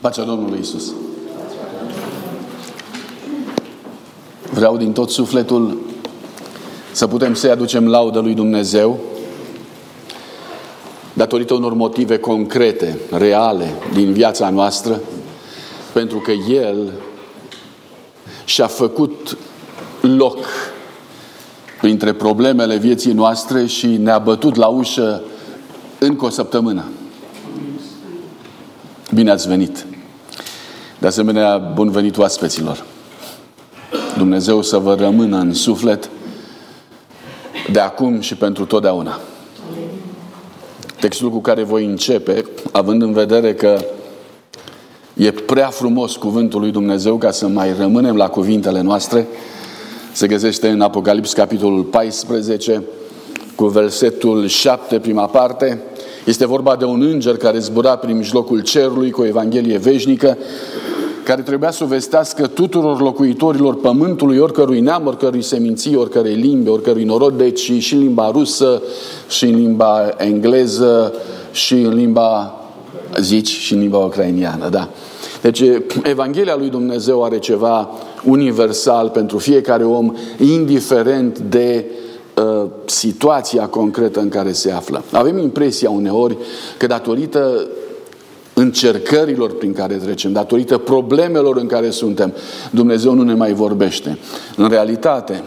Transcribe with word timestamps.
Pacea 0.00 0.22
Domnului 0.22 0.58
Isus. 0.60 0.92
Vreau 4.50 4.76
din 4.76 4.92
tot 4.92 5.10
sufletul 5.10 5.80
să 6.92 7.06
putem 7.06 7.34
să-i 7.34 7.50
aducem 7.50 7.88
laudă 7.88 8.20
lui 8.20 8.34
Dumnezeu 8.34 8.98
datorită 11.12 11.54
unor 11.54 11.72
motive 11.74 12.18
concrete, 12.18 12.98
reale, 13.10 13.74
din 13.92 14.12
viața 14.12 14.50
noastră, 14.50 15.00
pentru 15.92 16.18
că 16.18 16.30
El 16.30 16.92
și-a 18.44 18.66
făcut 18.66 19.36
loc 20.00 20.38
printre 21.80 22.12
problemele 22.12 22.76
vieții 22.76 23.12
noastre 23.12 23.66
și 23.66 23.86
ne-a 23.86 24.18
bătut 24.18 24.54
la 24.54 24.66
ușă 24.66 25.22
încă 25.98 26.24
o 26.24 26.28
săptămână. 26.28 26.84
Bine 29.16 29.30
ați 29.30 29.48
venit! 29.48 29.86
De 30.98 31.06
asemenea, 31.06 31.58
bun 31.58 31.90
venit 31.90 32.18
oaspeților! 32.18 32.84
Dumnezeu 34.16 34.62
să 34.62 34.78
vă 34.78 34.94
rămână 34.94 35.38
în 35.38 35.54
suflet 35.54 36.10
de 37.72 37.80
acum 37.80 38.20
și 38.20 38.34
pentru 38.34 38.64
totdeauna. 38.64 39.20
Textul 41.00 41.30
cu 41.30 41.40
care 41.40 41.62
voi 41.62 41.84
începe, 41.84 42.44
având 42.72 43.02
în 43.02 43.12
vedere 43.12 43.54
că 43.54 43.78
e 45.14 45.30
prea 45.30 45.68
frumos 45.68 46.16
cuvântul 46.16 46.60
lui 46.60 46.70
Dumnezeu 46.70 47.16
ca 47.16 47.30
să 47.30 47.46
mai 47.46 47.74
rămânem 47.78 48.16
la 48.16 48.28
cuvintele 48.28 48.80
noastre, 48.80 49.26
se 50.12 50.26
găsește 50.26 50.68
în 50.68 50.80
Apocalips, 50.80 51.32
capitolul 51.32 51.82
14, 51.82 52.82
cu 53.54 53.66
versetul 53.66 54.46
7, 54.46 54.98
prima 54.98 55.26
parte. 55.26 55.82
Este 56.26 56.46
vorba 56.46 56.76
de 56.76 56.84
un 56.84 57.02
înger 57.02 57.36
care 57.36 57.58
zbura 57.58 57.96
prin 57.96 58.16
mijlocul 58.16 58.60
cerului 58.60 59.10
cu 59.10 59.20
o 59.20 59.26
evanghelie 59.26 59.78
veșnică, 59.78 60.36
care 61.24 61.42
trebuia 61.42 61.70
să 61.70 61.84
o 61.84 61.86
vestească 61.86 62.46
tuturor 62.46 63.00
locuitorilor 63.00 63.76
pământului, 63.76 64.38
oricărui 64.38 64.80
neam, 64.80 65.06
oricărui 65.06 65.42
seminții, 65.42 65.96
oricărei 65.96 66.34
limbi, 66.34 66.68
oricărui 66.68 67.04
norod, 67.04 67.36
deci 67.36 67.60
și 67.78 67.94
în 67.94 68.00
limba 68.00 68.30
rusă, 68.30 68.82
și 69.28 69.44
în 69.44 69.54
limba 69.54 70.14
engleză, 70.16 71.14
și 71.52 71.74
în 71.74 71.94
limba, 71.94 72.54
zici, 73.20 73.48
și 73.48 73.72
în 73.72 73.80
limba 73.80 73.98
ucrainiană, 73.98 74.68
da. 74.68 74.88
Deci, 75.42 75.62
Evanghelia 76.02 76.56
lui 76.56 76.68
Dumnezeu 76.68 77.24
are 77.24 77.38
ceva 77.38 77.90
universal 78.24 79.08
pentru 79.08 79.38
fiecare 79.38 79.84
om, 79.84 80.12
indiferent 80.38 81.38
de 81.38 81.84
uh, 81.88 82.05
situația 82.84 83.66
concretă 83.66 84.20
în 84.20 84.28
care 84.28 84.52
se 84.52 84.70
află. 84.70 85.04
Avem 85.12 85.38
impresia 85.38 85.90
uneori 85.90 86.36
că 86.78 86.86
datorită 86.86 87.66
încercărilor 88.54 89.56
prin 89.56 89.72
care 89.72 89.94
trecem, 89.94 90.32
datorită 90.32 90.78
problemelor 90.78 91.56
în 91.56 91.66
care 91.66 91.90
suntem, 91.90 92.34
Dumnezeu 92.70 93.14
nu 93.14 93.22
ne 93.22 93.34
mai 93.34 93.52
vorbește. 93.52 94.18
În 94.56 94.68
realitate, 94.68 95.42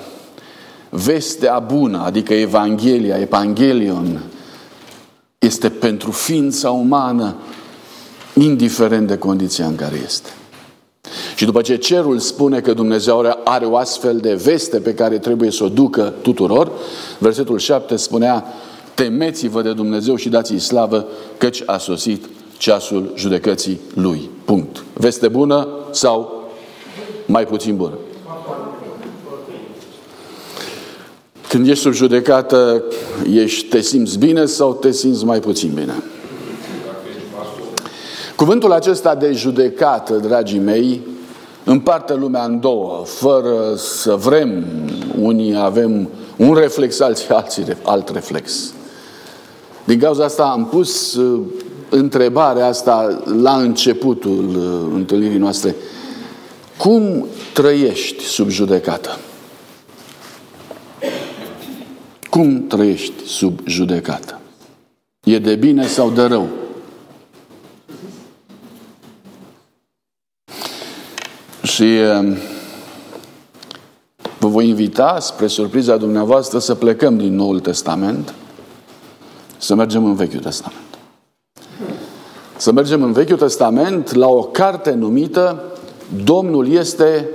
vestea 0.90 1.60
bună, 1.60 2.02
adică 2.06 2.34
Evanghelia, 2.34 3.20
Evangelion, 3.20 4.24
este 5.40 5.70
pentru 5.70 6.12
ființa 6.12 6.70
umană, 6.70 7.36
indiferent 8.34 9.08
de 9.08 9.18
condiția 9.18 9.66
în 9.66 9.76
care 9.76 10.02
este. 10.06 10.30
Și 11.36 11.46
după 11.46 11.62
ce 11.62 11.76
cerul 11.76 12.20
spune 12.20 12.60
că 12.60 12.74
Dumnezeu 12.74 13.38
are 13.44 13.66
o 13.66 13.78
astfel 13.78 14.18
de 14.18 14.34
veste 14.34 14.80
pe 14.80 14.94
care 14.94 15.18
trebuie 15.18 15.52
să 15.52 15.64
o 15.64 15.70
ducă 15.70 16.14
tuturor, 16.22 16.72
versetul 17.18 17.58
7 17.58 17.96
spunea, 17.96 18.46
temeți-vă 18.94 19.62
de 19.62 19.74
Dumnezeu 19.74 20.16
și 20.16 20.30
dați-i 20.30 20.60
slavă, 20.60 21.08
căci 21.38 21.64
a 21.66 21.78
sosit 21.78 22.26
ceasul 22.58 23.14
judecății 23.16 23.80
lui. 23.94 24.30
Punct. 24.46 24.84
Veste 24.94 25.28
bună 25.28 25.68
sau 25.92 26.50
mai 27.26 27.46
puțin 27.46 27.76
bună? 27.76 27.98
Când 31.48 31.68
ești 31.68 31.84
sub 31.84 31.94
judecată, 31.94 32.84
ești, 33.34 33.68
te 33.68 33.82
simți 33.82 34.18
bine 34.18 34.46
sau 34.46 34.74
te 34.74 34.92
simți 34.92 35.26
mai 35.26 35.40
puțin 35.40 35.72
bine? 35.74 36.04
Cuvântul 38.40 38.72
acesta 38.72 39.16
de 39.16 39.32
judecată, 39.32 40.14
dragii 40.14 40.60
mei, 40.60 41.02
împarte 41.64 42.14
lumea 42.14 42.44
în 42.44 42.60
două, 42.60 43.04
fără 43.06 43.76
să 43.76 44.16
vrem. 44.16 44.66
Unii 45.22 45.56
avem 45.56 46.10
un 46.38 46.54
reflex, 46.54 47.00
alții, 47.00 47.28
alții 47.30 47.66
alt 47.84 48.10
reflex. 48.10 48.74
Din 49.84 50.00
cauza 50.00 50.24
asta 50.24 50.44
am 50.44 50.66
pus 50.66 51.16
uh, 51.16 51.42
întrebarea 51.90 52.68
asta 52.68 53.24
la 53.42 53.56
începutul 53.56 54.50
uh, 54.50 54.92
întâlnirii 54.94 55.38
noastre. 55.38 55.76
Cum 56.78 57.26
trăiești 57.54 58.24
sub 58.24 58.50
judecată? 58.50 59.18
Cum 62.30 62.68
trăiești 62.68 63.26
sub 63.26 63.60
judecată? 63.66 64.40
E 65.24 65.40
de 65.40 65.56
bine 65.56 65.88
sau 65.88 66.10
de 66.10 66.22
rău? 66.22 66.59
Și 71.64 71.84
um, 71.84 72.36
vă 74.40 74.48
voi 74.48 74.68
invita, 74.68 75.18
spre 75.20 75.48
surpriza 75.48 75.98
dumneavoastră, 75.98 76.60
să 76.60 76.76
plecăm 76.76 77.18
din 77.18 77.36
Noul 77.36 77.60
Testament, 77.60 78.34
să 79.58 79.76
mergem 79.76 80.06
în 80.06 80.16
Vechiul 80.16 80.40
Testament. 80.40 80.84
Să 82.58 82.72
mergem 82.72 83.04
în 83.04 83.12
Vechiul 83.12 83.38
Testament 83.38 84.14
la 84.14 84.28
o 84.28 84.44
carte 84.44 84.92
numită 84.92 85.64
Domnul 86.24 86.72
este 86.72 87.30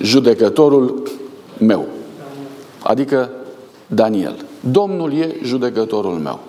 judecătorul 0.00 1.02
meu. 1.58 1.86
Adică 2.82 3.30
Daniel. 3.86 4.44
Domnul 4.70 5.12
e 5.12 5.36
judecătorul 5.42 6.12
meu. 6.12 6.40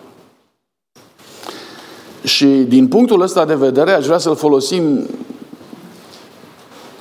Și 2.24 2.46
din 2.46 2.88
punctul 2.88 3.22
ăsta 3.22 3.46
de 3.46 3.56
vedere 3.56 3.92
aș 3.92 4.06
vrea 4.06 4.18
să-l 4.18 4.36
folosim 4.36 5.08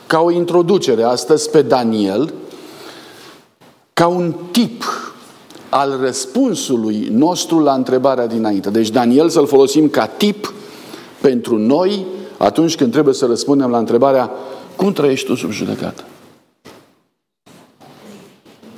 ca 0.06 0.20
o 0.20 0.30
introducere 0.30 1.02
astăzi 1.02 1.50
pe 1.50 1.62
Daniel, 1.62 2.32
ca 3.92 4.06
un 4.06 4.34
tip 4.50 4.84
al 5.68 5.98
răspunsului 6.00 7.08
nostru 7.10 7.58
la 7.58 7.72
întrebarea 7.72 8.26
dinainte. 8.26 8.70
Deci 8.70 8.90
Daniel 8.90 9.28
să-l 9.28 9.46
folosim 9.46 9.88
ca 9.88 10.06
tip 10.06 10.52
pentru 11.20 11.58
noi 11.58 12.06
atunci 12.38 12.76
când 12.76 12.92
trebuie 12.92 13.14
să 13.14 13.26
răspundem 13.26 13.70
la 13.70 13.78
întrebarea 13.78 14.30
cum 14.76 14.92
trăiești 14.92 15.26
tu 15.26 15.34
sub 15.34 15.50
judecată? 15.50 16.02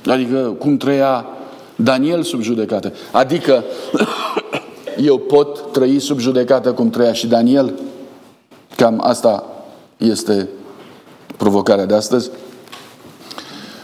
Adică 0.05 0.55
cum 0.59 0.77
trăia 0.77 1.25
Daniel 1.75 2.23
sub 2.23 2.41
judecată? 2.41 2.93
Adică 3.11 3.63
eu 5.09 5.17
pot 5.17 5.71
trăi 5.71 5.99
sub 5.99 6.19
judecată 6.19 6.73
cum 6.73 6.89
trăia 6.89 7.13
și 7.13 7.27
Daniel? 7.27 7.73
Cam 8.75 9.01
asta 9.03 9.43
este 9.97 10.49
provocarea 11.37 11.85
de 11.85 11.93
astăzi. 11.93 12.29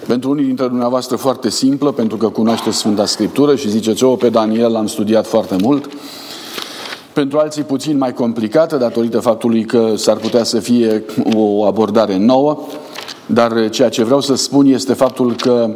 Pentru 0.08 0.30
unii 0.30 0.46
dintre 0.46 0.68
dumneavoastră 0.68 1.16
foarte 1.16 1.50
simplă, 1.50 1.92
pentru 1.92 2.18
că 2.18 2.30
cunoașteți 2.30 2.78
Sfânta 2.78 3.06
Scriptură 3.06 3.56
și 3.56 3.70
ziceți, 3.70 4.04
o, 4.04 4.16
pe 4.16 4.30
Daniel 4.30 4.72
l-am 4.72 4.88
studiat 4.88 5.28
foarte 5.28 5.56
mult. 5.62 5.90
Pentru 7.14 7.38
alții 7.38 7.64
puțin 7.64 7.98
mai 7.98 8.14
complicată, 8.14 8.78
datorită 8.78 9.20
faptului 9.20 9.66
că 9.66 9.94
s-ar 9.96 10.18
putea 10.18 10.44
să 10.44 10.60
fie 10.60 11.04
o 11.36 11.66
abordare 11.66 12.18
nouă, 12.18 12.60
dar 13.26 13.70
ceea 13.70 13.90
ce 13.90 14.04
vreau 14.04 14.22
să 14.22 14.36
spun 14.36 14.66
este 14.66 14.94
faptul 14.94 15.36
că 15.36 15.70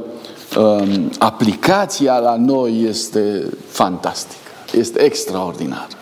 um, 0.60 1.12
aplicația 1.18 2.20
la 2.20 2.36
noi 2.36 2.86
este 2.88 3.50
fantastică, 3.68 4.52
este 4.74 5.02
extraordinară. 5.02 5.97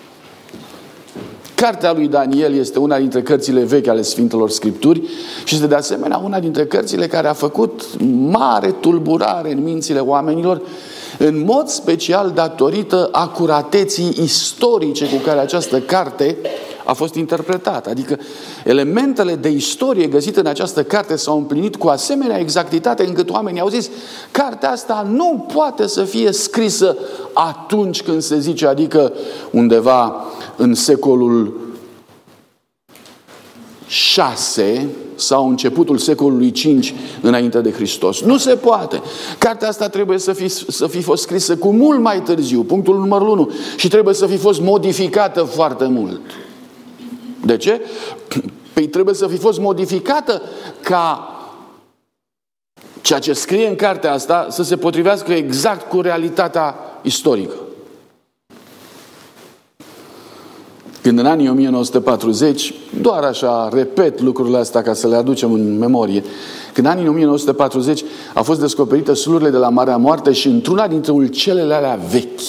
Cartea 1.65 1.93
lui 1.93 2.07
Daniel 2.07 2.53
este 2.53 2.79
una 2.79 2.97
dintre 2.97 3.21
cărțile 3.21 3.63
vechi 3.63 3.87
ale 3.87 4.01
Sfintelor 4.01 4.49
Scripturi 4.49 5.01
și 5.43 5.55
este 5.55 5.67
de 5.67 5.75
asemenea 5.75 6.17
una 6.17 6.39
dintre 6.39 6.65
cărțile 6.65 7.07
care 7.07 7.27
a 7.27 7.33
făcut 7.33 7.81
mare 8.29 8.71
tulburare 8.71 9.51
în 9.51 9.63
mințile 9.63 9.99
oamenilor 9.99 10.61
în 11.17 11.43
mod 11.45 11.67
special 11.67 12.31
datorită 12.31 13.09
acurateții 13.11 14.17
istorice 14.21 15.05
cu 15.05 15.15
care 15.25 15.39
această 15.39 15.79
carte 15.79 16.37
a 16.83 16.93
fost 16.93 17.15
interpretată. 17.15 17.89
Adică 17.89 18.17
elementele 18.63 19.35
de 19.35 19.49
istorie 19.49 20.07
găsite 20.07 20.39
în 20.39 20.45
această 20.45 20.83
carte 20.83 21.15
s-au 21.15 21.37
împlinit 21.37 21.75
cu 21.75 21.87
asemenea 21.87 22.39
exactitate 22.39 23.05
încât 23.05 23.29
oamenii 23.29 23.61
au 23.61 23.69
zis 23.69 23.89
cartea 24.31 24.71
asta 24.71 25.07
nu 25.09 25.45
poate 25.53 25.87
să 25.87 26.03
fie 26.03 26.31
scrisă 26.31 26.97
atunci 27.33 28.03
când 28.03 28.21
se 28.21 28.39
zice, 28.39 28.67
adică 28.67 29.13
undeva 29.51 30.25
în 30.57 30.73
secolul 30.73 31.59
6 33.87 34.89
sau 35.15 35.49
începutul 35.49 35.97
secolului 35.97 36.51
5 36.51 36.93
înainte 37.21 37.61
de 37.61 37.71
Hristos. 37.71 38.21
Nu 38.21 38.37
se 38.37 38.55
poate. 38.55 39.01
Cartea 39.37 39.67
asta 39.67 39.89
trebuie 39.89 40.17
să 40.17 40.33
fi, 40.33 40.47
să 40.47 40.87
fi 40.87 41.01
fost 41.01 41.21
scrisă 41.21 41.57
cu 41.57 41.71
mult 41.71 41.99
mai 41.99 42.21
târziu, 42.21 42.63
punctul 42.63 42.97
numărul 42.97 43.27
1, 43.27 43.51
și 43.75 43.87
trebuie 43.87 44.13
să 44.13 44.25
fi 44.25 44.37
fost 44.37 44.61
modificată 44.61 45.43
foarte 45.43 45.85
mult. 45.85 46.21
De 47.45 47.57
ce? 47.57 47.81
Păi 48.73 48.87
trebuie 48.87 49.15
să 49.15 49.27
fi 49.27 49.37
fost 49.37 49.59
modificată 49.59 50.41
ca 50.81 51.29
ceea 53.01 53.19
ce 53.19 53.33
scrie 53.33 53.67
în 53.67 53.75
cartea 53.75 54.13
asta 54.13 54.47
să 54.49 54.63
se 54.63 54.77
potrivească 54.77 55.33
exact 55.33 55.89
cu 55.89 56.01
realitatea 56.01 56.75
istorică. 57.01 57.53
Când 61.05 61.19
în 61.19 61.25
anii 61.25 61.49
1940, 61.49 62.73
doar 63.01 63.23
așa 63.23 63.69
repet 63.71 64.21
lucrurile 64.21 64.57
astea 64.57 64.81
ca 64.81 64.93
să 64.93 65.07
le 65.07 65.15
aducem 65.15 65.53
în 65.53 65.77
memorie, 65.77 66.23
când 66.73 66.87
în 66.87 66.91
anii 66.93 67.07
1940 67.07 68.03
a 68.33 68.41
fost 68.41 68.59
descoperită 68.59 69.13
sulurile 69.13 69.49
de 69.49 69.57
la 69.57 69.69
Marea 69.69 69.97
Moarte 69.97 70.31
și 70.31 70.47
într-una 70.47 70.87
dintre 70.87 71.11
ulcelele 71.11 71.73
alea 71.73 71.99
vechi, 72.11 72.39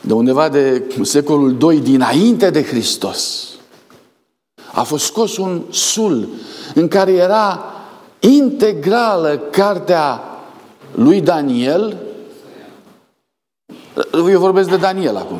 de 0.00 0.12
undeva 0.12 0.48
de 0.48 0.84
secolul 1.02 1.56
II 1.70 1.80
dinainte 1.80 2.50
de 2.50 2.62
Hristos, 2.62 3.48
a 4.72 4.82
fost 4.82 5.04
scos 5.04 5.36
un 5.36 5.62
sul 5.70 6.28
în 6.74 6.88
care 6.88 7.12
era 7.12 7.64
integrală 8.18 9.40
cartea 9.50 10.20
lui 10.94 11.20
Daniel. 11.20 11.96
Eu 14.12 14.38
vorbesc 14.38 14.68
de 14.68 14.76
Daniel 14.76 15.16
acum. 15.16 15.38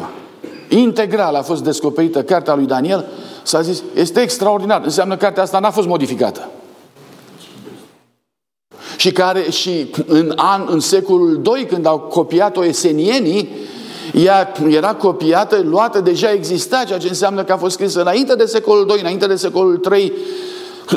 Integral 0.68 1.34
a 1.34 1.42
fost 1.42 1.62
descoperită 1.62 2.22
cartea 2.22 2.54
lui 2.54 2.66
Daniel. 2.66 3.04
S-a 3.42 3.60
zis, 3.60 3.82
este 3.94 4.20
extraordinar. 4.20 4.80
Înseamnă 4.84 5.16
că 5.16 5.24
cartea 5.24 5.42
asta 5.42 5.58
n-a 5.58 5.70
fost 5.70 5.86
modificată. 5.86 6.48
Și 8.96 9.12
care 9.12 9.50
și 9.50 9.90
în, 10.06 10.32
an, 10.36 10.66
în 10.70 10.80
secolul 10.80 11.42
II, 11.56 11.66
când 11.66 11.86
au 11.86 11.98
copiat-o 11.98 12.64
esenienii, 12.64 13.48
ea 14.12 14.52
era 14.68 14.94
copiată, 14.94 15.62
luată, 15.64 16.00
deja 16.00 16.32
exista, 16.32 16.84
ceea 16.86 16.98
ce 16.98 17.08
înseamnă 17.08 17.44
că 17.44 17.52
a 17.52 17.56
fost 17.56 17.74
scrisă 17.74 18.00
înainte 18.00 18.34
de 18.34 18.44
secolul 18.44 18.90
II, 18.90 19.00
înainte 19.00 19.26
de 19.26 19.36
secolul 19.36 19.80
III. 19.92 20.12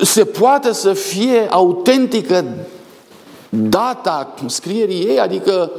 Se 0.01 0.24
poate 0.24 0.74
să 0.74 0.94
fie 0.94 1.48
autentică 1.50 2.45
data 3.50 4.33
scrierii 4.45 5.06
ei, 5.06 5.19
adică 5.19 5.71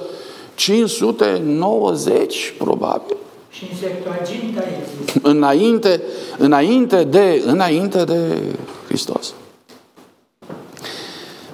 590, 0.55 2.55
probabil. 2.59 3.17
Și 3.51 3.65
în 3.71 3.77
Septuaginta 3.79 4.63
există. 4.81 5.29
Înainte, 5.29 6.03
înainte, 6.39 7.05
de, 7.05 7.43
înainte 7.47 8.05
de 8.05 8.43
Hristos. 8.87 9.35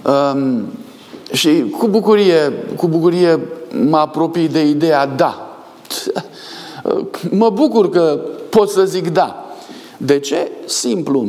Um, 0.05 0.65
și 1.33 1.65
cu 1.79 1.89
bucurie, 1.89 2.53
cu 2.77 2.89
bucurie 2.89 3.41
mă 3.89 3.97
apropii 3.97 4.49
de 4.49 4.67
ideea 4.67 5.07
da. 5.07 5.59
Mă 7.31 7.51
bucur 7.51 7.91
că 7.91 8.21
pot 8.49 8.71
să 8.71 8.85
zic 8.85 9.09
da. 9.09 9.45
De 9.97 10.19
ce? 10.19 10.51
Simplu. 10.65 11.29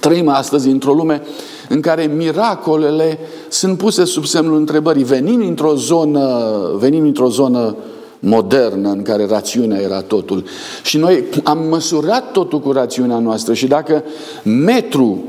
Trăim 0.00 0.28
astăzi 0.28 0.68
într-o 0.68 0.92
lume 0.92 1.22
în 1.68 1.80
care 1.80 2.04
miracolele 2.04 3.18
sunt 3.48 3.78
puse 3.78 4.04
sub 4.04 4.24
semnul 4.24 4.56
întrebării. 4.56 5.04
Venim 5.04 5.46
într-o 5.46 5.74
zonă, 5.74 6.54
venim 6.74 7.04
într-o 7.04 7.28
zonă 7.28 7.76
modernă 8.18 8.90
în 8.90 9.02
care 9.02 9.26
rațiunea 9.26 9.80
era 9.80 10.00
totul. 10.00 10.44
Și 10.82 10.96
noi 10.96 11.24
am 11.44 11.68
măsurat 11.68 12.30
totul 12.32 12.60
cu 12.60 12.72
rațiunea 12.72 13.18
noastră 13.18 13.54
și 13.54 13.66
dacă 13.66 14.04
metru 14.44 15.24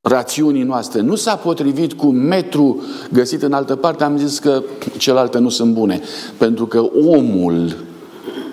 rațiunii 0.00 0.62
noastre 0.62 1.00
nu 1.00 1.14
s-a 1.14 1.36
potrivit 1.36 1.92
cu 1.92 2.06
metru 2.06 2.82
găsit 3.12 3.42
în 3.42 3.52
altă 3.52 3.76
parte, 3.76 4.04
am 4.04 4.18
zis 4.18 4.38
că 4.38 4.62
celelalte 4.98 5.38
nu 5.38 5.48
sunt 5.48 5.72
bune. 5.72 6.00
Pentru 6.38 6.66
că 6.66 6.86
omul 7.06 7.76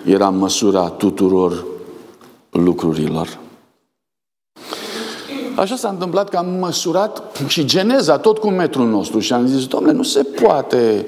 era 0.04 0.28
măsura 0.28 0.88
tuturor 0.88 1.64
lucrurilor. 2.50 3.38
Așa 5.56 5.76
s-a 5.76 5.88
întâmplat 5.88 6.28
că 6.28 6.36
am 6.36 6.48
măsurat 6.60 7.22
și 7.46 7.64
geneza 7.64 8.18
tot 8.18 8.38
cu 8.38 8.48
metrul 8.48 8.88
nostru 8.88 9.18
și 9.18 9.32
am 9.32 9.46
zis, 9.46 9.66
domnule, 9.66 9.92
nu 9.92 10.02
se 10.02 10.22
poate 10.22 11.06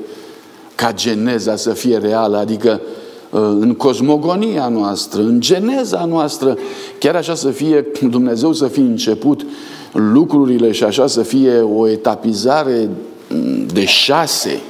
ca 0.76 0.92
geneza 0.92 1.56
să 1.56 1.70
fie 1.70 1.98
reală, 1.98 2.36
adică 2.36 2.80
uh, 3.30 3.40
în 3.40 3.74
cosmogonia 3.74 4.68
noastră, 4.68 5.20
în 5.20 5.40
geneza 5.40 6.04
noastră, 6.04 6.56
chiar 6.98 7.14
așa 7.14 7.34
să 7.34 7.48
fie 7.48 7.86
Dumnezeu 8.10 8.52
să 8.52 8.66
fie 8.66 8.82
început 8.82 9.46
lucrurile 9.92 10.72
și 10.72 10.84
așa 10.84 11.06
să 11.06 11.22
fie 11.22 11.60
o 11.60 11.88
etapizare 11.88 12.88
de 13.72 13.84
șase, 13.84 14.60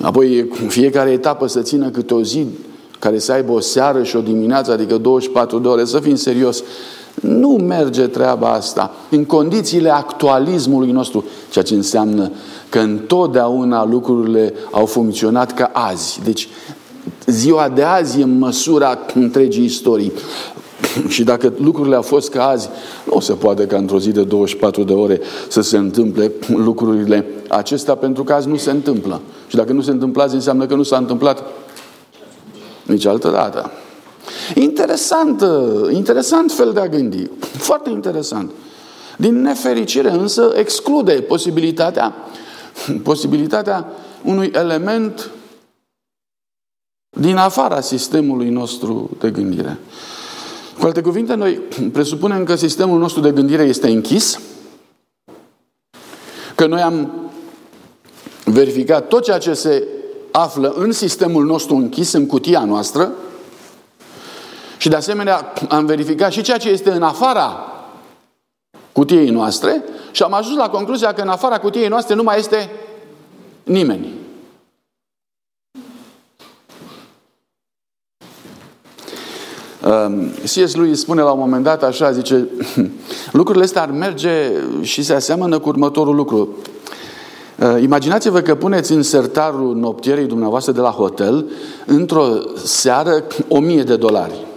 apoi 0.00 0.48
fiecare 0.68 1.10
etapă 1.10 1.46
să 1.46 1.60
țină 1.60 1.88
câte 1.88 2.14
o 2.14 2.22
zi 2.22 2.46
care 2.98 3.18
să 3.18 3.32
aibă 3.32 3.52
o 3.52 3.60
seară 3.60 4.02
și 4.02 4.16
o 4.16 4.20
dimineață, 4.20 4.72
adică 4.72 4.98
24 4.98 5.58
de 5.58 5.68
ore, 5.68 5.84
să 5.84 5.98
fim 5.98 6.14
serios. 6.14 6.62
Nu 7.20 7.48
merge 7.48 8.06
treaba 8.06 8.52
asta 8.52 8.90
în 9.10 9.24
condițiile 9.24 9.90
actualismului 9.90 10.90
nostru, 10.90 11.24
ceea 11.50 11.64
ce 11.64 11.74
înseamnă 11.74 12.30
că 12.68 12.78
întotdeauna 12.78 13.84
lucrurile 13.84 14.54
au 14.70 14.86
funcționat 14.86 15.54
ca 15.54 15.70
azi. 15.72 16.20
Deci 16.24 16.48
ziua 17.26 17.68
de 17.68 17.82
azi 17.82 18.20
e 18.20 18.24
măsura 18.24 18.98
întregii 19.14 19.64
istorii. 19.64 20.12
Și 21.08 21.24
dacă 21.24 21.52
lucrurile 21.58 21.94
au 21.94 22.02
fost 22.02 22.30
ca 22.30 22.48
azi, 22.48 22.68
nu 23.12 23.20
se 23.20 23.32
poate 23.32 23.66
ca 23.66 23.76
într-o 23.76 23.98
zi 23.98 24.10
de 24.10 24.22
24 24.22 24.82
de 24.82 24.92
ore 24.92 25.20
să 25.48 25.60
se 25.60 25.76
întâmple 25.76 26.32
lucrurile 26.66 27.26
acestea, 27.48 27.94
pentru 27.94 28.24
că 28.24 28.32
azi 28.32 28.48
nu 28.48 28.56
se 28.56 28.70
întâmplă. 28.70 29.20
Și 29.46 29.56
dacă 29.56 29.72
nu 29.72 29.80
se 29.80 29.90
întâmplă 29.90 30.22
azi, 30.22 30.34
înseamnă 30.34 30.66
că 30.66 30.74
nu 30.74 30.82
s-a 30.82 30.96
întâmplat 30.96 31.42
nici 32.82 33.06
altă 33.06 33.30
dată. 33.30 33.70
Interesant, 34.54 35.44
interesant 35.90 36.52
fel 36.52 36.72
de 36.72 36.80
a 36.80 36.88
gândi. 36.88 37.30
Foarte 37.40 37.90
interesant. 37.90 38.50
Din 39.16 39.40
nefericire 39.40 40.10
însă 40.10 40.52
exclude 40.56 41.12
posibilitatea, 41.12 42.14
posibilitatea 43.02 43.86
unui 44.24 44.50
element 44.54 45.30
din 47.20 47.36
afara 47.36 47.80
sistemului 47.80 48.48
nostru 48.48 49.10
de 49.20 49.30
gândire. 49.30 49.78
Cu 50.78 50.86
alte 50.86 51.00
cuvinte, 51.00 51.34
noi 51.34 51.60
presupunem 51.92 52.44
că 52.44 52.54
sistemul 52.54 52.98
nostru 52.98 53.20
de 53.20 53.30
gândire 53.30 53.62
este 53.62 53.88
închis, 53.88 54.40
că 56.54 56.66
noi 56.66 56.80
am 56.80 57.12
verificat 58.44 59.08
tot 59.08 59.22
ceea 59.22 59.38
ce 59.38 59.54
se 59.54 59.86
află 60.30 60.74
în 60.76 60.92
sistemul 60.92 61.44
nostru 61.44 61.74
închis, 61.74 62.12
în 62.12 62.26
cutia 62.26 62.64
noastră, 62.64 63.12
și 64.82 64.88
de 64.88 64.96
asemenea 64.96 65.52
am 65.68 65.86
verificat 65.86 66.32
și 66.32 66.42
ceea 66.42 66.56
ce 66.56 66.68
este 66.68 66.90
în 66.90 67.02
afara 67.02 67.66
cutiei 68.92 69.30
noastre 69.30 69.84
și 70.10 70.22
am 70.22 70.32
ajuns 70.32 70.56
la 70.56 70.68
concluzia 70.68 71.12
că 71.12 71.20
în 71.20 71.28
afara 71.28 71.58
cutiei 71.58 71.88
noastre 71.88 72.14
nu 72.14 72.22
mai 72.22 72.38
este 72.38 72.70
nimeni. 73.62 74.12
Um, 79.84 80.28
C.S. 80.42 80.74
lui 80.74 80.94
spune 80.94 81.22
la 81.22 81.30
un 81.30 81.38
moment 81.38 81.64
dat 81.64 81.82
așa, 81.82 82.12
zice, 82.12 82.48
lucrurile 83.32 83.64
astea 83.64 83.82
ar 83.82 83.90
merge 83.90 84.52
și 84.80 85.02
se 85.02 85.14
aseamănă 85.14 85.58
cu 85.58 85.68
următorul 85.68 86.14
lucru. 86.14 86.56
Uh, 87.58 87.82
imaginați-vă 87.82 88.40
că 88.40 88.54
puneți 88.54 88.92
în 88.92 89.02
sertarul 89.02 89.76
noptierii 89.76 90.26
dumneavoastră 90.26 90.72
de 90.72 90.80
la 90.80 90.90
hotel 90.90 91.50
într-o 91.86 92.26
seară 92.64 93.24
o 93.48 93.58
mie 93.58 93.82
de 93.82 93.96
dolari. 93.96 94.50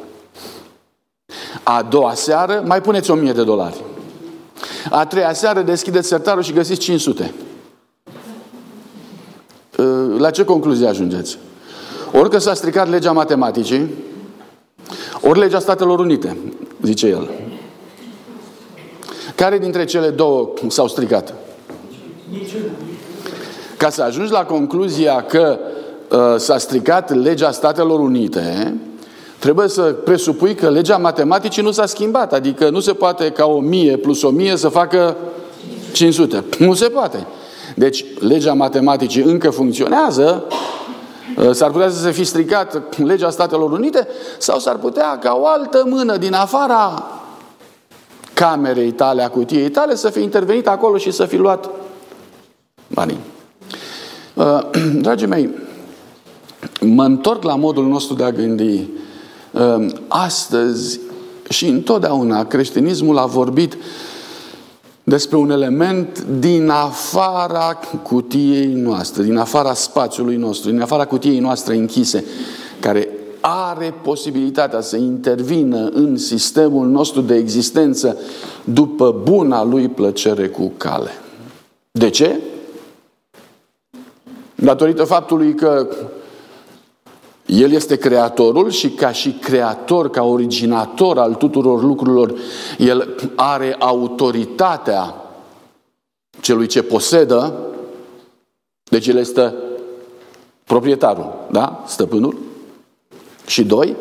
A 1.68 1.82
doua 1.82 2.14
seară 2.14 2.64
mai 2.66 2.82
puneți 2.82 3.12
o 3.12 3.16
mie 3.16 3.32
de 3.32 3.44
dolari. 3.44 3.84
A 4.90 5.06
treia 5.06 5.34
seară 5.34 5.62
deschideți 5.62 6.08
sertarul 6.08 6.44
și 6.44 6.54
găsiți 6.54 6.80
500. 6.80 7.34
Uh, 9.78 9.86
la 10.18 10.30
ce 10.30 10.44
concluzie 10.44 10.88
ajungeți? 10.88 11.38
Ori 12.12 12.30
că 12.30 12.38
s-a 12.38 12.54
stricat 12.54 12.90
legea 12.90 13.12
matematicii, 13.12 13.94
ori 15.22 15.40
legea 15.40 15.60
Statelor 15.60 16.00
Unite, 16.00 16.38
zice 16.82 17.08
el. 17.08 17.30
Care 19.36 19.58
dintre 19.58 19.86
cele 19.86 20.10
două 20.10 20.54
s-au 20.68 20.88
stricat? 20.88 21.34
Ca 23.78 23.90
să 23.90 24.04
ajungi 24.04 24.32
la 24.32 24.46
concluzia 24.46 25.22
că 25.22 25.60
uh, 26.12 26.36
s-a 26.38 26.58
stricat 26.58 27.14
legea 27.14 27.52
Statelor 27.52 28.00
Unite, 28.00 28.78
trebuie 29.40 29.68
să 29.68 29.82
presupui 29.82 30.56
că 30.56 30.70
legea 30.70 30.98
matematicii 30.98 31.64
nu 31.64 31.72
s-a 31.72 31.86
schimbat. 31.86 32.34
Adică 32.34 32.70
nu 32.70 32.80
se 32.80 32.94
poate 32.94 33.30
ca 33.30 33.46
o 33.46 33.60
mie 33.60 33.98
plus 33.98 34.22
o 34.22 34.30
mie 34.30 34.56
să 34.56 34.68
facă 34.68 35.18
500. 35.92 36.44
Nu 36.60 36.74
se 36.74 36.88
poate. 36.88 37.28
Deci 37.76 38.06
legea 38.20 38.54
matematicii 38.54 39.22
încă 39.22 39.50
funcționează, 39.50 40.44
Uh, 41.36 41.52
s-ar 41.52 41.72
putea 41.72 41.90
să 41.90 42.02
se 42.02 42.12
fi 42.12 42.24
stricat 42.24 42.98
legea 42.98 43.30
Statelor 43.30 43.72
Unite 43.72 44.08
sau 44.38 44.60
s-ar 44.60 44.76
putea 44.76 45.18
ca 45.18 45.38
o 45.42 45.48
altă 45.48 45.84
mână 45.90 46.18
din 46.18 46.34
afara 46.34 47.04
camerei 48.34 48.92
tale, 48.92 49.24
a 49.24 49.30
cutiei 49.30 49.70
tale, 49.70 49.96
să 49.96 50.10
fi 50.10 50.22
intervenit 50.22 50.68
acolo 50.68 50.98
și 50.98 51.12
să 51.12 51.26
fi 51.26 51.36
luat 51.36 51.70
banii. 52.88 53.18
Uh, 54.34 54.60
dragii 55.02 55.28
mei, 55.28 55.50
mă 56.82 57.04
întorc 57.04 57.44
la 57.44 57.56
modul 57.56 57.88
nostru 57.88 58.16
de 58.16 58.24
a 58.24 58.32
gândi. 58.32 58.90
Uh, 59.56 59.86
astăzi 60.08 61.00
Și 61.50 61.68
întotdeauna 61.68 62.46
creștinismul 62.46 63.18
a 63.18 63.26
vorbit 63.26 63.78
despre 65.04 65.38
un 65.38 65.50
element 65.50 66.26
din 66.40 66.70
afara 66.70 67.80
cutiei 68.04 68.74
noastre, 68.74 69.24
din 69.24 69.38
afara 69.38 69.74
spațiului 69.74 70.36
nostru, 70.36 70.70
din 70.70 70.82
afara 70.82 71.06
cutiei 71.06 71.40
noastre 71.40 71.76
închise, 71.76 72.26
care 72.80 73.10
are 73.42 73.94
posibilitatea 74.04 74.82
să 74.82 74.98
intervină 74.98 75.90
în 75.94 76.18
sistemul 76.18 76.88
nostru 76.88 77.22
de 77.22 77.36
existență 77.36 78.18
după 78.64 79.22
buna 79.24 79.64
lui 79.64 79.88
plăcere 79.88 80.48
cu 80.48 80.72
cale. 80.78 81.10
De 81.92 82.10
ce? 82.10 82.40
Datorită 84.56 85.04
faptului 85.04 85.54
că 85.54 85.88
el 87.46 87.72
este 87.72 87.96
creatorul 87.96 88.70
și 88.70 88.90
ca 88.90 89.12
și 89.12 89.32
creator, 89.32 90.10
ca 90.10 90.24
originator 90.24 91.18
al 91.18 91.34
tuturor 91.34 91.84
lucrurilor, 91.84 92.34
el 92.78 93.16
are 93.36 93.76
autoritatea 93.80 95.16
celui 96.42 96.68
ce 96.68 96.84
posedă, 96.84 97.54
deci 98.84 99.08
el 99.08 99.18
este 99.18 99.54
proprietarul, 100.64 101.34
da? 101.52 101.84
Stăpânul. 101.88 102.38
Și 103.46 103.64
doi, 103.64 103.96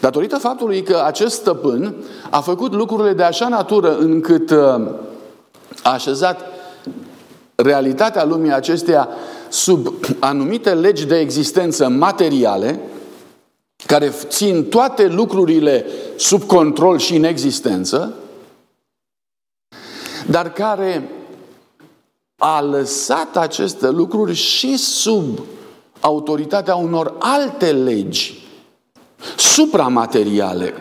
datorită 0.00 0.36
faptului 0.36 0.82
că 0.82 1.02
acest 1.04 1.34
stăpân 1.34 1.94
a 2.30 2.40
făcut 2.40 2.72
lucrurile 2.72 3.12
de 3.12 3.22
așa 3.22 3.48
natură 3.48 3.96
încât 3.98 4.50
uh, 4.50 4.58
a 5.82 5.92
așezat 5.92 6.40
realitatea 7.54 8.24
lumii 8.24 8.52
acesteia 8.52 9.08
sub 9.48 9.94
anumite 10.18 10.74
legi 10.74 11.06
de 11.06 11.18
existență 11.18 11.88
materiale, 11.88 12.80
care 13.88 14.12
țin 14.28 14.64
toate 14.64 15.06
lucrurile 15.06 15.86
sub 16.16 16.42
control 16.42 16.98
și 16.98 17.16
în 17.16 17.24
existență, 17.24 18.14
dar 20.26 20.52
care 20.52 21.10
a 22.36 22.60
lăsat 22.60 23.36
aceste 23.36 23.90
lucruri 23.90 24.34
și 24.34 24.76
sub 24.76 25.40
autoritatea 26.00 26.74
unor 26.74 27.14
alte 27.18 27.72
legi 27.72 28.46
supramateriale 29.36 30.74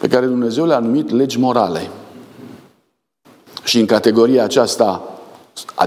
pe 0.00 0.08
care 0.08 0.26
Dumnezeu 0.26 0.66
le-a 0.66 0.78
numit 0.78 1.10
legi 1.10 1.38
morale. 1.38 1.90
Și 3.64 3.78
în 3.78 3.86
categoria 3.86 4.44
aceasta, 4.44 5.18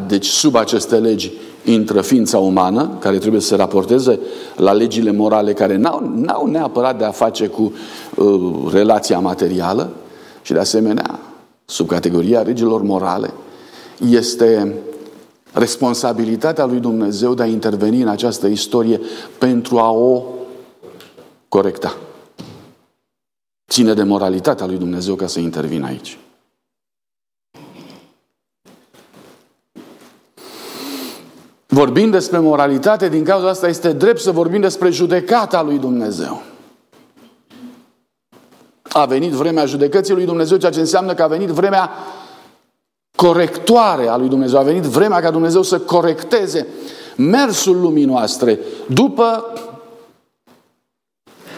deci 0.07 0.25
sub 0.25 0.55
aceste 0.55 0.97
legi, 0.97 1.31
intră 1.63 2.01
ființa 2.01 2.37
umană, 2.37 2.97
care 2.99 3.17
trebuie 3.17 3.41
să 3.41 3.47
se 3.47 3.55
raporteze 3.55 4.19
la 4.55 4.71
legile 4.71 5.11
morale 5.11 5.53
care 5.53 5.75
n-au, 5.75 6.11
n-au 6.15 6.45
neapărat 6.45 6.97
de 6.97 7.03
a 7.03 7.11
face 7.11 7.47
cu 7.47 7.73
uh, 8.15 8.71
relația 8.71 9.19
materială 9.19 9.89
și 10.41 10.53
de 10.53 10.59
asemenea, 10.59 11.19
sub 11.65 11.87
categoria 11.87 12.41
legilor 12.41 12.81
morale, 12.81 13.33
este 14.09 14.75
responsabilitatea 15.53 16.65
lui 16.65 16.79
Dumnezeu 16.79 17.33
de 17.33 17.43
a 17.43 17.45
interveni 17.45 18.01
în 18.01 18.07
această 18.07 18.47
istorie 18.47 18.99
pentru 19.37 19.77
a 19.77 19.91
o 19.91 20.23
corecta. 21.49 21.97
Ține 23.69 23.93
de 23.93 24.03
moralitatea 24.03 24.65
lui 24.65 24.77
Dumnezeu 24.77 25.15
ca 25.15 25.27
să 25.27 25.39
intervină 25.39 25.85
aici. 25.85 26.17
Vorbim 31.73 32.09
despre 32.09 32.39
moralitate, 32.39 33.09
din 33.09 33.23
cauza 33.23 33.49
asta 33.49 33.67
este 33.67 33.91
drept 33.91 34.19
să 34.19 34.31
vorbim 34.31 34.61
despre 34.61 34.89
judecata 34.89 35.61
lui 35.61 35.77
Dumnezeu. 35.77 36.41
A 38.83 39.05
venit 39.05 39.31
vremea 39.31 39.65
judecății 39.65 40.13
lui 40.13 40.25
Dumnezeu, 40.25 40.57
ceea 40.57 40.71
ce 40.71 40.79
înseamnă 40.79 41.13
că 41.13 41.23
a 41.23 41.27
venit 41.27 41.49
vremea 41.49 41.89
corectoare 43.15 44.07
a 44.07 44.17
lui 44.17 44.27
Dumnezeu. 44.27 44.59
A 44.59 44.63
venit 44.63 44.83
vremea 44.83 45.21
ca 45.21 45.31
Dumnezeu 45.31 45.61
să 45.61 45.79
corecteze 45.79 46.67
mersul 47.17 47.81
lumii 47.81 48.05
noastre 48.05 48.59
după 48.87 49.53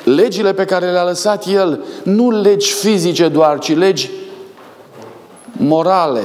legile 0.03 0.53
pe 0.53 0.65
care 0.65 0.91
le-a 0.91 1.03
lăsat 1.03 1.45
El. 1.45 1.84
Nu 2.03 2.31
legi 2.31 2.72
fizice 2.74 3.27
doar, 3.27 3.60
ci 3.60 3.75
legi 3.75 4.10
morale. 5.57 6.24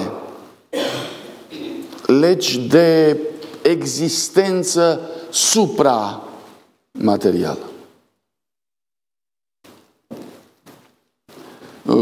Legi 2.06 2.59
de 2.59 3.16
existență 3.62 5.00
supramaterială. 5.31 7.71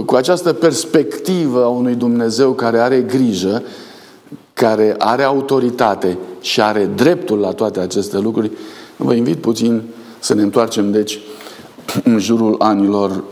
Cu 0.06 0.14
această 0.14 0.52
perspectivă 0.52 1.64
a 1.64 1.68
unui 1.68 1.94
Dumnezeu 1.94 2.52
care 2.52 2.78
are 2.78 3.00
grijă, 3.00 3.62
care 4.52 4.94
are 4.98 5.22
autoritate 5.22 6.18
și 6.40 6.60
are 6.60 6.86
dreptul 6.86 7.38
la 7.38 7.52
toate 7.52 7.80
aceste 7.80 8.18
lucruri, 8.18 8.50
vă 8.96 9.14
invit 9.14 9.36
puțin 9.36 9.82
să 10.18 10.34
ne 10.34 10.42
întoarcem, 10.42 10.90
deci, 10.90 11.18
în 12.04 12.18
jurul 12.18 12.54
anilor 12.58 13.24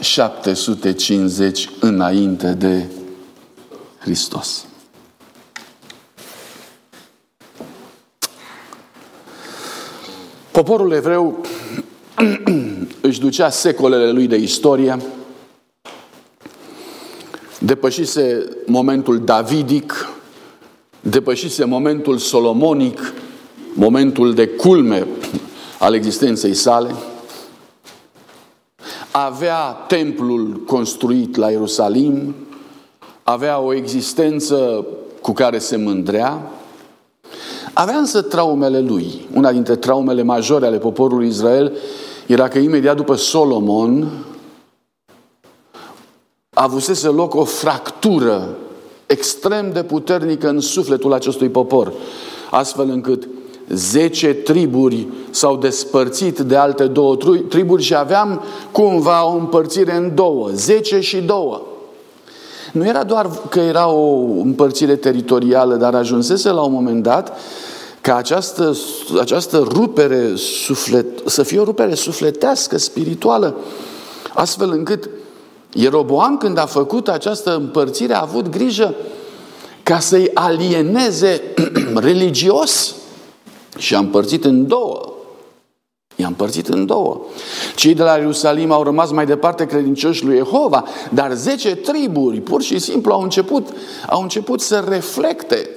750 0.00 1.70
înainte 1.80 2.52
de 2.52 2.86
Hristos. 3.98 4.64
Poporul 10.52 10.92
evreu 10.92 11.40
își 13.00 13.20
ducea 13.20 13.50
secolele 13.50 14.10
lui 14.10 14.26
de 14.26 14.36
istorie, 14.36 14.96
depășise 17.58 18.48
momentul 18.66 19.18
davidic, 19.18 20.08
depășise 21.00 21.64
momentul 21.64 22.18
solomonic, 22.18 23.12
momentul 23.74 24.34
de 24.34 24.46
culme 24.46 25.06
al 25.78 25.94
existenței 25.94 26.54
sale, 26.54 26.94
avea 29.10 29.62
templul 29.62 30.62
construit 30.66 31.36
la 31.36 31.50
Ierusalim, 31.50 32.34
avea 33.22 33.58
o 33.58 33.74
existență 33.74 34.86
cu 35.20 35.32
care 35.32 35.58
se 35.58 35.76
mândrea, 35.76 36.50
avea 37.72 37.96
însă 37.96 38.22
traumele 38.22 38.80
lui. 38.80 39.28
Una 39.34 39.52
dintre 39.52 39.76
traumele 39.76 40.22
majore 40.22 40.66
ale 40.66 40.78
poporului 40.78 41.28
Israel 41.28 41.72
era 42.26 42.48
că 42.48 42.58
imediat 42.58 42.96
după 42.96 43.14
Solomon 43.14 44.08
avusese 46.54 47.08
loc 47.08 47.34
o 47.34 47.44
fractură 47.44 48.56
extrem 49.06 49.72
de 49.72 49.82
puternică 49.82 50.48
în 50.48 50.60
sufletul 50.60 51.12
acestui 51.12 51.48
popor, 51.48 51.92
astfel 52.50 52.90
încât 52.90 53.28
zece 53.68 54.34
triburi 54.34 55.06
s-au 55.30 55.56
despărțit 55.56 56.38
de 56.38 56.56
alte 56.56 56.86
două 56.86 57.16
triburi 57.48 57.82
și 57.82 57.94
aveam 57.94 58.42
cumva 58.72 59.26
o 59.26 59.36
împărțire 59.36 59.96
în 59.96 60.14
două, 60.14 60.48
zece 60.52 61.00
și 61.00 61.20
două. 61.20 61.60
Nu 62.72 62.86
era 62.86 63.04
doar 63.04 63.30
că 63.48 63.60
era 63.60 63.88
o 63.88 64.24
împărțire 64.42 64.96
teritorială, 64.96 65.74
dar 65.74 65.94
ajunsese 65.94 66.50
la 66.50 66.60
un 66.60 66.72
moment 66.72 67.02
dat 67.02 67.38
ca 68.00 68.16
această, 68.16 68.76
această 69.20 69.66
rupere 69.68 70.34
suflet, 70.36 71.06
să 71.26 71.42
fie 71.42 71.58
o 71.60 71.64
rupere 71.64 71.94
sufletească, 71.94 72.78
spirituală, 72.78 73.56
astfel 74.34 74.70
încât 74.70 75.08
Ieroboam, 75.72 76.36
când 76.36 76.58
a 76.58 76.66
făcut 76.66 77.08
această 77.08 77.54
împărțire, 77.54 78.14
a 78.14 78.20
avut 78.20 78.48
grijă 78.48 78.94
ca 79.82 79.98
să-i 79.98 80.30
alieneze 80.34 81.42
religios 81.94 82.94
și 83.78 83.94
a 83.94 83.98
împărțit 83.98 84.44
în 84.44 84.66
două. 84.66 85.11
I-a 86.16 86.26
împărțit 86.26 86.68
în 86.68 86.86
două. 86.86 87.20
Cei 87.74 87.94
de 87.94 88.02
la 88.02 88.16
Ierusalim 88.16 88.72
au 88.72 88.82
rămas 88.82 89.10
mai 89.10 89.26
departe 89.26 89.66
credincioși 89.66 90.24
lui 90.24 90.36
Jehova, 90.36 90.84
dar 91.10 91.32
zece 91.32 91.74
triburi 91.74 92.40
pur 92.40 92.62
și 92.62 92.78
simplu 92.78 93.12
au 93.12 93.22
început, 93.22 93.68
au 94.08 94.22
început 94.22 94.60
să 94.60 94.84
reflecte 94.88 95.70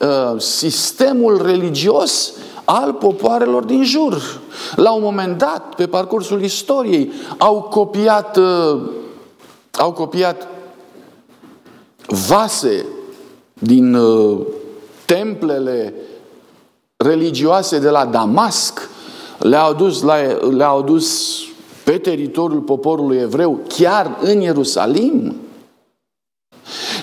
uh, 0.00 0.40
sistemul 0.40 1.42
religios 1.42 2.32
al 2.64 2.92
popoarelor 2.92 3.64
din 3.64 3.84
jur. 3.84 4.40
La 4.76 4.92
un 4.92 5.02
moment 5.02 5.38
dat, 5.38 5.74
pe 5.76 5.86
parcursul 5.86 6.42
istoriei, 6.42 7.12
au 7.38 7.62
copiat, 7.62 8.36
uh, 8.36 8.80
au 9.72 9.92
copiat 9.92 10.48
vase 12.06 12.86
din 13.58 13.94
uh, 13.94 14.40
templele 15.04 15.94
religioase 16.96 17.78
de 17.78 17.88
la 17.88 18.06
Damasc, 18.06 18.88
le-au 19.40 19.74
dus, 19.74 20.02
la, 20.02 20.16
le-au 20.50 20.82
dus 20.82 21.38
pe 21.84 21.98
teritoriul 21.98 22.60
poporului 22.60 23.16
evreu, 23.16 23.60
chiar 23.68 24.18
în 24.20 24.40
Ierusalim. 24.40 25.36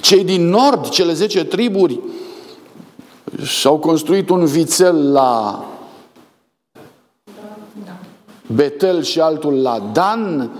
Cei 0.01 0.23
din 0.23 0.49
nord, 0.49 0.89
cele 0.89 1.13
zece 1.13 1.45
triburi, 1.45 1.99
și-au 3.43 3.77
construit 3.77 4.29
un 4.29 4.45
vițel 4.45 5.11
la 5.11 5.63
Betel 8.47 9.03
și 9.03 9.19
altul 9.19 9.61
la 9.61 9.89
Dan, 9.93 10.51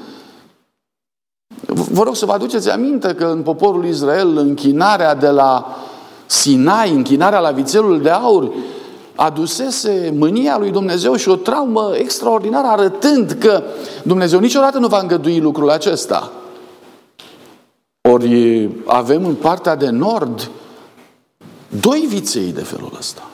Vă 1.73 2.03
rog 2.03 2.15
să 2.15 2.25
vă 2.25 2.31
aduceți 2.31 2.69
aminte 2.69 3.13
că 3.13 3.25
în 3.25 3.41
poporul 3.41 3.85
Israel 3.85 4.37
închinarea 4.37 5.15
de 5.15 5.29
la 5.29 5.75
Sinai, 6.25 6.91
închinarea 6.91 7.39
la 7.39 7.51
vițelul 7.51 8.01
de 8.01 8.09
aur, 8.09 8.51
adusese 9.17 10.13
mânia 10.17 10.57
lui 10.57 10.71
Dumnezeu 10.71 11.15
și 11.15 11.29
o 11.29 11.35
traumă 11.35 11.91
extraordinară 11.93 12.67
arătând 12.67 13.31
că 13.39 13.63
Dumnezeu 14.03 14.39
niciodată 14.39 14.77
nu 14.77 14.87
va 14.87 14.99
îngădui 14.99 15.39
lucrul 15.39 15.69
acesta. 15.69 16.31
Ori 18.09 18.69
avem 18.85 19.25
în 19.25 19.35
partea 19.35 19.75
de 19.75 19.89
nord 19.89 20.49
doi 21.81 22.05
viței 22.09 22.51
de 22.51 22.61
felul 22.61 22.91
ăsta. 22.97 23.29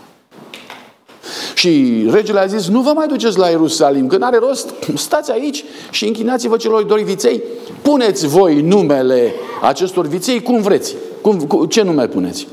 Și 1.56 2.04
regele 2.12 2.40
a 2.40 2.46
zis, 2.46 2.68
nu 2.68 2.82
vă 2.82 2.92
mai 2.96 3.08
duceți 3.08 3.38
la 3.38 3.48
Ierusalim, 3.48 4.08
că 4.08 4.18
n-are 4.18 4.38
rost, 4.38 4.74
stați 4.96 5.32
aici 5.32 5.64
și 5.92 6.08
închinați-vă 6.08 6.58
celor 6.58 6.84
doi 6.84 7.04
viței, 7.04 7.44
puneți 7.82 8.28
voi 8.28 8.62
numele 8.62 9.34
acestor 9.62 10.08
viței 10.08 10.42
cum 10.42 10.62
vreți. 10.62 10.96
Cum, 11.22 11.40
cu, 11.40 11.66
ce 11.66 11.82
nume 11.82 12.08
puneți? 12.08 12.48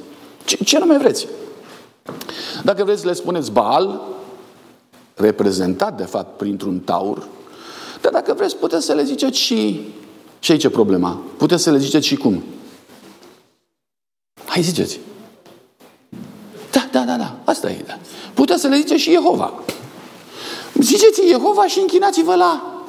Ce, 0.45 0.57
ce 0.65 0.79
nume 0.79 0.99
vreți? 0.99 1.27
Dacă 2.65 2.85
vreți, 2.85 3.07
le 3.07 3.13
spuneți 3.13 3.51
Baal, 3.51 4.01
reprezentat, 5.15 5.97
de 5.97 6.05
fapt, 6.05 6.37
printr-un 6.37 6.79
taur, 6.79 7.27
dar 8.01 8.13
dacă 8.13 8.35
vreți, 8.35 8.57
puteți 8.57 8.85
să 8.85 8.93
le 8.93 9.03
ziceți 9.03 9.39
și... 9.39 9.81
Și 10.39 10.53
aici 10.53 10.65
e 10.65 10.69
problema. 10.69 11.21
Puteți 11.37 11.63
să 11.63 11.71
le 11.71 11.79
ziceți 11.79 12.07
și 12.07 12.17
cum? 12.17 12.43
Hai 14.45 14.63
ziceți. 14.63 15.01
Da, 16.71 16.89
da, 16.93 17.01
da, 17.01 17.17
da. 17.17 17.37
Asta 17.45 17.71
e. 17.71 17.85
Da. 17.87 17.99
Puteți 18.35 18.61
să 18.61 18.69
le 18.69 18.77
ziceți 18.77 19.01
și 19.01 19.11
Jehova. 19.11 19.53
Ziceți 20.75 21.27
Jehova 21.29 21.67
și 21.67 21.79
închinați-vă 21.79 22.35
la 22.35 22.80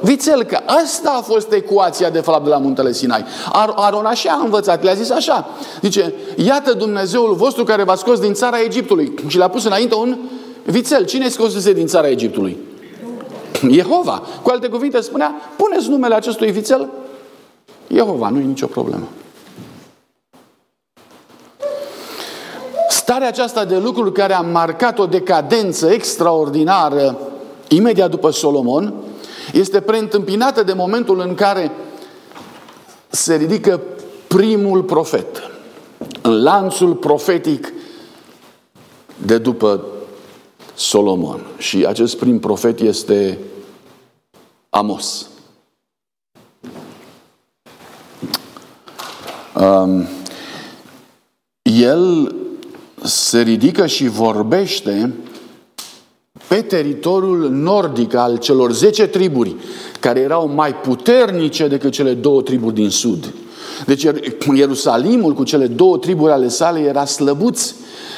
vițel, 0.00 0.42
că 0.42 0.58
asta 0.66 1.14
a 1.18 1.22
fost 1.22 1.52
ecuația 1.52 2.10
de 2.10 2.20
fapt 2.20 2.44
de 2.44 2.50
la 2.50 2.58
muntele 2.58 2.92
Sinai. 2.92 3.24
Ar, 3.52 3.72
Aron 3.76 4.04
așa 4.04 4.30
a 4.30 4.44
învățat, 4.44 4.82
le-a 4.82 4.94
zis 4.94 5.10
așa. 5.10 5.48
Zice, 5.80 6.14
iată 6.36 6.72
Dumnezeul 6.72 7.34
vostru 7.34 7.64
care 7.64 7.82
v-a 7.82 7.94
scos 7.94 8.18
din 8.18 8.34
țara 8.34 8.60
Egiptului 8.60 9.14
și 9.26 9.38
l-a 9.38 9.48
pus 9.48 9.64
înainte 9.64 9.94
un 9.94 10.16
vițel. 10.64 11.04
Cine 11.04 11.28
scosese 11.28 11.72
din 11.72 11.86
țara 11.86 12.08
Egiptului? 12.08 12.58
Jehova. 13.70 14.22
Cu 14.42 14.50
alte 14.50 14.68
cuvinte 14.68 15.00
spunea, 15.00 15.34
puneți 15.56 15.88
numele 15.88 16.14
acestui 16.14 16.50
vițel 16.50 16.88
Jehova, 17.92 18.28
nu 18.28 18.38
e 18.38 18.42
nicio 18.42 18.66
problemă. 18.66 19.08
Starea 22.88 23.28
aceasta 23.28 23.64
de 23.64 23.76
lucruri 23.76 24.12
care 24.12 24.34
a 24.34 24.40
marcat 24.40 24.98
o 24.98 25.06
decadență 25.06 25.90
extraordinară 25.90 27.18
imediat 27.68 28.10
după 28.10 28.30
Solomon 28.30 28.94
este 29.52 29.80
preîntâmpinată 29.80 30.62
de 30.62 30.72
momentul 30.72 31.20
în 31.20 31.34
care 31.34 31.70
se 33.08 33.34
ridică 33.34 33.80
primul 34.26 34.82
profet 34.82 35.50
în 36.22 36.42
lanțul 36.42 36.94
profetic 36.94 37.72
de 39.24 39.38
după 39.38 39.84
Solomon. 40.74 41.40
Și 41.58 41.86
acest 41.86 42.18
prim 42.18 42.38
profet 42.38 42.80
este 42.80 43.38
Amos. 44.70 45.28
Um, 49.54 50.06
el 51.62 52.34
se 53.02 53.40
ridică 53.40 53.86
și 53.86 54.08
vorbește 54.08 55.14
pe 56.50 56.62
teritoriul 56.62 57.50
nordic 57.50 58.14
al 58.14 58.36
celor 58.36 58.72
10 58.72 59.06
triburi, 59.06 59.56
care 60.00 60.20
erau 60.20 60.48
mai 60.48 60.74
puternice 60.74 61.68
decât 61.68 61.92
cele 61.92 62.14
două 62.14 62.42
triburi 62.42 62.74
din 62.74 62.90
sud. 62.90 63.34
Deci 63.86 64.06
Ierusalimul 64.54 65.34
cu 65.34 65.44
cele 65.44 65.66
două 65.66 65.98
triburi 65.98 66.32
ale 66.32 66.48
sale 66.48 66.80
era 66.80 67.04
slăbuț 67.04 67.74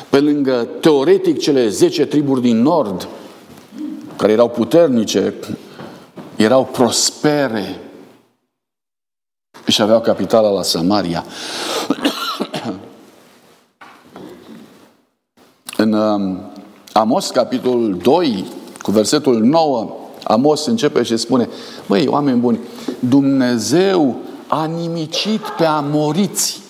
pe 0.08 0.20
lângă 0.20 0.68
teoretic 0.80 1.38
cele 1.38 1.68
10 1.68 2.06
triburi 2.06 2.40
din 2.40 2.62
nord, 2.62 3.08
care 4.16 4.32
erau 4.32 4.48
puternice, 4.48 5.34
erau 6.36 6.64
prospere 6.64 7.80
și 9.66 9.82
aveau 9.82 10.00
capitala 10.00 10.50
la 10.50 10.62
Samaria. 10.62 11.24
În 15.76 15.92
um, 15.92 16.52
Amos, 16.92 17.30
capitolul 17.30 17.98
2, 18.02 18.44
cu 18.82 18.90
versetul 18.90 19.40
9, 19.40 19.96
Amos 20.24 20.66
începe 20.66 21.02
și 21.02 21.16
spune, 21.16 21.48
măi, 21.86 22.06
oameni 22.06 22.38
buni, 22.38 22.58
Dumnezeu 22.98 24.16
a 24.46 24.64
nimicit 24.64 25.40
pe 25.40 25.64
amoriți 25.64 26.60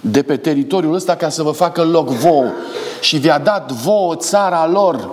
de 0.00 0.22
pe 0.22 0.36
teritoriul 0.36 0.94
ăsta 0.94 1.16
ca 1.16 1.28
să 1.28 1.42
vă 1.42 1.50
facă 1.50 1.82
loc 1.82 2.08
vouă 2.08 2.50
și 3.00 3.16
vi-a 3.16 3.38
dat 3.38 3.72
vouă 3.72 4.14
țara 4.14 4.68
lor 4.68 5.10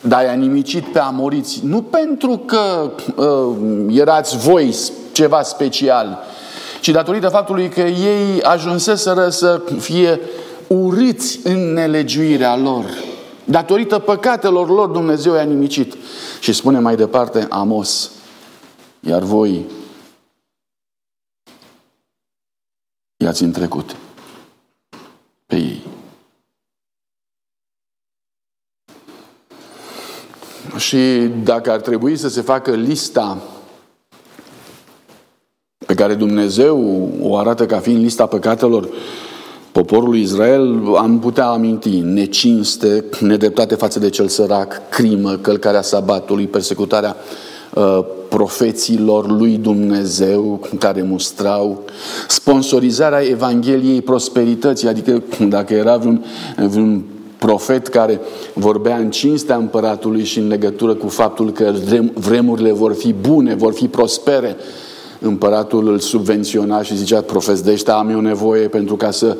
dar 0.00 0.24
i-a 0.24 0.32
nimicit 0.32 0.84
pe 0.92 0.98
amoriți 0.98 1.60
nu 1.64 1.82
pentru 1.82 2.42
că 2.46 2.90
uh, 3.16 3.96
erați 3.98 4.36
voi 4.36 4.74
ceva 5.12 5.42
special, 5.42 6.18
ci 6.80 6.88
datorită 6.88 7.28
faptului 7.28 7.68
că 7.68 7.80
ei 7.80 8.42
ajunseseră 8.42 9.28
să 9.28 9.62
fie 9.78 10.20
urâți 10.66 11.40
în 11.44 11.72
nelegiuirea 11.72 12.56
lor. 12.56 12.84
Datorită 13.48 13.98
păcatelor 13.98 14.68
lor 14.68 14.88
Dumnezeu 14.88 15.34
i-a 15.34 15.42
nimicit. 15.42 15.94
Și 16.40 16.52
spune 16.52 16.78
mai 16.78 16.96
departe 16.96 17.46
Amos, 17.50 18.10
iar 19.00 19.22
voi 19.22 19.64
i-ați 23.16 23.42
întrecut 23.42 23.96
pe 25.46 25.56
ei. 25.56 25.82
Și 30.76 31.30
dacă 31.44 31.70
ar 31.70 31.80
trebui 31.80 32.16
să 32.16 32.28
se 32.28 32.40
facă 32.40 32.74
lista 32.74 33.42
pe 35.86 35.94
care 35.94 36.14
Dumnezeu 36.14 37.10
o 37.20 37.36
arată 37.36 37.66
ca 37.66 37.80
fiind 37.80 38.02
lista 38.02 38.26
păcatelor 38.26 38.88
poporului 39.76 40.20
Israel, 40.20 40.94
am 40.96 41.18
putea 41.18 41.46
aminti 41.46 42.00
necinste, 42.00 43.04
nedreptate 43.20 43.74
față 43.74 43.98
de 43.98 44.10
cel 44.10 44.28
sărac, 44.28 44.88
crimă, 44.88 45.30
călcarea 45.30 45.82
sabatului, 45.82 46.46
persecutarea 46.46 47.16
uh, 47.74 47.98
profeților 48.28 49.30
lui 49.30 49.56
Dumnezeu 49.56 50.68
care 50.78 51.02
mustrau, 51.02 51.84
sponsorizarea 52.28 53.20
Evangheliei 53.20 54.02
prosperității, 54.02 54.88
adică 54.88 55.22
dacă 55.48 55.74
era 55.74 55.96
vreun, 55.96 56.24
vreun 56.68 57.04
profet 57.38 57.86
care 57.86 58.20
vorbea 58.54 58.96
în 58.96 59.10
cinstea 59.10 59.56
împăratului 59.56 60.24
și 60.24 60.38
în 60.38 60.48
legătură 60.48 60.94
cu 60.94 61.08
faptul 61.08 61.52
că 61.52 61.72
vremurile 62.14 62.72
vor 62.72 62.94
fi 62.94 63.12
bune, 63.12 63.54
vor 63.54 63.72
fi 63.72 63.88
prospere, 63.88 64.56
împăratul 65.20 65.88
îl 65.88 65.98
subvenționa 65.98 66.82
și 66.82 66.96
zicea, 66.96 67.20
profesdește, 67.20 67.90
am 67.90 68.10
eu 68.10 68.20
nevoie 68.20 68.68
pentru 68.68 68.96
ca 68.96 69.10
să 69.10 69.36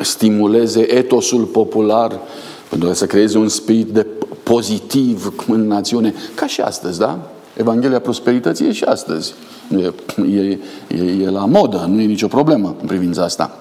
stimuleze 0.00 0.94
etosul 0.94 1.44
popular, 1.44 2.20
pentru 2.68 2.88
ca 2.88 2.94
să 2.94 3.06
creeze 3.06 3.38
un 3.38 3.48
spirit 3.48 3.86
de 3.86 4.06
pozitiv 4.42 5.32
în 5.48 5.66
națiune, 5.66 6.14
ca 6.34 6.46
și 6.46 6.60
astăzi, 6.60 6.98
da? 6.98 7.18
Evanghelia 7.56 8.00
prosperității 8.00 8.66
e 8.66 8.72
și 8.72 8.84
astăzi. 8.84 9.34
E, 9.76 9.92
e, 10.36 10.58
e, 10.88 11.22
e 11.22 11.30
la 11.30 11.44
modă, 11.44 11.86
nu 11.88 12.00
e 12.00 12.04
nicio 12.04 12.26
problemă 12.26 12.74
în 12.80 12.86
privința 12.86 13.22
asta. 13.22 13.58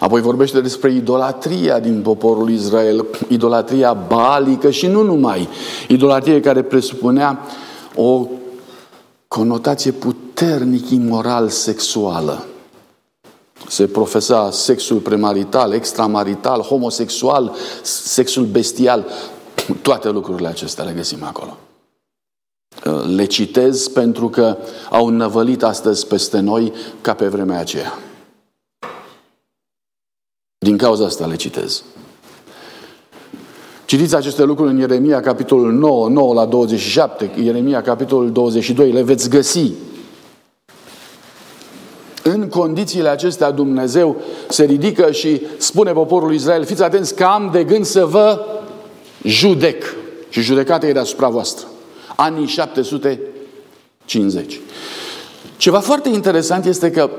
Apoi 0.00 0.20
vorbește 0.20 0.60
despre 0.60 0.92
idolatria 0.92 1.78
din 1.78 2.00
poporul 2.02 2.50
Israel, 2.50 3.04
idolatria 3.28 3.92
balică 3.92 4.70
și 4.70 4.86
nu 4.86 5.02
numai. 5.02 5.48
Idolatrie 5.88 6.40
care 6.40 6.62
presupunea 6.62 7.38
o 7.94 8.26
conotație 9.34 9.90
puternic 9.90 10.90
imoral 10.90 11.48
sexuală. 11.48 12.44
Se 13.68 13.86
profesa 13.86 14.50
sexul 14.50 14.98
premarital, 14.98 15.72
extramarital, 15.72 16.60
homosexual, 16.60 17.54
sexul 17.82 18.44
bestial. 18.44 19.04
Toate 19.82 20.10
lucrurile 20.10 20.48
acestea 20.48 20.84
le 20.84 20.92
găsim 20.92 21.24
acolo. 21.24 21.56
Le 23.06 23.24
citez 23.24 23.88
pentru 23.88 24.28
că 24.28 24.56
au 24.90 25.08
năvălit 25.08 25.62
astăzi 25.62 26.06
peste 26.06 26.40
noi 26.40 26.72
ca 27.00 27.14
pe 27.14 27.28
vremea 27.28 27.58
aceea. 27.58 27.98
Din 30.58 30.76
cauza 30.76 31.04
asta 31.04 31.26
le 31.26 31.36
citez. 31.36 31.82
Citiți 33.94 34.16
aceste 34.16 34.44
lucruri 34.44 34.70
în 34.70 34.78
Ieremia, 34.78 35.20
capitolul 35.20 35.72
9, 35.72 36.08
9 36.08 36.34
la 36.34 36.44
27, 36.44 37.30
Ieremia, 37.44 37.82
capitolul 37.82 38.32
22, 38.32 38.90
le 38.90 39.02
veți 39.02 39.28
găsi. 39.28 39.72
În 42.22 42.48
condițiile 42.48 43.08
acestea 43.08 43.50
Dumnezeu 43.50 44.16
se 44.48 44.64
ridică 44.64 45.10
și 45.10 45.40
spune 45.56 45.92
poporului 45.92 46.36
Israel, 46.36 46.64
fiți 46.64 46.82
atenți 46.82 47.14
că 47.14 47.24
am 47.24 47.48
de 47.52 47.64
gând 47.64 47.84
să 47.84 48.04
vă 48.04 48.44
judec. 49.22 49.84
Și 50.28 50.40
judecata 50.40 50.86
e 50.86 50.92
deasupra 50.92 51.28
voastră. 51.28 51.66
Anii 52.16 52.46
750. 52.46 54.60
Ceva 55.56 55.78
foarte 55.78 56.08
interesant 56.08 56.64
este 56.64 56.90
că 56.90 57.10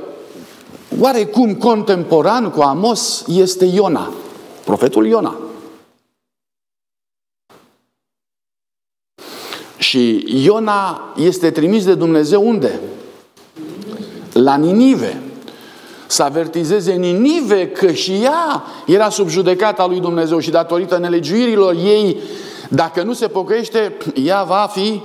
oarecum 1.00 1.54
contemporan 1.54 2.50
cu 2.50 2.62
Amos 2.62 3.26
este 3.28 3.66
Iona, 3.66 4.14
profetul 4.66 5.08
Iona. 5.08 5.40
Și 9.86 10.24
Iona 10.44 11.14
este 11.18 11.52
trimis 11.52 11.86
de 11.86 11.94
Dumnezeu 11.94 12.48
unde? 12.48 12.80
La 14.34 14.56
Ninive. 14.56 15.22
Să 16.08 16.24
avertizeze 16.24 16.94
Ninive 16.94 17.68
că 17.68 17.92
și 17.92 18.12
ea 18.12 18.64
era 18.86 19.10
sub 19.10 19.28
judecata 19.30 19.86
lui 19.88 20.00
Dumnezeu 20.00 20.40
și 20.40 20.50
datorită 20.50 20.98
nelegiuirilor 20.98 21.74
ei, 21.74 22.18
dacă 22.70 23.04
nu 23.04 23.14
se 23.14 23.28
pocăiește, 23.28 23.98
ea 24.24 24.44
va 24.44 24.70
fi 24.72 25.02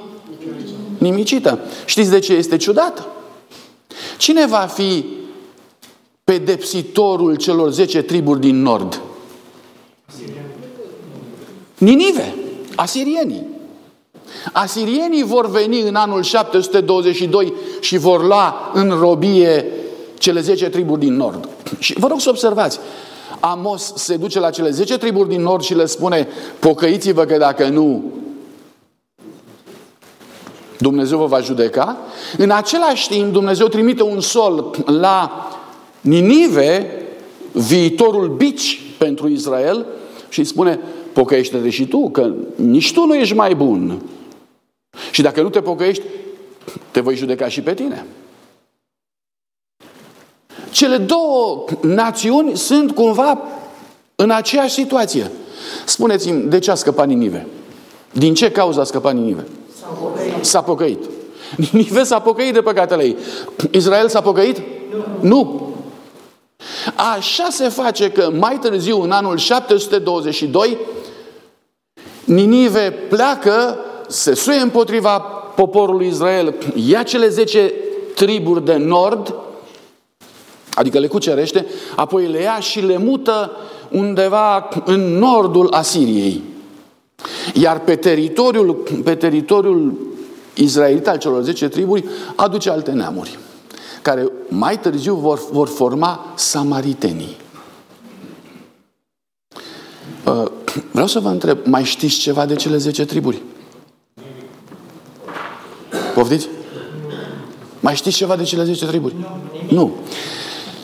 nimicită. 0.98 1.58
Știți 1.84 2.10
de 2.10 2.18
ce 2.18 2.32
este 2.32 2.56
ciudată? 2.56 3.06
Cine 4.18 4.46
va 4.46 4.68
fi 4.74 5.04
pedepsitorul 6.24 7.36
celor 7.36 7.70
10 7.70 8.02
triburi 8.02 8.40
din 8.40 8.62
nord? 8.62 9.00
Ninive, 11.78 12.34
asirienii. 12.74 13.49
Asirienii 14.52 15.22
vor 15.22 15.50
veni 15.50 15.80
în 15.80 15.94
anul 15.94 16.22
722 16.22 17.52
și 17.80 17.98
vor 17.98 18.26
lua 18.26 18.70
în 18.74 18.96
robie 19.00 19.66
cele 20.18 20.40
10 20.40 20.68
triburi 20.68 21.00
din 21.00 21.16
nord. 21.16 21.48
Și 21.78 21.94
vă 21.98 22.06
rog 22.06 22.20
să 22.20 22.28
observați, 22.28 22.80
Amos 23.40 23.92
se 23.94 24.16
duce 24.16 24.40
la 24.40 24.50
cele 24.50 24.70
10 24.70 24.98
triburi 24.98 25.28
din 25.28 25.42
nord 25.42 25.62
și 25.62 25.74
le 25.74 25.86
spune 25.86 26.28
pocăiți-vă 26.58 27.24
că 27.24 27.36
dacă 27.36 27.68
nu 27.68 28.02
Dumnezeu 30.78 31.18
vă 31.18 31.26
va 31.26 31.40
judeca. 31.40 31.96
În 32.36 32.50
același 32.50 33.08
timp, 33.08 33.32
Dumnezeu 33.32 33.66
trimite 33.66 34.02
un 34.02 34.20
sol 34.20 34.70
la 34.86 35.48
Ninive, 36.00 36.90
viitorul 37.52 38.28
bici 38.28 38.82
pentru 38.98 39.28
Israel 39.28 39.86
și 40.28 40.38
îi 40.38 40.44
spune, 40.44 40.80
pocăiește-te 41.12 41.70
și 41.70 41.86
tu, 41.86 42.10
că 42.10 42.32
nici 42.54 42.92
tu 42.92 43.06
nu 43.06 43.14
ești 43.14 43.34
mai 43.34 43.54
bun. 43.54 44.02
Și 45.10 45.22
dacă 45.22 45.42
nu 45.42 45.48
te 45.48 45.60
pocăiești, 45.60 46.02
te 46.90 47.00
voi 47.00 47.16
judeca 47.16 47.48
și 47.48 47.60
pe 47.60 47.74
tine. 47.74 48.06
Cele 50.70 50.96
două 50.96 51.64
națiuni 51.80 52.56
sunt 52.56 52.94
cumva 52.94 53.38
în 54.14 54.30
aceeași 54.30 54.74
situație. 54.74 55.30
Spuneți-mi, 55.84 56.42
de 56.42 56.58
ce 56.58 56.70
a 56.70 56.74
scăpat 56.74 57.06
Ninive? 57.06 57.46
Din 58.12 58.34
ce 58.34 58.50
cauză 58.50 58.80
a 58.80 58.84
scăpat 58.84 59.14
Ninive? 59.14 59.46
S-a 59.80 59.86
pocăit. 59.86 60.44
S-a 60.44 60.62
pocăit. 60.62 60.98
Ninive 61.72 62.02
s-a 62.02 62.20
pocăit 62.20 62.52
de 62.52 62.60
păcatele 62.60 63.02
ei. 63.02 63.16
Israel 63.70 64.08
s-a 64.08 64.20
pocăit? 64.20 64.62
Nu. 64.90 65.28
nu. 65.28 65.74
Așa 67.16 67.46
se 67.50 67.68
face 67.68 68.10
că 68.10 68.30
mai 68.38 68.58
târziu, 68.58 69.02
în 69.02 69.10
anul 69.10 69.36
722, 69.36 70.78
Ninive 72.24 72.90
pleacă, 72.90 73.78
se 74.10 74.34
suie 74.34 74.58
împotriva 74.58 75.18
poporului 75.54 76.06
Israel, 76.06 76.54
ia 76.74 77.02
cele 77.02 77.28
10 77.28 77.72
triburi 78.14 78.64
de 78.64 78.76
nord, 78.76 79.34
adică 80.74 80.98
le 80.98 81.06
cucerește, 81.06 81.66
apoi 81.96 82.26
le 82.26 82.40
ia 82.40 82.60
și 82.60 82.80
le 82.80 82.96
mută 82.96 83.50
undeva 83.90 84.68
în 84.84 85.18
nordul 85.18 85.72
Asiriei. 85.72 86.42
Iar 87.54 87.80
pe 87.80 87.96
teritoriul, 87.96 88.74
pe 89.04 89.14
teritoriul 89.14 89.98
israelit 90.54 91.08
al 91.08 91.18
celor 91.18 91.42
10 91.42 91.68
triburi 91.68 92.04
aduce 92.36 92.70
alte 92.70 92.90
neamuri, 92.90 93.38
care 94.02 94.28
mai 94.48 94.80
târziu 94.80 95.14
vor, 95.14 95.40
vor 95.50 95.68
forma 95.68 96.32
samaritenii. 96.34 97.36
Uh, 100.26 100.50
vreau 100.90 101.06
să 101.06 101.18
vă 101.18 101.28
întreb, 101.28 101.58
mai 101.64 101.84
știți 101.84 102.18
ceva 102.18 102.46
de 102.46 102.54
cele 102.54 102.76
10 102.76 103.04
triburi? 103.04 103.42
Poftiți? 106.20 106.48
Mai 107.80 107.94
știți 107.94 108.16
ceva 108.16 108.36
de 108.36 108.42
cele 108.42 108.64
10 108.64 108.86
triburi? 108.86 109.14
Nu. 109.68 109.94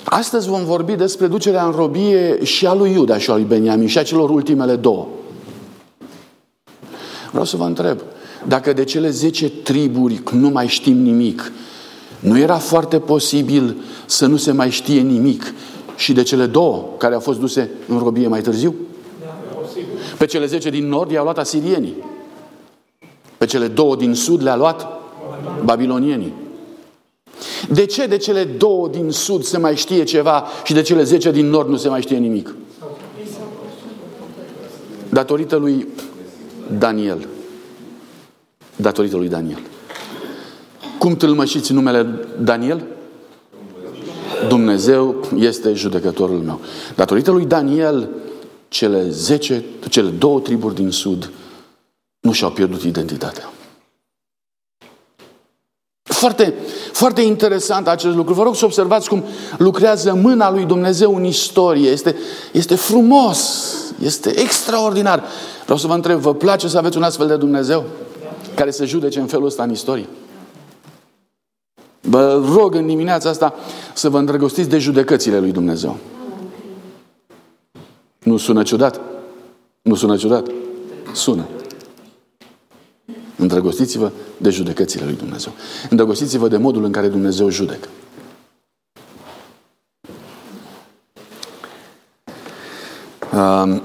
Astăzi 0.05 0.49
vom 0.49 0.65
vorbi 0.65 0.93
despre 0.93 1.27
ducerea 1.27 1.65
în 1.65 1.71
robie 1.71 2.45
și 2.45 2.67
a 2.67 2.75
lui 2.75 2.93
Iuda 2.93 3.19
și 3.19 3.31
a 3.31 3.35
lui 3.35 3.45
Beniamin 3.45 3.87
și 3.87 3.99
a 3.99 4.03
celor 4.03 4.31
ultimele 4.31 4.77
două. 4.77 5.07
Vreau 7.31 7.45
să 7.45 7.57
vă 7.57 7.65
întreb, 7.65 7.99
dacă 8.47 8.73
de 8.73 8.85
cele 8.85 9.11
10 9.11 9.49
triburi 9.51 10.23
nu 10.33 10.49
mai 10.49 10.67
știm 10.67 10.97
nimic, 10.97 11.53
nu 12.21 12.39
era 12.39 12.57
foarte 12.59 12.99
posibil 12.99 13.77
să 14.07 14.27
nu 14.27 14.37
se 14.37 14.53
mai 14.53 14.71
știe 14.71 15.01
nimic 15.01 15.55
și 15.97 16.13
de 16.13 16.23
cele 16.23 16.47
două 16.47 16.85
care 16.99 17.15
au 17.15 17.21
fost 17.21 17.39
duse 17.39 17.71
în 17.89 17.99
robie 17.99 18.29
mai 18.29 18.41
târziu? 18.41 18.75
Pe 20.19 20.27
cele 20.27 20.47
10 20.47 20.71
din 20.71 20.89
nord 20.89 21.11
i-au 21.11 21.25
luat 21.25 21.39
asirienii. 21.39 21.95
Pe 23.39 23.47
cele 23.47 23.67
două 23.67 23.97
din 23.97 24.15
sud 24.15 24.43
le-a 24.43 24.57
luat 24.57 24.96
babilonienii. 25.65 26.33
De 27.69 27.87
ce 27.87 28.07
de 28.07 28.17
cele 28.17 28.45
două 28.45 28.89
din 28.89 29.11
sud 29.11 29.43
se 29.43 29.59
mai 29.59 29.77
știe 29.77 30.05
ceva 30.05 30.45
și 30.65 30.73
de 30.73 30.83
cele 30.83 31.03
zece 31.03 31.31
din 31.31 31.47
nord 31.47 31.69
nu 31.69 31.77
se 31.77 31.89
mai 31.89 32.01
știe 32.01 32.17
nimic? 32.17 32.55
Datorită 35.09 35.57
lui 35.57 35.87
Daniel. 36.79 37.27
Datorită 38.77 39.17
lui 39.17 39.29
Daniel. 39.29 39.61
Cum 40.99 41.17
tâlmășiți 41.17 41.73
numele 41.73 42.07
Daniel? 42.41 42.85
Dumnezeu 44.49 45.25
este 45.39 45.73
judecătorul 45.73 46.39
meu. 46.39 46.61
Datorită 46.95 47.31
lui 47.31 47.45
Daniel, 47.45 48.09
cele 48.69 49.09
zece, 49.11 49.65
cele 49.89 50.09
două 50.09 50.41
triburi 50.41 50.75
din 50.75 50.91
sud 50.91 51.31
nu 52.21 52.33
și-au 52.33 52.51
pierdut 52.51 52.83
identitatea. 52.83 53.51
Foarte, 56.17 56.55
foarte 56.93 57.21
interesant 57.21 57.89
acest 57.89 58.17
lucru. 58.17 58.35
Vă 58.35 58.43
rog 58.43 58.57
să 58.57 58.65
observați 58.65 59.09
cum 59.09 59.25
lucrează 59.59 60.15
mâna 60.15 60.51
lui 60.51 60.65
Dumnezeu 60.65 61.17
în 61.17 61.25
istorie. 61.25 61.91
Este, 61.91 62.17
este 62.53 62.75
frumos, 62.75 63.73
este 64.03 64.41
extraordinar. 64.41 65.25
Vreau 65.63 65.79
să 65.79 65.87
vă 65.87 65.93
întreb, 65.93 66.19
vă 66.19 66.35
place 66.35 66.69
să 66.69 66.79
aveți 66.79 66.97
un 66.97 67.03
astfel 67.03 67.27
de 67.27 67.37
Dumnezeu 67.37 67.85
care 68.55 68.71
să 68.71 68.85
judece 68.85 69.21
în 69.21 69.27
felul 69.27 69.47
ăsta 69.47 69.63
în 69.63 69.71
istorie? 69.71 70.09
Vă 72.01 72.43
rog 72.55 72.75
în 72.75 72.87
dimineața 72.87 73.29
asta 73.29 73.55
să 73.95 74.09
vă 74.09 74.19
îndrăgostiți 74.19 74.69
de 74.69 74.79
judecățile 74.79 75.39
lui 75.39 75.53
Dumnezeu. 75.53 75.97
Nu 78.23 78.37
sună 78.37 78.63
ciudat? 78.63 79.01
Nu 79.83 79.95
sună 79.95 80.17
ciudat? 80.17 80.47
Sună. 81.13 81.45
Îndrăgostiți-vă 83.37 84.11
de 84.37 84.51
judecățile 84.51 85.05
lui 85.05 85.15
Dumnezeu. 85.15 85.53
Îndrăgostiți-vă 85.91 86.49
de 86.49 86.57
modul 86.57 86.85
în 86.85 86.93
care 86.93 87.09
Dumnezeu 87.09 87.49
judecă. 87.49 87.89
Um, 93.33 93.83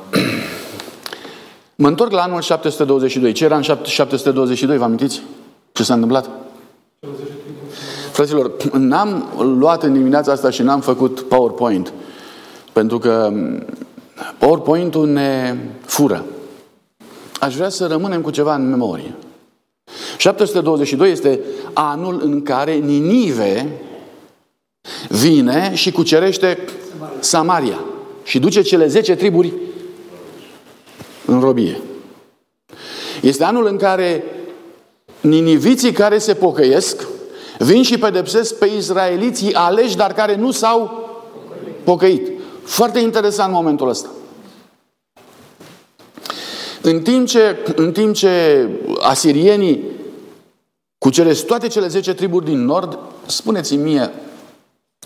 mă 1.76 1.88
întorc 1.88 2.12
la 2.12 2.22
anul 2.22 2.42
722. 2.42 3.32
Ce 3.32 3.44
era 3.44 3.56
în 3.56 3.62
722, 3.84 4.78
vă 4.78 4.84
amintiți? 4.84 5.22
Ce 5.72 5.84
s-a 5.84 5.94
întâmplat? 5.94 6.30
Fraților, 8.12 8.52
n-am 8.74 9.30
luat 9.58 9.84
în 9.84 9.94
dimineața 9.94 10.32
asta 10.32 10.50
și 10.50 10.62
n-am 10.62 10.82
făcut 10.82 11.22
PowerPoint. 11.22 11.94
Pentru 12.74 12.98
că 12.98 13.34
PowerPoint-ul 14.38 15.08
ne 15.08 15.58
fură. 15.86 16.26
Aș 17.40 17.56
vrea 17.56 17.70
să 17.70 17.88
rămânem 17.88 18.22
cu 18.22 18.30
ceva 18.30 18.56
în 18.56 18.70
memorie. 18.70 19.16
722 20.22 21.12
este 21.12 21.40
anul 21.74 22.22
în 22.24 22.42
care 22.42 22.74
Ninive 22.74 23.80
vine 25.10 25.72
și 25.74 25.92
cucerește 25.92 26.58
Samaria 27.20 27.80
și 28.24 28.40
duce 28.40 28.62
cele 28.62 28.88
10 28.88 29.16
triburi 29.16 29.54
în 31.26 31.40
robie. 31.40 31.82
Este 33.22 33.44
anul 33.44 33.66
în 33.66 33.78
care 33.78 34.24
niniviții 35.22 35.92
care 35.92 36.18
se 36.18 36.34
pocăiesc 36.34 37.08
vin 37.60 37.84
și 37.84 37.98
pedepsesc 37.98 38.58
pe 38.58 38.70
izraeliții 38.78 39.54
aleși, 39.54 39.96
dar 39.96 40.14
care 40.14 40.36
nu 40.36 40.52
s-au 40.52 41.10
pocăit. 41.84 42.32
Foarte 42.64 43.00
interesant 43.00 43.54
momentul 43.54 43.90
ăsta. 43.90 44.10
În 46.82 47.02
timp 47.02 47.28
ce, 47.28 47.58
în 47.76 47.92
timp 47.92 48.16
ce 48.16 48.68
asirienii 49.00 50.00
cuceresc 51.04 51.46
toate 51.46 51.68
cele 51.68 51.88
10 51.88 52.14
triburi 52.14 52.46
din 52.46 52.66
nord, 52.66 53.00
spuneți-mi 53.26 53.84
mie 53.84 54.10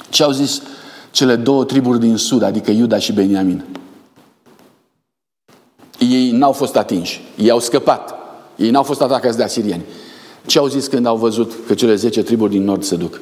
ce 0.10 0.24
au 0.24 0.32
zis 0.32 0.62
cele 1.12 1.36
două 1.36 1.66
triburi 1.66 2.00
din 2.00 2.18
sud, 2.18 2.42
adică 2.42 2.72
Iuda 2.72 2.98
și 2.98 3.14
Beniamin. 3.14 3.66
Ei 6.00 6.32
n-au 6.32 6.52
fost 6.52 6.76
atinși, 6.76 7.22
ei 7.38 7.50
au 7.50 7.60
scăpat, 7.60 8.16
ei 8.56 8.70
n-au 8.70 8.84
fost 8.84 9.02
atacați 9.02 9.38
de 9.38 9.44
asirieni. 9.44 9.84
Ce 10.46 10.60
au 10.60 10.68
zis 10.68 10.88
când 10.88 11.06
au 11.06 11.18
văzut 11.18 11.54
că 11.68 11.74
cele 11.74 11.96
10 11.96 12.24
triburi 12.24 12.52
din 12.52 12.64
nord 12.64 12.84
se 12.84 12.96
duc? 12.96 13.22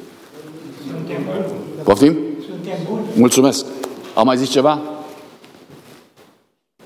Poftim? 1.82 2.16
Suntem 2.46 2.78
buni. 2.88 3.06
Mulțumesc. 3.16 3.64
Am 4.14 4.26
mai 4.26 4.36
zis 4.36 4.48
ceva? 4.48 4.80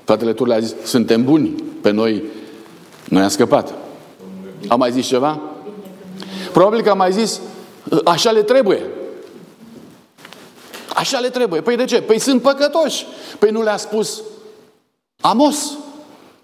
Fratele 0.03 0.33
Turle 0.33 0.53
a 0.53 0.59
zis, 0.59 0.75
suntem 0.83 1.23
buni. 1.23 1.49
Pe 1.81 1.91
noi, 1.91 2.23
noi 3.07 3.21
am 3.21 3.29
scăpat. 3.29 3.73
Am 4.67 4.79
mai 4.79 4.91
zis 4.91 5.07
ceva? 5.07 5.41
Probabil 6.51 6.81
că 6.81 6.89
am 6.89 6.97
mai 6.97 7.11
zis, 7.11 7.39
așa 8.03 8.31
le 8.31 8.41
trebuie. 8.41 8.85
Așa 10.93 11.19
le 11.19 11.29
trebuie. 11.29 11.61
Păi 11.61 11.75
de 11.75 11.85
ce? 11.85 12.01
Păi 12.01 12.19
sunt 12.19 12.41
păcătoși. 12.41 13.05
Păi 13.39 13.49
nu 13.49 13.61
le-a 13.61 13.77
spus 13.77 14.21
Amos 15.21 15.71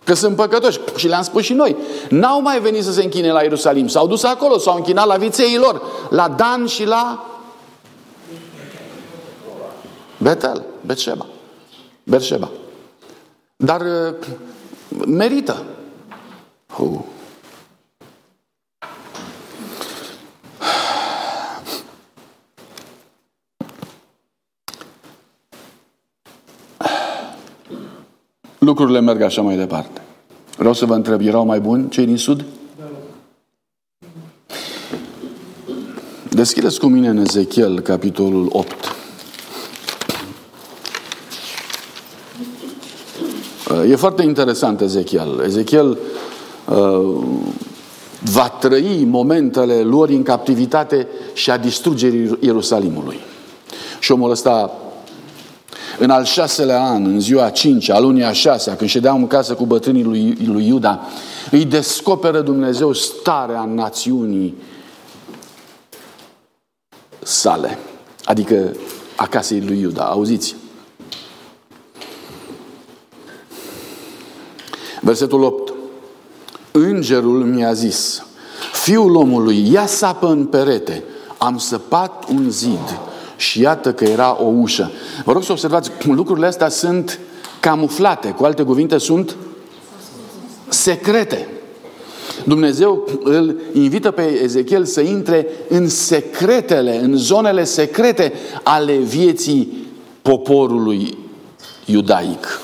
că 0.03 0.13
sunt 0.13 0.35
păcătoși. 0.35 0.79
Și 0.95 1.07
le-am 1.07 1.23
spus 1.23 1.43
și 1.43 1.53
noi. 1.53 1.75
N-au 2.09 2.41
mai 2.41 2.59
venit 2.59 2.83
să 2.83 2.91
se 2.91 3.03
închine 3.03 3.31
la 3.31 3.41
Ierusalim. 3.41 3.87
S-au 3.87 4.07
dus 4.07 4.23
acolo, 4.23 4.57
s-au 4.57 4.75
închinat 4.75 5.05
la 5.05 5.15
viței 5.15 5.57
lor. 5.57 5.81
La 6.09 6.29
Dan 6.29 6.65
și 6.65 6.85
la 6.85 7.25
Betel, 10.17 10.63
Betșeba. 10.85 11.25
Berșeba. 12.03 12.49
Dar 13.55 13.81
uh, 13.81 14.13
merită. 15.05 15.63
Uh. 16.79 16.99
Lucrurile 28.59 28.99
merg 28.99 29.21
așa 29.21 29.41
mai 29.41 29.57
departe. 29.57 30.01
Vreau 30.57 30.73
să 30.73 30.85
vă 30.85 30.93
întreb, 30.93 31.21
erau 31.21 31.45
mai 31.45 31.59
buni 31.59 31.89
cei 31.89 32.05
din 32.05 32.17
Sud? 32.17 32.45
Deschideți 36.29 36.79
cu 36.79 36.85
mine 36.85 37.07
în 37.07 37.17
Ezechiel, 37.17 37.79
capitolul 37.79 38.47
8. 38.51 38.95
E 43.89 43.95
foarte 43.95 44.23
interesant 44.23 44.81
Ezechiel. 44.81 45.41
Ezechiel 45.45 45.97
uh, 46.69 47.23
va 48.21 48.49
trăi 48.49 49.05
momentele 49.09 49.73
lor 49.73 50.09
în 50.09 50.23
captivitate 50.23 51.07
și 51.33 51.51
a 51.51 51.57
distrugerii 51.57 52.37
Ierusalimului. 52.39 53.19
Și 53.99 54.11
omul 54.11 54.31
ăsta 54.31 54.71
în 55.99 56.09
al 56.09 56.23
șaselea 56.23 56.83
an, 56.83 57.05
în 57.05 57.19
ziua 57.19 57.45
a 57.45 57.49
cincea, 57.49 57.95
a 57.95 57.99
lunii 57.99 58.23
a 58.23 58.31
șasea, 58.31 58.75
când 58.75 58.89
ședeam 58.89 59.15
în 59.15 59.27
casă 59.27 59.53
cu 59.53 59.65
bătrânii 59.65 60.03
lui, 60.03 60.37
lui 60.45 60.67
Iuda, 60.67 60.99
îi 61.51 61.65
descoperă 61.65 62.41
Dumnezeu 62.41 62.93
starea 62.93 63.63
națiunii 63.63 64.55
sale, 67.19 67.77
adică 68.23 68.75
a 69.15 69.27
casei 69.27 69.61
lui 69.61 69.79
Iuda. 69.79 70.03
Auziți? 70.03 70.55
Versetul 75.01 75.43
8. 75.43 75.73
Îngerul 76.71 77.43
mi-a 77.43 77.73
zis, 77.73 78.25
fiul 78.73 79.15
omului, 79.15 79.71
ia 79.71 79.85
sapă 79.85 80.27
în 80.27 80.45
perete, 80.45 81.03
am 81.37 81.57
săpat 81.57 82.25
un 82.29 82.49
zid 82.49 82.99
și 83.35 83.61
iată 83.61 83.93
că 83.93 84.03
era 84.03 84.37
o 84.41 84.45
ușă. 84.45 84.91
Vă 85.23 85.31
rog 85.31 85.43
să 85.43 85.51
observați, 85.51 85.91
lucrurile 86.05 86.45
astea 86.45 86.69
sunt 86.69 87.19
camuflate, 87.59 88.29
cu 88.29 88.43
alte 88.43 88.63
cuvinte 88.63 88.97
sunt 88.97 89.35
secrete. 90.67 91.47
Dumnezeu 92.43 93.07
îl 93.23 93.55
invită 93.73 94.11
pe 94.11 94.39
Ezechiel 94.43 94.85
să 94.85 95.01
intre 95.01 95.47
în 95.67 95.89
secretele, 95.89 96.99
în 96.99 97.17
zonele 97.17 97.63
secrete 97.63 98.33
ale 98.63 98.95
vieții 98.95 99.87
poporului 100.21 101.17
iudaic. 101.85 102.59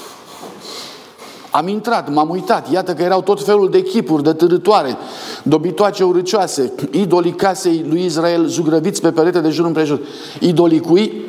Am 1.51 1.67
intrat, 1.67 2.09
m-am 2.09 2.29
uitat, 2.29 2.71
iată 2.71 2.93
că 2.93 3.03
erau 3.03 3.21
tot 3.21 3.43
felul 3.43 3.69
de 3.69 3.81
chipuri, 3.81 4.23
de 4.23 4.33
târătoare, 4.33 4.97
dobitoace 5.43 6.03
urâcioase, 6.03 6.73
idolii 6.91 7.31
casei 7.31 7.85
lui 7.89 8.05
Israel 8.05 8.45
zugrăviți 8.45 9.01
pe 9.01 9.11
perete 9.11 9.39
de 9.39 9.49
jur 9.49 9.65
împrejur. 9.65 10.01
Idolii 10.39 10.79
cui? 10.79 11.25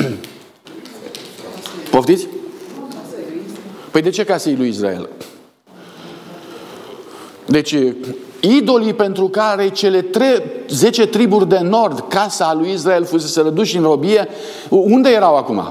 Poftiți? 1.90 2.26
Păi 3.90 4.02
de 4.02 4.11
ce 4.11 4.24
casei 4.24 4.56
lui 4.56 4.68
Israel? 4.68 5.08
Deci, 7.46 7.74
idolii 8.40 8.94
pentru 8.94 9.28
care 9.28 9.68
cele 9.68 10.02
tre- 10.02 10.64
10 10.68 11.06
triburi 11.06 11.48
de 11.48 11.58
nord, 11.58 12.04
casa 12.08 12.54
lui 12.54 12.70
Israel, 12.72 13.04
fusese 13.04 13.40
răduși 13.40 13.76
în 13.76 13.82
robie, 13.82 14.28
unde 14.68 15.11
erau 15.11 15.37
acum? 15.37 15.62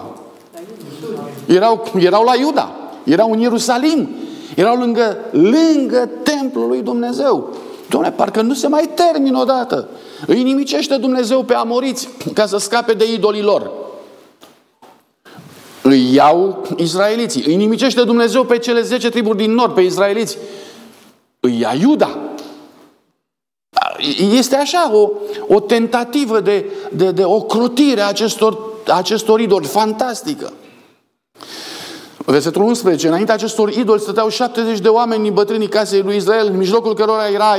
Erau, 1.45 1.91
erau 1.99 2.23
la 2.23 2.35
Iuda, 2.35 2.75
erau 3.03 3.31
în 3.31 3.39
Ierusalim. 3.39 4.09
Erau 4.55 4.75
lângă, 4.75 5.17
lângă 5.31 6.09
templul 6.23 6.67
lui 6.67 6.81
Dumnezeu. 6.81 7.55
Dom'le, 7.85 8.15
parcă 8.15 8.41
nu 8.41 8.53
se 8.53 8.67
mai 8.67 8.89
termină 8.95 9.39
odată. 9.39 9.89
Îi 10.27 10.43
nimicește 10.43 10.97
Dumnezeu 10.97 11.43
pe 11.43 11.53
amoriți 11.53 12.09
ca 12.33 12.45
să 12.45 12.57
scape 12.57 12.93
de 12.93 13.13
idolii 13.13 13.41
lor. 13.41 13.71
Îi 15.81 16.13
iau 16.13 16.67
izraeliții. 16.77 17.43
Îi 17.45 17.55
nimicește 17.55 18.03
Dumnezeu 18.03 18.43
pe 18.43 18.57
cele 18.57 18.81
10 18.81 19.09
triburi 19.09 19.37
din 19.37 19.51
nord, 19.53 19.73
pe 19.73 19.81
izraeliți. 19.81 20.37
Îi 21.39 21.59
ia 21.59 21.73
Iuda. 21.81 22.17
Este 24.33 24.55
așa 24.55 24.91
o, 24.93 25.09
o 25.47 25.59
tentativă 25.59 26.39
de, 26.39 26.65
de, 26.91 27.11
de 27.11 27.23
ocrotire 27.23 28.01
a 28.01 28.07
acestor, 28.07 28.59
acestor 28.87 29.39
idoli 29.39 29.65
fantastică. 29.65 30.53
Versetul 32.31 32.61
11. 32.61 33.07
Înainte 33.07 33.31
acestor 33.31 33.69
idoli 33.69 33.99
stăteau 33.99 34.29
70 34.29 34.79
de 34.79 34.87
oameni 34.87 35.23
din 35.23 35.33
bătrânii 35.33 35.67
casei 35.67 36.01
lui 36.01 36.15
Israel, 36.15 36.47
în 36.47 36.57
mijlocul 36.57 36.93
cărora 36.93 37.27
era 37.27 37.57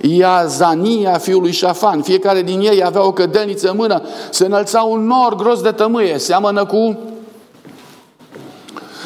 Iazania 0.00 1.18
fiului 1.18 1.52
Șafan. 1.52 2.02
Fiecare 2.02 2.42
din 2.42 2.60
ei 2.60 2.84
avea 2.84 3.06
o 3.06 3.12
cădelniță 3.12 3.70
în 3.70 3.76
mână, 3.76 4.02
se 4.30 4.44
înălța 4.44 4.80
un 4.80 5.06
nor 5.06 5.34
gros 5.36 5.60
de 5.60 5.70
tămâie, 5.70 6.18
seamănă 6.18 6.64
cu 6.64 6.98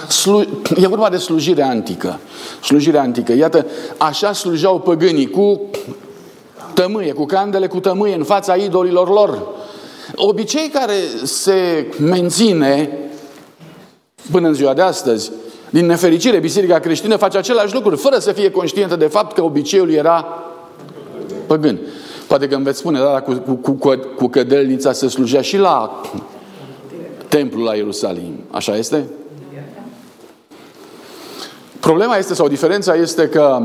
Slu... 0.08 0.44
E 0.82 0.88
vorba 0.88 1.08
de 1.08 1.16
slujire 1.16 1.62
antică. 1.62 2.18
Slujire 2.62 2.98
antică. 2.98 3.32
Iată, 3.32 3.66
așa 3.96 4.32
slujau 4.32 4.80
păgânii 4.80 5.30
cu 5.30 5.60
tămâie, 6.74 7.12
cu 7.12 7.24
candele 7.24 7.66
cu 7.66 7.80
tămâie 7.80 8.14
în 8.14 8.24
fața 8.24 8.54
idolilor 8.54 9.08
lor. 9.08 9.42
Obicei 10.14 10.68
care 10.68 10.94
se 11.24 11.86
menține 11.98 12.90
până 14.30 14.48
în 14.48 14.54
ziua 14.54 14.74
de 14.74 14.82
astăzi. 14.82 15.30
Din 15.70 15.86
nefericire, 15.86 16.38
Biserica 16.38 16.78
creștină 16.78 17.16
face 17.16 17.38
același 17.38 17.74
lucru, 17.74 17.96
fără 17.96 18.18
să 18.18 18.32
fie 18.32 18.50
conștientă 18.50 18.96
de 18.96 19.06
fapt 19.06 19.34
că 19.34 19.42
obiceiul 19.42 19.90
era 19.90 20.26
păgân. 21.46 21.78
Poate 22.26 22.48
că 22.48 22.54
îmi 22.54 22.64
veți 22.64 22.78
spune, 22.78 22.98
da, 22.98 23.20
cu, 23.20 23.32
cu, 23.32 23.72
cu, 23.72 23.94
cu 24.16 24.28
cădelnița 24.28 24.92
se 24.92 25.08
slujea 25.08 25.40
și 25.40 25.56
la 25.56 26.00
templul 27.28 27.64
la 27.64 27.74
Ierusalim. 27.74 28.40
Așa 28.50 28.76
este? 28.76 29.04
Problema 31.80 32.16
este, 32.16 32.34
sau 32.34 32.48
diferența 32.48 32.94
este 32.94 33.28
că 33.28 33.62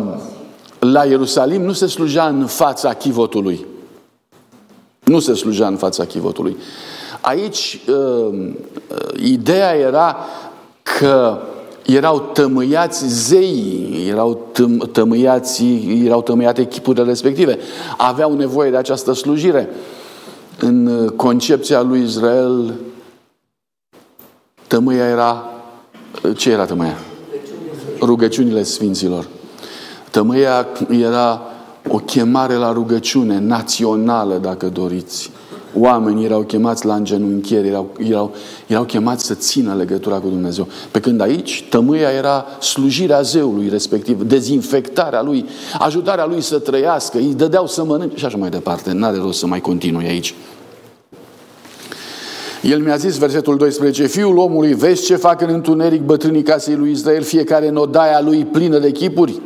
la 0.79 1.03
Ierusalim 1.03 1.61
nu 1.61 1.71
se 1.71 1.87
slujea 1.87 2.27
în 2.27 2.45
fața 2.45 2.93
chivotului. 2.93 3.65
Nu 5.03 5.19
se 5.19 5.33
slujea 5.33 5.67
în 5.67 5.75
fața 5.75 6.05
chivotului. 6.05 6.57
Aici 7.21 7.79
uh, 7.87 7.95
uh 7.95 8.49
ideea 9.23 9.75
era 9.75 10.17
că 10.83 11.37
erau 11.85 12.19
tămâiați 12.19 13.07
zei, 13.07 14.05
erau 14.09 14.47
tămâiați, 14.91 15.63
erau 16.05 16.21
tămâiate 16.21 16.61
echipurile 16.61 17.03
respective. 17.03 17.57
Aveau 17.97 18.35
nevoie 18.35 18.69
de 18.69 18.77
această 18.77 19.13
slujire. 19.13 19.69
În 20.59 21.07
concepția 21.15 21.81
lui 21.81 22.01
Israel, 22.01 22.73
tămâia 24.67 25.05
era... 25.05 25.45
Ce 26.35 26.49
era 26.51 26.65
tămâia? 26.65 26.97
Rugăciunile 27.99 28.63
Sfinților. 28.63 29.27
Tămâia 30.11 30.67
era 30.89 31.41
o 31.87 31.97
chemare 31.97 32.53
la 32.53 32.71
rugăciune 32.71 33.39
națională, 33.39 34.37
dacă 34.37 34.67
doriți. 34.67 35.31
Oamenii 35.79 36.25
erau 36.25 36.41
chemați 36.41 36.85
la 36.85 36.95
îngenunchiere, 36.95 37.67
erau, 37.67 37.89
erau, 37.97 38.33
erau 38.67 38.83
chemați 38.83 39.25
să 39.25 39.33
țină 39.33 39.75
legătura 39.75 40.15
cu 40.19 40.27
Dumnezeu. 40.27 40.67
Pe 40.91 40.99
când 40.99 41.21
aici, 41.21 41.67
tămâia 41.69 42.09
era 42.09 42.45
slujirea 42.59 43.21
zeului 43.21 43.69
respectiv, 43.69 44.21
dezinfectarea 44.21 45.21
lui, 45.21 45.45
ajutarea 45.79 46.25
lui 46.25 46.41
să 46.41 46.59
trăiască, 46.59 47.17
îi 47.17 47.33
dădeau 47.33 47.67
să 47.67 47.83
mănânce 47.83 48.17
și 48.17 48.25
așa 48.25 48.37
mai 48.37 48.49
departe. 48.49 48.91
N-are 48.91 49.17
rost 49.17 49.39
să 49.39 49.47
mai 49.47 49.59
continui 49.59 50.07
aici. 50.07 50.35
El 52.61 52.79
mi-a 52.79 52.95
zis, 52.95 53.17
versetul 53.17 53.57
12, 53.57 54.05
Fiul 54.05 54.37
omului, 54.37 54.73
vezi 54.73 55.05
ce 55.05 55.15
fac 55.15 55.41
în 55.41 55.49
întuneric 55.49 56.01
bătrânii 56.01 56.43
casei 56.43 56.75
lui 56.75 56.91
Israel, 56.91 57.21
fiecare 57.21 57.67
în 57.67 57.75
odaia 57.75 58.21
lui 58.21 58.45
plină 58.45 58.79
de 58.79 58.91
chipuri? 58.91 59.41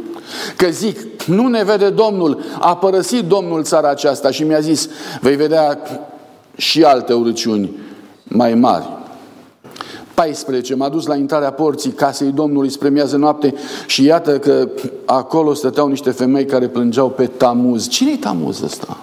Că 0.57 0.67
zic, 0.71 1.23
nu 1.25 1.47
ne 1.47 1.63
vede 1.63 1.89
Domnul, 1.89 2.39
a 2.59 2.75
părăsit 2.75 3.23
Domnul 3.23 3.63
țara 3.63 3.89
aceasta 3.89 4.31
și 4.31 4.43
mi-a 4.43 4.59
zis, 4.59 4.89
vei 5.21 5.35
vedea 5.35 5.79
și 6.55 6.83
alte 6.83 7.13
urăciuni 7.13 7.71
mai 8.23 8.53
mari. 8.53 8.85
14. 10.15 10.75
M-a 10.75 10.89
dus 10.89 11.05
la 11.05 11.15
intrarea 11.15 11.51
porții 11.51 11.91
casei 11.91 12.31
Domnului 12.31 12.69
spre 12.69 12.89
miază 12.89 13.17
noapte 13.17 13.53
și 13.87 14.03
iată 14.03 14.39
că 14.39 14.69
acolo 15.05 15.53
stăteau 15.53 15.87
niște 15.87 16.11
femei 16.11 16.45
care 16.45 16.67
plângeau 16.67 17.09
pe 17.09 17.25
Tamuz. 17.25 17.87
Cine-i 17.87 18.17
Tamuz 18.17 18.61
ăsta? 18.61 18.97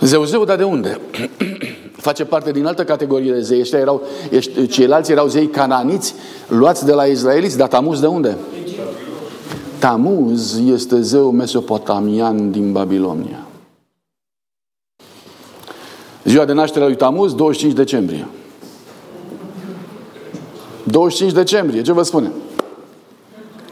Zeuzeu, 0.00 0.44
dar 0.44 0.56
de 0.56 0.62
unde? 0.62 1.00
Face 2.06 2.24
parte 2.24 2.50
din 2.50 2.66
altă 2.66 2.84
categorie 2.84 3.32
de 3.32 3.40
zei. 3.40 3.60
Ăștia 3.60 3.78
erau, 3.78 4.02
ceilalți 4.70 5.12
erau 5.12 5.26
zei 5.26 5.46
cananiți, 5.46 6.14
luați 6.48 6.84
de 6.84 6.92
la 6.92 7.04
izraeliți, 7.04 7.56
dar 7.56 7.68
Tamuz 7.68 8.00
de 8.00 8.06
unde? 8.06 8.36
Tamuz 9.78 10.60
este 10.72 11.00
zeu 11.00 11.30
mesopotamian 11.30 12.50
din 12.50 12.72
Babilonia. 12.72 13.49
Ziua 16.30 16.44
de 16.44 16.52
naștere 16.52 16.84
a 16.84 16.86
lui 16.86 16.96
Tamuz, 16.96 17.34
25 17.34 17.72
decembrie. 17.72 18.28
25 20.82 21.32
decembrie, 21.32 21.82
ce 21.82 21.92
vă 21.92 22.02
spune? 22.02 22.32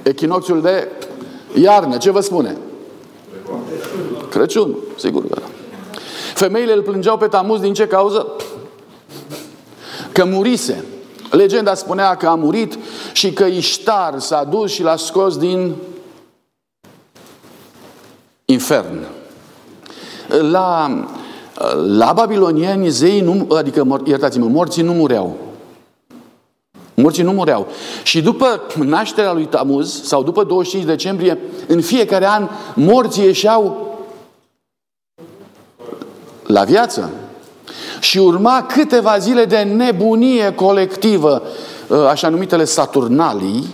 Echinocțiul 0.03 0.61
de 0.61 0.89
iarnă, 1.61 1.97
ce 1.97 2.11
vă 2.11 2.21
spune? 2.21 2.57
Crăciun, 4.31 4.77
sigur 4.97 5.23
că 5.29 5.41
da. 5.41 5.47
Femeile 6.35 6.73
îl 6.73 6.83
plângeau 6.83 7.17
pe 7.17 7.27
Tamuz 7.27 7.61
din 7.61 7.75
ce 7.75 7.87
cauză? 7.87 8.27
Că 10.13 10.25
murise. 10.25 10.85
Legenda 11.31 11.75
spunea 11.75 12.17
că 12.17 12.27
a 12.27 12.35
murit 12.35 12.79
și 13.13 13.33
că 13.33 13.45
Iștar 13.45 14.19
s-a 14.19 14.45
dus 14.45 14.71
și 14.71 14.83
l-a 14.83 14.97
scos 14.97 15.37
din 15.37 15.75
infern. 18.45 19.07
La, 20.51 20.91
la 21.97 22.13
babilonieni, 22.13 22.89
zei 22.89 23.21
nu, 23.21 23.57
adică, 23.57 24.03
iertați-mă, 24.05 24.47
morții 24.47 24.83
nu 24.83 24.93
mureau. 24.93 25.37
Morții 26.95 27.23
nu 27.23 27.33
mureau. 27.33 27.67
Și 28.03 28.23
după 28.23 28.61
nașterea 28.85 29.33
lui 29.33 29.45
Tamuz, 29.45 30.03
sau 30.03 30.23
după 30.23 30.45
25 30.45 30.89
decembrie, 30.89 31.39
în 31.67 31.81
fiecare 31.81 32.27
an, 32.27 32.49
morții 32.75 33.25
ieșeau 33.25 33.87
la 36.47 36.65
viață. 36.65 37.11
Și 38.01 38.19
urma 38.19 38.67
câteva 38.69 39.19
zile 39.19 39.45
de 39.45 39.59
nebunie 39.59 40.55
colectivă, 40.55 41.43
așa 42.09 42.29
numitele 42.29 42.65
Saturnalii, 42.65 43.67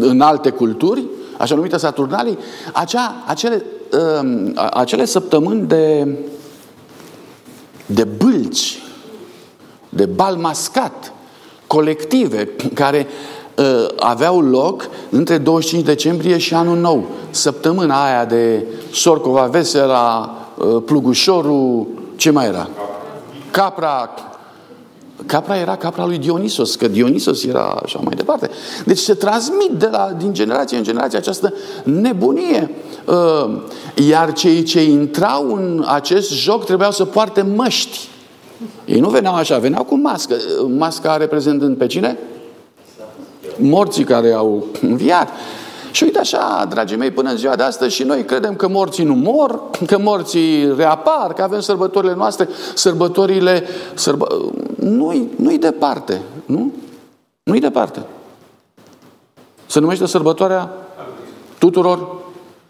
în 0.00 0.20
alte 0.20 0.50
culturi, 0.50 1.04
așa 1.38 1.54
numite 1.54 1.76
Saturnalii, 1.76 2.38
acea, 2.72 3.14
acele, 3.26 3.64
uh, 3.92 4.50
acele 4.70 5.04
săptămâni 5.04 5.66
de, 5.66 6.08
de 7.86 8.04
bâlci, 8.04 8.82
de 9.88 10.06
bal 10.06 10.34
mascat, 10.36 11.12
colective, 11.66 12.48
care 12.74 13.06
uh, 13.56 13.86
aveau 13.98 14.40
loc 14.40 14.88
între 15.10 15.38
25 15.38 15.84
decembrie 15.84 16.38
și 16.38 16.54
anul 16.54 16.76
nou. 16.76 17.06
Săptămâna 17.30 18.04
aia 18.04 18.24
de 18.24 18.66
Sorcova 18.92 19.46
Vesera, 19.46 20.30
uh, 20.56 20.82
Plugușorul, 20.84 21.86
ce 22.16 22.30
mai 22.30 22.46
era? 22.46 22.68
Capra, 23.50 24.10
Capra 25.26 25.56
era 25.56 25.76
capra 25.76 26.06
lui 26.06 26.18
Dionisos, 26.18 26.74
că 26.74 26.88
Dionisos 26.88 27.44
era 27.44 27.80
așa 27.82 28.00
mai 28.04 28.14
departe. 28.16 28.50
Deci 28.84 28.98
se 28.98 29.14
transmit 29.14 29.70
de 29.70 29.88
la, 29.90 30.14
din 30.18 30.32
generație 30.32 30.76
în 30.76 30.82
generație 30.82 31.18
această 31.18 31.52
nebunie. 31.82 32.70
Uh, 33.04 33.60
iar 34.08 34.32
cei 34.32 34.62
ce 34.62 34.84
intrau 34.84 35.54
în 35.54 35.84
acest 35.86 36.32
joc 36.32 36.64
trebuiau 36.64 36.90
să 36.90 37.04
poarte 37.04 37.42
măști. 37.42 38.08
Ei 38.84 39.00
nu 39.00 39.08
veneau 39.08 39.34
așa, 39.34 39.58
veneau 39.58 39.84
cu 39.84 39.96
mască. 39.96 40.34
Masca 40.76 41.16
reprezentând 41.16 41.76
pe 41.76 41.86
cine? 41.86 42.18
Morții 43.56 44.04
care 44.04 44.32
au 44.32 44.66
înviat. 44.80 45.28
Și 45.90 46.04
uite 46.04 46.18
așa, 46.18 46.66
dragii 46.68 46.96
mei, 46.96 47.10
până 47.10 47.30
în 47.30 47.36
ziua 47.36 47.56
de 47.56 47.62
astăzi 47.62 47.94
și 47.94 48.02
noi 48.02 48.24
credem 48.24 48.56
că 48.56 48.68
morții 48.68 49.04
nu 49.04 49.14
mor, 49.14 49.62
că 49.86 49.98
morții 49.98 50.74
reapar, 50.76 51.32
că 51.32 51.42
avem 51.42 51.60
sărbătorile 51.60 52.14
noastre, 52.14 52.48
sărbătorile... 52.74 53.64
Sărbă... 53.94 54.26
Nu-i, 54.80 55.28
nu-i 55.36 55.58
departe, 55.58 56.22
nu? 56.46 56.72
Nu-i 57.42 57.60
departe. 57.60 58.02
Se 59.66 59.80
numește 59.80 60.06
sărbătoarea 60.06 60.70
tuturor 61.58 62.16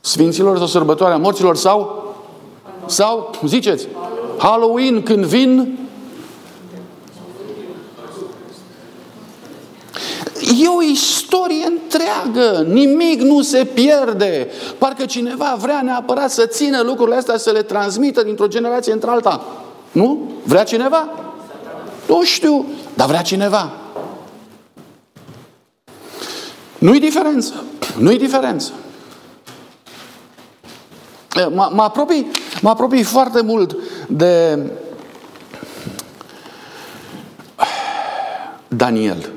sfinților 0.00 0.56
sau 0.56 0.66
sărbătoarea 0.66 1.16
morților 1.16 1.56
sau 1.56 2.04
sau, 2.86 3.30
ziceți, 3.44 3.88
Halloween 4.38 5.02
când 5.02 5.24
vin 5.24 5.78
E 10.54 10.68
o 10.68 10.82
istorie 10.82 11.66
întreagă, 11.66 12.62
nimic 12.68 13.20
nu 13.20 13.42
se 13.42 13.64
pierde. 13.64 14.50
Parcă 14.78 15.04
cineva 15.04 15.56
vrea 15.60 15.82
neapărat 15.82 16.30
să 16.30 16.46
țină 16.46 16.80
lucrurile 16.80 17.16
astea, 17.16 17.36
să 17.36 17.50
le 17.50 17.62
transmită 17.62 18.22
dintr-o 18.22 18.46
generație 18.46 18.92
într-alta. 18.92 19.44
Nu? 19.92 20.30
Vrea 20.42 20.64
cineva? 20.64 21.08
Nu 22.08 22.24
știu, 22.24 22.66
dar 22.94 23.06
vrea 23.06 23.22
cineva. 23.22 23.72
Nu-i 26.78 27.00
diferență. 27.00 27.64
Nu-i 27.98 28.18
diferență. 28.18 28.72
Mă, 31.34 31.70
mă, 31.72 31.82
apropii, 31.82 32.30
mă 32.60 32.68
apropii 32.68 33.02
foarte 33.02 33.42
mult 33.42 33.76
de 34.08 34.58
Daniel. 38.68 39.35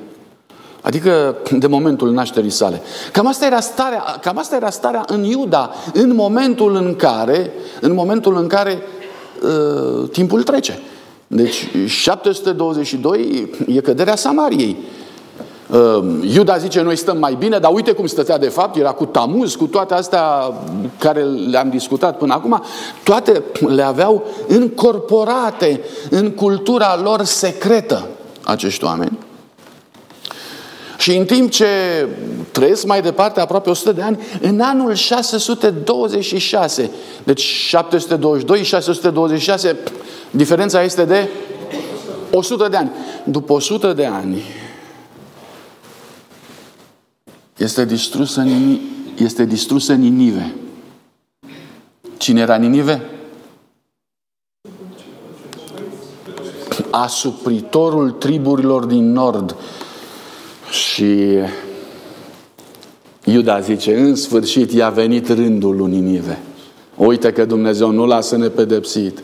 Adică 0.81 1.35
de 1.51 1.67
momentul 1.67 2.11
nașterii 2.11 2.49
sale. 2.49 2.81
Cam 3.11 3.27
asta 3.27 3.45
era 3.45 3.59
starea, 3.59 4.01
cam 4.21 4.37
asta 4.37 4.55
era 4.55 4.69
starea 4.69 5.03
în 5.07 5.23
Iuda, 5.23 5.71
în 5.93 6.15
momentul 6.15 6.75
în 6.75 6.95
care, 6.95 7.51
în 7.81 7.93
momentul 7.93 8.37
în 8.37 8.47
care 8.47 8.81
uh, 9.43 10.09
timpul 10.09 10.43
trece. 10.43 10.79
Deci 11.27 11.67
722 11.85 13.49
e 13.67 13.79
căderea 13.79 14.15
Samariei. 14.15 14.77
Uh, 15.67 16.03
Iuda 16.33 16.57
zice, 16.57 16.81
noi 16.81 16.95
stăm 16.95 17.17
mai 17.17 17.35
bine, 17.39 17.57
dar 17.57 17.71
uite 17.73 17.91
cum 17.91 18.05
stătea 18.05 18.37
de 18.37 18.47
fapt, 18.47 18.75
era 18.75 18.91
cu 18.91 19.05
tamuz, 19.05 19.55
cu 19.55 19.65
toate 19.65 19.93
astea 19.93 20.53
care 20.97 21.23
le-am 21.23 21.69
discutat 21.69 22.17
până 22.17 22.33
acum, 22.33 22.63
toate 23.03 23.43
le 23.67 23.81
aveau 23.81 24.23
încorporate 24.47 25.81
în 26.09 26.31
cultura 26.31 26.99
lor 27.03 27.23
secretă 27.23 28.07
acești 28.43 28.83
oameni. 28.83 29.17
Și 30.99 31.15
în 31.15 31.25
timp 31.25 31.51
ce 31.51 31.65
trăiesc 32.51 32.85
mai 32.85 33.01
departe, 33.01 33.39
aproape 33.39 33.69
100 33.69 33.91
de 33.91 34.01
ani, 34.01 34.19
în 34.41 34.59
anul 34.59 34.93
626, 34.93 36.91
deci 37.23 37.41
722, 37.41 38.63
626, 38.63 39.77
diferența 40.31 40.83
este 40.83 41.05
de 41.05 41.29
100 42.31 42.67
de 42.67 42.75
ani. 42.77 42.91
După 43.23 43.53
100 43.53 43.93
de 43.93 44.05
ani, 44.05 44.41
este 47.57 47.85
distrusă, 47.85 48.45
este 49.17 49.45
distrusă 49.45 49.93
Ninive. 49.93 50.55
Cine 52.17 52.41
era 52.41 52.55
Ninive? 52.55 53.09
Asupritorul 56.89 58.11
triburilor 58.11 58.85
din 58.85 59.11
nord 59.11 59.55
și 60.69 61.37
Iuda 63.23 63.59
zice, 63.59 63.97
în 63.97 64.15
sfârșit 64.15 64.71
i-a 64.71 64.89
venit 64.89 65.27
rândul 65.27 65.75
lui 65.75 65.89
Ninive. 65.89 66.39
Uite 66.95 67.31
că 67.31 67.45
Dumnezeu 67.45 67.91
nu 67.91 68.05
lasă 68.05 68.37
nepedepsit. 68.37 69.23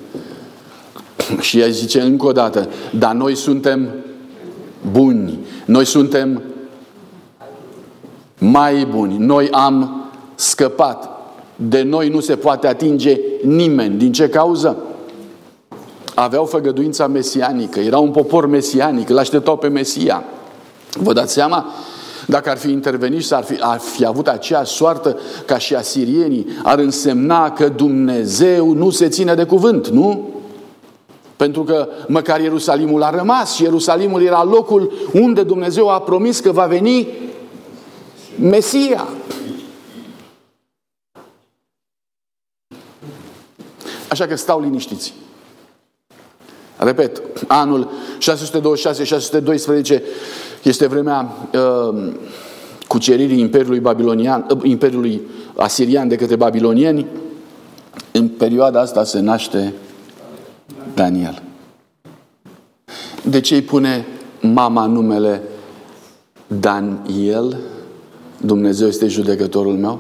Și 1.40 1.60
ea 1.60 1.68
zice 1.68 2.02
încă 2.02 2.26
o 2.26 2.32
dată, 2.32 2.70
dar 2.98 3.14
noi 3.14 3.36
suntem 3.36 3.90
buni, 4.92 5.40
noi 5.66 5.86
suntem 5.86 6.42
mai 8.38 8.86
buni, 8.86 9.18
noi 9.18 9.50
am 9.52 10.04
scăpat, 10.36 11.10
de 11.56 11.82
noi 11.82 12.10
nu 12.10 12.20
se 12.20 12.36
poate 12.36 12.68
atinge 12.68 13.20
nimeni. 13.44 13.98
Din 13.98 14.12
ce 14.12 14.30
cauză? 14.30 14.78
Aveau 16.16 16.46
făgăduința 16.46 17.08
mesianică, 17.08 17.80
era 17.80 17.98
un 17.98 18.12
popor 18.12 18.48
mesianic, 18.48 19.10
îl 19.10 19.18
așteptau 19.18 19.58
pe 19.58 19.68
Mesia. 19.68 20.24
Vă 21.00 21.14
dați 21.14 21.34
seama? 21.34 21.66
Dacă 22.28 22.50
ar 22.50 22.58
fi 22.58 22.72
intervenit 22.72 23.26
și 23.26 23.34
ar 23.34 23.44
fi, 23.44 23.58
ar 23.60 23.80
fi 23.80 24.06
avut 24.06 24.28
aceeași 24.28 24.74
soartă 24.74 25.20
ca 25.46 25.58
și 25.58 25.76
asirienii, 25.76 26.48
ar 26.64 26.80
însemna 26.80 27.52
că 27.52 27.70
Dumnezeu 27.70 28.74
nu 28.74 28.90
se 28.90 29.10
ține 29.10 29.34
de 29.34 29.44
cuvânt, 29.44 29.88
nu? 29.88 30.30
Pentru 31.36 31.64
că 31.64 31.88
măcar 32.08 32.40
Ierusalimul 32.40 33.04
a 33.04 33.10
rămas 33.10 33.54
și 33.54 33.64
Ierusalimul 33.64 34.22
era 34.22 34.44
locul 34.44 34.92
unde 35.14 35.44
Dumnezeu 35.44 35.90
a 35.90 36.00
promis 36.00 36.40
că 36.40 36.52
va 36.52 36.66
veni 36.66 37.08
Mesia. 38.40 39.08
Așa 44.10 44.28
că 44.28 44.36
stau 44.36 44.62
liniștiți. 44.62 45.14
Repet, 46.78 47.22
anul 47.48 47.90
626-612 49.98 50.02
este 50.64 50.88
vremea 50.88 51.36
uh, 51.54 52.12
cuceririi 52.88 53.40
Imperiului, 53.40 53.80
Babilonian, 53.80 54.46
uh, 54.50 54.60
Imperiului 54.64 55.22
Asirian 55.56 56.08
de 56.08 56.16
către 56.16 56.36
babilonieni. 56.36 57.06
În 58.12 58.28
perioada 58.28 58.80
asta 58.80 59.04
se 59.04 59.20
naște 59.20 59.74
Daniel. 60.94 61.42
De 63.24 63.40
ce 63.40 63.56
îi 63.56 63.62
pune 63.62 64.06
mama 64.42 64.86
numele 64.86 65.42
Daniel? 66.48 67.58
Dumnezeu 68.38 68.88
este 68.88 69.08
judecătorul 69.08 69.74
meu? 69.74 70.00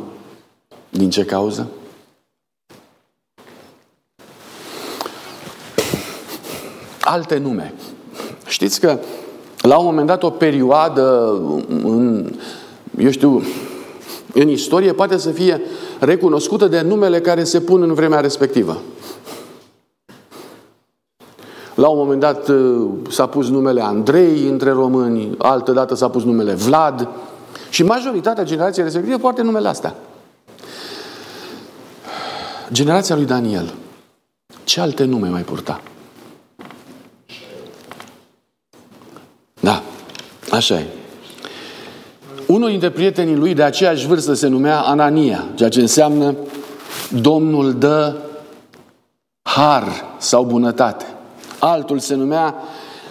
Din 0.89 1.09
ce 1.09 1.25
cauză? 1.25 1.67
Alte 7.05 7.37
nume. 7.37 7.73
Știți 8.45 8.79
că 8.79 8.99
la 9.61 9.77
un 9.77 9.85
moment 9.85 10.07
dat 10.07 10.23
o 10.23 10.29
perioadă 10.29 11.35
în, 11.67 12.31
eu 12.97 13.09
știu, 13.09 13.43
în 14.33 14.47
istorie 14.47 14.93
poate 14.93 15.17
să 15.17 15.29
fie 15.29 15.61
recunoscută 15.99 16.67
de 16.67 16.81
numele 16.81 17.21
care 17.21 17.43
se 17.43 17.61
pun 17.61 17.81
în 17.81 17.93
vremea 17.93 18.19
respectivă. 18.19 18.81
La 21.75 21.87
un 21.87 21.97
moment 21.97 22.19
dat 22.19 22.47
uh, 22.47 22.87
s-a 23.09 23.25
pus 23.25 23.49
numele 23.49 23.81
Andrei 23.81 24.47
între 24.47 24.71
români, 24.71 25.35
altă 25.37 25.71
dată 25.71 25.95
s-a 25.95 26.09
pus 26.09 26.23
numele 26.23 26.53
Vlad 26.53 27.07
și 27.69 27.83
majoritatea 27.83 28.43
generației 28.43 28.85
respective 28.85 29.17
poate 29.17 29.41
numele 29.41 29.67
astea. 29.67 29.95
Generația 32.71 33.15
lui 33.15 33.25
Daniel. 33.25 33.73
Ce 34.63 34.81
alte 34.81 35.03
nume 35.03 35.27
mai 35.27 35.41
purta? 35.41 35.81
Da, 39.65 39.83
așa 40.55 40.75
e. 40.75 40.85
Unul 42.47 42.69
dintre 42.69 42.89
prietenii 42.89 43.35
lui 43.35 43.53
de 43.53 43.63
aceeași 43.63 44.07
vârstă 44.07 44.33
se 44.33 44.47
numea 44.47 44.79
Anania, 44.79 45.45
ceea 45.55 45.69
ce 45.69 45.81
înseamnă 45.81 46.35
Domnul 47.21 47.73
dă 47.73 48.15
har 49.41 49.87
sau 50.17 50.43
bunătate. 50.43 51.05
Altul 51.59 51.99
se 51.99 52.15
numea 52.15 52.55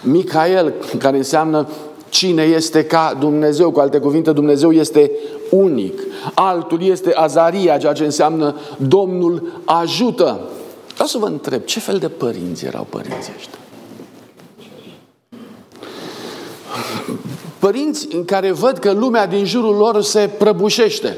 Micael, 0.01 0.73
care 0.97 1.17
înseamnă 1.17 1.67
cine 2.09 2.43
este 2.43 2.83
ca 2.83 3.17
Dumnezeu. 3.19 3.71
Cu 3.71 3.79
alte 3.79 3.99
cuvinte, 3.99 4.31
Dumnezeu 4.31 4.71
este 4.71 5.11
unic. 5.49 6.01
Altul 6.33 6.83
este 6.83 7.13
Azaria, 7.13 7.77
ceea 7.77 7.93
ce 7.93 8.03
înseamnă 8.03 8.55
Domnul 8.77 9.61
ajută. 9.65 10.39
Vreau 10.93 11.07
să 11.07 11.17
vă 11.17 11.25
întreb, 11.25 11.63
ce 11.63 11.79
fel 11.79 11.97
de 11.97 12.07
părinți 12.07 12.65
erau 12.65 12.87
părinții 12.89 13.33
ăștia? 13.37 13.59
Părinți 17.65 18.07
în 18.11 18.25
care 18.25 18.51
văd 18.51 18.77
că 18.77 18.91
lumea 18.91 19.27
din 19.27 19.45
jurul 19.45 19.75
lor 19.75 20.01
se 20.01 20.29
prăbușește. 20.37 21.17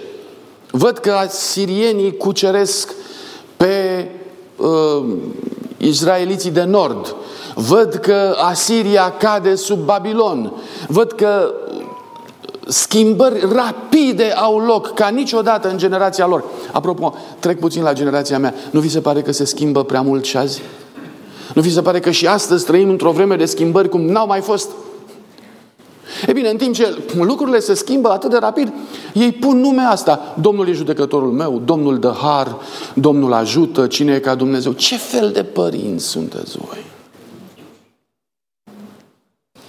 Văd 0.72 0.98
că 0.98 1.14
sirienii 1.30 2.18
cuceresc 2.18 2.94
pe 3.58 4.08
uh, 4.56 5.06
izraeliții 5.78 6.52
de 6.52 6.64
nord. 6.64 7.16
Văd 7.56 7.94
că 7.94 8.36
Asiria 8.38 9.12
cade 9.20 9.56
sub 9.56 9.80
Babilon. 9.80 10.54
Văd 10.88 11.12
că 11.12 11.54
schimbări 12.68 13.48
rapide 13.54 14.32
au 14.32 14.60
loc 14.60 14.94
ca 14.94 15.08
niciodată 15.08 15.70
în 15.70 15.78
generația 15.78 16.28
lor. 16.28 16.44
Apropo, 16.72 17.14
trec 17.40 17.60
puțin 17.60 17.84
la 17.84 17.94
generația 17.94 18.40
mea. 18.40 18.54
Nu 18.72 18.80
vi 18.80 18.90
se 18.90 19.02
pare 19.02 19.22
că 19.22 19.32
se 19.32 19.46
schimbă 19.46 19.84
prea 19.84 20.02
mult 20.02 20.26
și 20.26 20.38
azi? 20.38 20.62
Nu 21.54 21.62
vi 21.62 21.74
se 21.74 21.82
pare 21.82 22.00
că 22.00 22.12
și 22.12 22.28
astăzi 22.28 22.66
trăim 22.66 22.90
într-o 22.90 23.12
vreme 23.12 23.36
de 23.36 23.46
schimbări 23.46 23.90
cum 23.90 24.02
n-au 24.02 24.28
mai 24.28 24.42
fost? 24.42 24.70
E 26.26 26.32
bine, 26.32 26.50
în 26.50 26.58
timp 26.58 26.74
ce 26.74 26.98
lucrurile 27.20 27.60
se 27.60 27.74
schimbă 27.74 28.10
atât 28.10 28.30
de 28.30 28.38
rapid, 28.38 28.74
ei 29.14 29.32
pun 29.32 29.60
nume 29.60 29.82
asta. 29.82 30.36
Domnul 30.42 30.68
e 30.68 30.72
judecătorul 30.72 31.32
meu, 31.32 31.62
Domnul 31.66 32.00
dă 32.00 32.16
har, 32.22 32.58
Domnul 32.94 33.34
ajută, 33.34 33.88
cine 33.88 34.14
e 34.14 34.20
ca 34.20 34.36
Dumnezeu. 34.36 34.72
Ce 34.72 34.98
fel 34.98 35.32
de 35.32 35.44
părinți 35.44 36.06
sunteți 36.06 36.58
voi? 36.58 36.86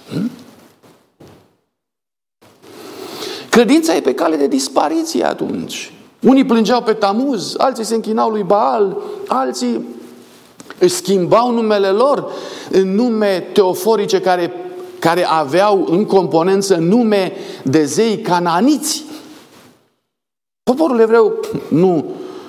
Hmm? 0.09 0.31
Credința 3.49 3.95
e 3.95 4.01
pe 4.01 4.13
cale 4.13 4.35
de 4.35 4.47
dispariție 4.47 5.23
atunci. 5.23 5.93
Unii 6.19 6.45
plângeau 6.45 6.81
pe 6.81 6.93
Tamuz, 6.93 7.53
alții 7.57 7.83
se 7.83 7.95
închinau 7.95 8.29
lui 8.29 8.43
Baal, 8.43 8.97
alții 9.27 9.85
își 10.79 10.93
schimbau 10.93 11.51
numele 11.51 11.87
lor 11.87 12.31
în 12.71 12.95
nume 12.95 13.49
teoforice 13.53 14.21
care 14.21 14.53
care 14.99 15.25
aveau 15.25 15.87
în 15.89 16.05
componență 16.05 16.75
nume 16.75 17.31
de 17.63 17.85
zei 17.85 18.21
cananiți. 18.21 19.03
Poporul 20.63 20.99
evreu 20.99 21.33
nu 21.69 22.05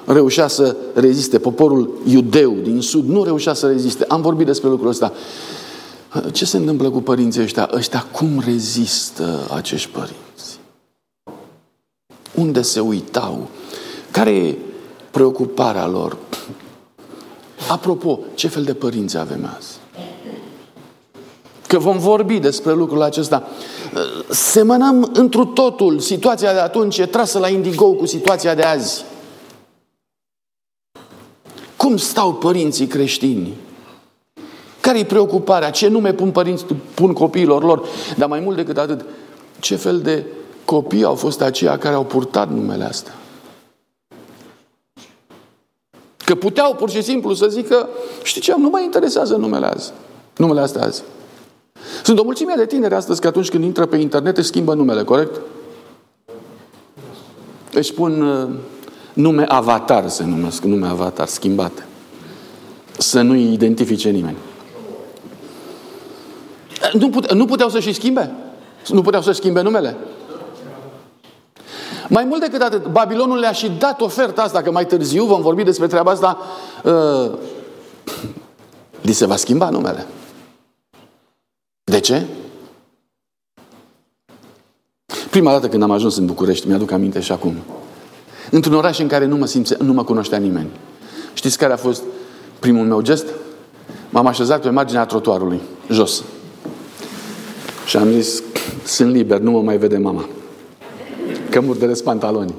reușea 0.07 0.47
să 0.47 0.77
reziste. 0.95 1.39
Poporul 1.39 1.99
iudeu 2.07 2.57
din 2.63 2.81
sud 2.81 3.09
nu 3.09 3.25
reușea 3.25 3.55
să 3.55 3.67
reziste. 3.67 4.05
Am 4.09 4.21
vorbit 4.21 4.47
despre 4.47 4.69
lucrul 4.69 4.89
ăsta. 4.89 5.13
Ce 6.33 6.45
se 6.45 6.57
întâmplă 6.57 6.91
cu 6.91 7.01
părinții 7.01 7.43
ăștia? 7.43 7.71
Ăștia 7.75 8.07
cum 8.13 8.43
rezistă 8.45 9.49
acești 9.55 9.91
părinți? 9.91 10.59
Unde 12.35 12.63
se 12.63 12.81
uitau? 12.81 13.49
Care 14.11 14.31
e 14.31 14.57
preocuparea 15.11 15.87
lor? 15.87 16.17
Apropo, 17.69 18.19
ce 18.35 18.49
fel 18.49 18.63
de 18.63 18.75
părinți 18.75 19.17
avem 19.17 19.51
azi? 19.57 19.80
Că 21.71 21.79
vom 21.79 21.99
vorbi 21.99 22.39
despre 22.39 22.73
lucrul 22.73 23.03
acesta. 23.03 23.49
Semănăm 24.29 25.11
întru 25.13 25.45
totul. 25.45 25.99
Situația 25.99 26.53
de 26.53 26.59
atunci 26.59 26.99
e 26.99 27.07
trasă 27.07 27.39
la 27.39 27.49
indigou 27.49 27.95
cu 27.95 28.07
situația 28.07 28.55
de 28.55 28.63
azi. 28.63 29.05
Cum 31.77 31.97
stau 31.97 32.35
părinții 32.35 32.87
creștini? 32.87 33.55
Care-i 34.81 35.05
preocuparea? 35.05 35.71
Ce 35.71 35.89
nume 35.89 36.13
pun 36.13 36.31
părinți, 36.31 36.65
pun 36.95 37.13
copiilor 37.13 37.63
lor? 37.63 37.89
Dar 38.17 38.29
mai 38.29 38.41
mult 38.41 38.57
decât 38.57 38.79
atât, 38.79 39.05
ce 39.61 39.77
fel 39.77 40.01
de 40.01 40.25
copii 40.65 41.05
au 41.05 41.15
fost 41.15 41.41
aceia 41.41 41.79
care 41.79 41.95
au 41.95 42.05
purtat 42.05 42.51
numele 42.51 42.85
astea? 42.85 43.15
Că 46.25 46.35
puteau 46.35 46.75
pur 46.75 46.91
și 46.91 47.03
simplu 47.03 47.35
să 47.35 47.47
zică, 47.47 47.89
știi 48.23 48.41
ce, 48.41 48.55
nu 48.57 48.69
mă 48.69 48.81
interesează 48.81 49.37
numele 49.37 49.67
azi. 49.67 49.93
Numele 50.37 50.61
astea 50.61 50.83
azi. 50.83 51.03
Sunt 52.03 52.19
o 52.19 52.23
mulțime 52.23 52.55
de 52.57 52.67
tineri 52.67 52.95
astăzi 52.95 53.21
că 53.21 53.27
atunci 53.27 53.49
când 53.49 53.65
intră 53.65 53.87
pe 53.87 53.97
internet 53.97 54.37
își 54.37 54.47
schimbă 54.47 54.75
numele, 54.75 55.03
corect? 55.03 55.41
Își 57.73 57.93
pun 57.93 58.23
uh, 58.23 58.49
nume 59.13 59.45
avatar, 59.49 60.09
se 60.09 60.25
numesc, 60.25 60.63
nume 60.63 60.87
avatar, 60.87 61.27
schimbate. 61.27 61.87
Să 62.99 63.21
nu-i 63.21 63.53
identifice 63.53 64.11
nimeni. 64.11 64.37
Nu, 66.93 67.11
pute, 67.11 67.35
nu 67.35 67.45
puteau 67.45 67.69
să-și 67.69 67.93
schimbe? 67.93 68.33
Nu 68.89 69.03
puteau 69.03 69.23
să-și 69.23 69.39
schimbe 69.39 69.63
numele? 69.63 69.97
Mai 72.09 72.25
mult 72.25 72.41
decât 72.41 72.61
atât, 72.61 72.87
Babilonul 72.87 73.39
le-a 73.39 73.53
și 73.53 73.71
dat 73.79 74.01
oferta 74.01 74.43
asta, 74.43 74.63
că 74.63 74.71
mai 74.71 74.87
târziu 74.87 75.25
vom 75.25 75.43
vorbi 75.43 75.63
despre 75.63 75.87
treaba 75.87 76.11
asta, 76.11 76.39
uh, 76.85 77.31
li 79.01 79.13
se 79.13 79.27
va 79.27 79.37
schimba 79.37 79.71
numele. 79.71 80.07
De 81.91 82.01
ce? 82.01 82.27
Prima 85.31 85.51
dată 85.51 85.69
când 85.69 85.83
am 85.83 85.91
ajuns 85.91 86.17
în 86.17 86.27
București, 86.27 86.67
mi-aduc 86.67 86.91
aminte 86.91 87.21
și 87.21 87.33
acum. 87.33 87.55
Într-un 88.51 88.75
oraș 88.75 88.99
în 88.99 89.09
care 89.09 89.25
nu 89.25 89.37
mă, 89.37 89.47
simțe, 89.47 89.77
nu 89.81 89.93
mă 89.93 90.05
cunoștea 90.05 90.39
nimeni. 90.39 90.69
Știți 91.35 91.59
care 91.59 91.73
a 91.73 91.77
fost 91.77 92.03
primul 92.59 92.87
meu 92.87 93.01
gest? 93.01 93.27
M-am 94.11 94.27
așezat 94.27 94.61
pe 94.61 94.71
marginea 94.71 95.05
trotuarului, 95.05 95.61
jos. 95.89 96.23
Și 97.87 97.97
am 97.97 98.11
zis, 98.11 98.43
sunt 98.85 99.13
liber, 99.13 99.39
nu 99.39 99.51
mă 99.51 99.63
mai 99.63 99.77
vede 99.77 99.99
mama. 99.99 100.29
Că 101.51 101.61
murdăresc 101.61 102.03
pantaloni. 102.03 102.55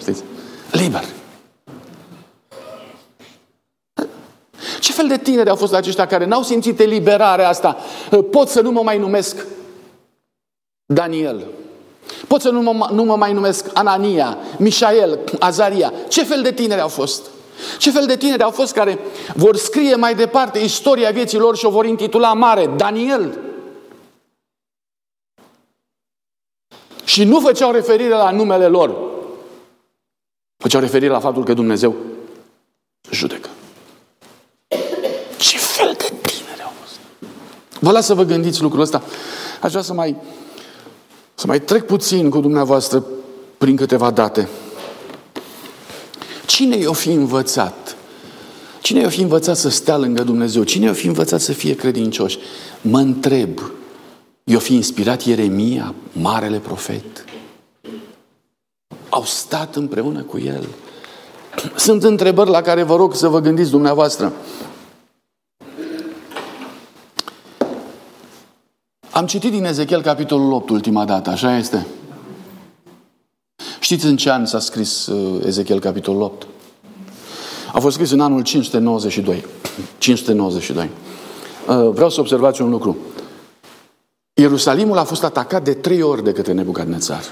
Știți? 0.00 0.22
Liber. 0.70 1.04
Ce 4.80 4.91
fel 5.02 5.16
de 5.16 5.22
tineri 5.22 5.50
au 5.50 5.56
fost 5.56 5.74
aceștia 5.74 6.06
care 6.06 6.24
n-au 6.24 6.42
simțit 6.42 6.80
eliberarea 6.80 7.48
asta? 7.48 7.76
Pot 8.30 8.48
să 8.48 8.60
nu 8.60 8.70
mă 8.70 8.82
mai 8.82 8.98
numesc 8.98 9.46
Daniel. 10.86 11.46
Pot 12.26 12.40
să 12.40 12.50
nu 12.50 12.60
mă, 12.60 12.88
nu 12.92 13.02
mă 13.02 13.16
mai 13.16 13.32
numesc 13.32 13.66
Anania, 13.74 14.38
Mișael, 14.58 15.18
Azaria. 15.38 15.92
Ce 16.08 16.24
fel 16.24 16.42
de 16.42 16.52
tineri 16.52 16.80
au 16.80 16.88
fost? 16.88 17.30
Ce 17.78 17.90
fel 17.90 18.06
de 18.06 18.16
tineri 18.16 18.42
au 18.42 18.50
fost 18.50 18.72
care 18.72 18.98
vor 19.34 19.56
scrie 19.56 19.94
mai 19.94 20.14
departe 20.14 20.58
istoria 20.58 21.10
vieții 21.10 21.38
lor 21.38 21.56
și 21.56 21.66
o 21.66 21.70
vor 21.70 21.86
intitula 21.86 22.32
mare 22.32 22.66
Daniel? 22.66 23.38
Și 27.04 27.24
nu 27.24 27.40
făceau 27.40 27.72
referire 27.72 28.14
la 28.14 28.30
numele 28.30 28.66
lor. 28.66 28.96
Făceau 30.56 30.80
referire 30.80 31.12
la 31.12 31.20
faptul 31.20 31.44
că 31.44 31.54
Dumnezeu 31.54 31.94
judecă. 33.10 33.48
Ce 35.42 35.56
fel 35.58 35.94
de 35.98 36.12
tineri 36.22 36.62
au 36.64 36.72
Vă 37.82 37.90
las 37.90 38.06
să 38.06 38.14
vă 38.14 38.22
gândiți 38.22 38.62
lucrul 38.62 38.80
ăsta. 38.80 39.02
Aș 39.60 39.70
vrea 39.70 39.82
să 39.82 39.92
mai, 39.92 40.16
să 41.34 41.46
mai 41.46 41.60
trec 41.60 41.86
puțin 41.86 42.30
cu 42.30 42.40
dumneavoastră 42.40 43.04
prin 43.58 43.76
câteva 43.76 44.10
date. 44.10 44.48
Cine 46.46 46.76
i-o 46.76 46.92
fi 46.92 47.10
învățat? 47.10 47.96
Cine 48.80 49.00
i-o 49.00 49.08
fi 49.08 49.20
învățat 49.20 49.56
să 49.56 49.68
stea 49.68 49.96
lângă 49.96 50.22
Dumnezeu? 50.22 50.62
Cine 50.62 50.86
i-o 50.86 50.92
fi 50.92 51.06
învățat 51.06 51.40
să 51.40 51.52
fie 51.52 51.74
credincioși? 51.74 52.38
Mă 52.80 52.98
întreb, 52.98 53.60
i-o 54.44 54.58
fi 54.58 54.74
inspirat 54.74 55.22
Ieremia, 55.22 55.94
marele 56.12 56.58
profet? 56.58 57.24
Au 59.08 59.24
stat 59.24 59.76
împreună 59.76 60.22
cu 60.22 60.38
el? 60.38 60.66
Sunt 61.76 62.02
întrebări 62.02 62.50
la 62.50 62.60
care 62.60 62.82
vă 62.82 62.96
rog 62.96 63.14
să 63.14 63.28
vă 63.28 63.40
gândiți 63.40 63.70
dumneavoastră. 63.70 64.32
Am 69.12 69.26
citit 69.26 69.50
din 69.50 69.64
Ezechiel 69.64 70.02
capitolul 70.02 70.52
8 70.52 70.70
ultima 70.70 71.04
dată, 71.04 71.30
așa 71.30 71.56
este? 71.56 71.86
Știți 73.80 74.06
în 74.06 74.16
ce 74.16 74.30
an 74.30 74.46
s-a 74.46 74.58
scris 74.58 75.06
uh, 75.06 75.42
Ezechiel 75.46 75.80
capitolul 75.80 76.22
8? 76.22 76.46
A 77.72 77.80
fost 77.80 77.94
scris 77.94 78.10
în 78.10 78.20
anul 78.20 78.42
592. 78.42 79.44
592. 79.98 80.84
Uh, 81.68 81.90
vreau 81.92 82.10
să 82.10 82.20
observați 82.20 82.62
un 82.62 82.70
lucru. 82.70 82.96
Ierusalimul 84.34 84.98
a 84.98 85.04
fost 85.04 85.24
atacat 85.24 85.64
de 85.64 85.72
trei 85.72 86.02
ori 86.02 86.24
de 86.24 86.32
către 86.32 86.52
Nebucadnețar. 86.52 87.22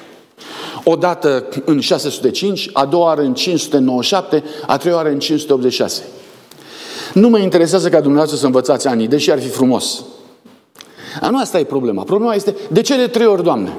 O 0.84 0.96
dată 0.96 1.48
în 1.64 1.80
605, 1.80 2.70
a 2.72 2.86
doua 2.86 3.04
oară 3.04 3.20
în 3.20 3.34
597, 3.34 4.44
a 4.66 4.76
treia 4.76 4.94
oară 4.94 5.08
în 5.08 5.18
586. 5.18 6.02
Nu 7.14 7.28
mă 7.28 7.38
interesează 7.38 7.88
ca 7.88 8.00
dumneavoastră 8.00 8.38
să 8.38 8.46
învățați 8.46 8.86
anii, 8.86 9.08
deși 9.08 9.30
ar 9.30 9.40
fi 9.40 9.48
frumos. 9.48 10.02
A, 11.20 11.30
nu 11.30 11.38
asta 11.38 11.58
e 11.58 11.64
problema. 11.64 12.02
Problema 12.02 12.34
este, 12.34 12.54
de 12.70 12.80
ce 12.80 12.96
de 12.96 13.06
trei 13.06 13.26
ori, 13.26 13.42
Doamne? 13.42 13.72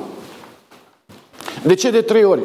De 1.64 1.74
ce 1.74 1.92
de 1.92 2.02
trei 2.02 2.24
ori? 2.24 2.42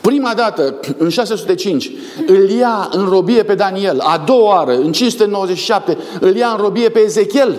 Prima 0.00 0.34
dată, 0.34 0.80
în 0.98 1.08
605, 1.08 1.90
îl 2.26 2.48
ia 2.48 2.88
în 2.92 3.08
robie 3.08 3.42
pe 3.42 3.54
Daniel. 3.54 4.00
A 4.00 4.22
doua 4.26 4.54
oară, 4.54 4.76
în 4.76 4.92
597, 4.92 5.98
îl 6.20 6.36
ia 6.36 6.48
în 6.48 6.56
robie 6.56 6.88
pe 6.88 6.98
Ezechiel. 6.98 7.56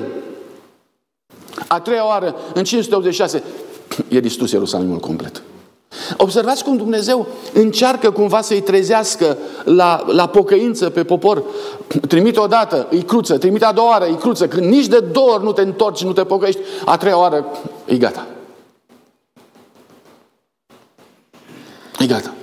A 1.68 1.80
treia 1.80 2.08
oară, 2.08 2.36
în 2.54 2.64
586, 2.64 3.44
e 4.08 4.20
distrus 4.20 4.52
Ierusalimul 4.52 4.98
complet. 4.98 5.42
Observați 6.18 6.64
cum 6.64 6.78
Dumnezeu 6.78 7.28
încearcă 7.54 8.12
cumva 8.12 8.42
să-i 8.42 8.62
trezească 8.62 9.38
la, 9.64 10.04
la 10.08 10.28
pocăință 10.28 10.90
pe 10.90 11.04
popor. 11.04 11.44
Trimite 12.08 12.40
o 12.40 12.48
dată, 12.48 12.88
îi 12.90 13.02
cruță, 13.02 13.38
trimite 13.38 13.66
a 13.66 13.72
doua 13.72 13.90
oară, 13.90 14.06
îi 14.06 14.18
cruță. 14.18 14.48
Când 14.48 14.66
nici 14.66 14.88
de 14.88 15.00
două 15.00 15.32
ori 15.32 15.44
nu 15.44 15.52
te 15.52 15.62
întorci, 15.62 16.04
nu 16.04 16.14
te 16.14 16.24
pocăiești, 16.24 16.62
a 16.86 16.98
treia 16.98 17.18
oară, 17.18 17.46
e 17.86 17.98
gata. 17.98 18.28
E 22.00 22.06
gata. 22.06 22.34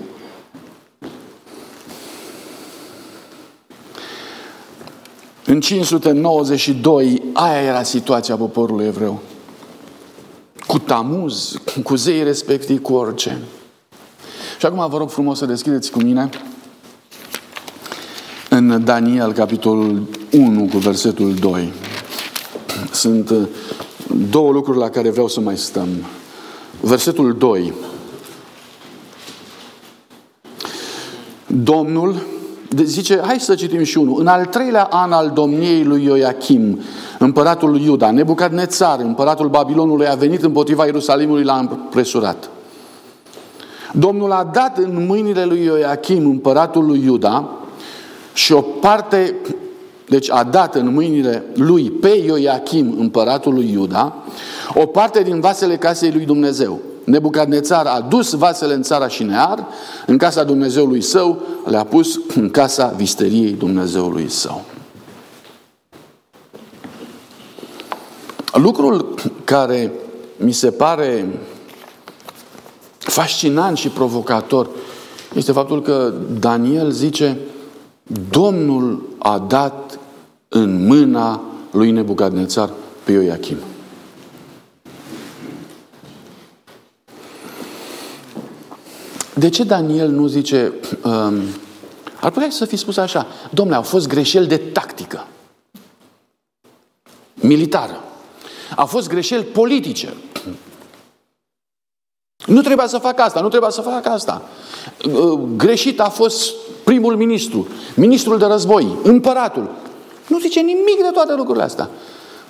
În 5.47 5.61
592, 5.61 7.23
aia 7.33 7.63
era 7.63 7.83
situația 7.83 8.37
poporului 8.37 8.87
evreu. 8.87 9.21
Cu 10.67 10.79
tamuz, 10.79 11.55
cu 11.83 11.97
zei 11.97 12.23
respectiv, 12.23 12.83
cu 12.83 12.93
orice. 12.93 13.39
Și 14.59 14.67
acum 14.67 14.89
vă 14.91 14.99
rog 14.99 15.11
frumos 15.11 15.39
să 15.39 15.47
deschideți 15.47 15.91
cu 15.91 16.03
mine 16.03 16.29
în 18.49 18.85
Daniel, 18.85 19.33
capitolul 19.33 20.03
1, 20.33 20.69
cu 20.73 20.79
versetul 20.79 21.35
2. 21.35 21.73
Sunt 22.91 23.31
uh, 23.31 23.47
două 24.31 24.53
lucruri 24.53 24.79
la 24.79 24.89
care 24.89 25.11
vreau 25.11 25.29
să 25.29 25.41
mai 25.41 25.57
stăm. 25.57 25.89
Versetul 26.81 27.37
2. 27.39 27.73
Domnul 31.47 32.27
zice, 32.85 33.21
hai 33.25 33.41
să 33.41 33.55
citim 33.55 33.83
și 33.83 33.99
unul. 33.99 34.21
În 34.21 34.27
al 34.27 34.47
treilea 34.47 34.83
an 34.83 35.13
al 35.13 35.31
domniei 35.35 35.85
lui 35.85 36.05
Ioachim, 36.05 36.81
împăratul 37.19 37.71
lui 37.71 37.85
Iuda, 37.85 38.11
Nebucadnețar, 38.11 39.01
împăratul 39.01 39.49
Babilonului, 39.49 40.09
a 40.09 40.15
venit 40.15 40.43
împotriva 40.43 40.85
Ierusalimului, 40.85 41.45
l-a 41.45 41.59
împresurat. 41.59 42.51
Domnul 43.93 44.33
a 44.33 44.51
dat 44.53 44.79
în 44.79 45.07
mâinile 45.07 45.45
lui 45.45 45.65
Ioachim, 45.65 46.27
împăratul 46.27 46.87
lui 46.87 47.03
Iuda, 47.05 47.49
și 48.33 48.53
o 48.53 48.61
parte, 48.61 49.35
deci 50.09 50.31
a 50.31 50.45
dat 50.45 50.75
în 50.75 50.93
mâinile 50.93 51.45
lui 51.55 51.91
pe 51.91 52.09
Ioachim, 52.09 52.95
împăratul 52.99 53.55
lui 53.55 53.71
Iuda, 53.73 54.15
o 54.75 54.87
parte 54.87 55.23
din 55.23 55.41
vasele 55.41 55.77
casei 55.77 56.13
lui 56.13 56.25
Dumnezeu. 56.25 56.81
Nebucadnețar 57.05 57.87
a 57.87 58.01
dus 58.01 58.33
vasele 58.33 58.75
în 58.75 58.83
țara 58.83 59.09
Șinear, 59.09 59.67
în 60.07 60.17
casa 60.17 60.45
Dumnezeului 60.45 61.01
său, 61.01 61.43
le-a 61.65 61.85
pus 61.85 62.21
în 62.35 62.51
casa 62.51 62.95
visteriei 62.97 63.53
Dumnezeului 63.53 64.31
său. 64.31 64.65
Lucrul 68.53 69.15
care 69.45 69.93
mi 70.37 70.53
se 70.53 70.71
pare 70.71 71.27
fascinant 73.19 73.77
și 73.77 73.89
provocator 73.89 74.69
este 75.35 75.53
faptul 75.53 75.83
că 75.83 76.15
Daniel 76.39 76.91
zice 76.91 77.39
Domnul 78.31 79.09
a 79.19 79.39
dat 79.39 79.99
în 80.49 80.87
mâna 80.87 81.43
lui 81.71 81.91
Nebucadnețar 81.91 82.71
pe 83.05 83.13
Ioachim. 83.13 83.57
De 89.35 89.49
ce 89.49 89.65
Daniel 89.65 90.11
nu 90.11 90.27
zice, 90.27 90.73
um, 91.05 91.35
ar 92.21 92.31
putea 92.31 92.51
să 92.51 92.65
fi 92.65 92.77
spus 92.77 92.97
așa, 92.97 93.27
domnule, 93.51 93.77
au 93.77 93.83
fost 93.83 94.09
greșeli 94.09 94.47
de 94.47 94.57
tactică, 94.57 95.27
militară, 97.35 98.05
au 98.77 98.87
fost 98.87 99.09
greșeli 99.09 99.45
politice. 99.45 100.15
Nu 102.49 102.61
trebuia 102.61 102.87
să 102.87 102.99
fac 102.99 103.21
asta, 103.21 103.41
nu 103.41 103.49
trebuia 103.49 103.71
să 103.71 103.81
fac 103.81 104.07
asta. 104.07 104.43
Uh, 105.13 105.39
greșit 105.57 106.01
a 106.01 106.09
fost 106.09 106.55
primul 106.85 107.17
ministru, 107.17 107.67
ministrul 107.95 108.39
de 108.39 108.45
război, 108.45 108.87
împăratul. 109.03 109.71
Nu 110.29 110.39
zice 110.39 110.61
nimic 110.61 110.97
de 110.97 111.11
toate 111.13 111.35
lucrurile 111.35 111.65
astea. 111.65 111.91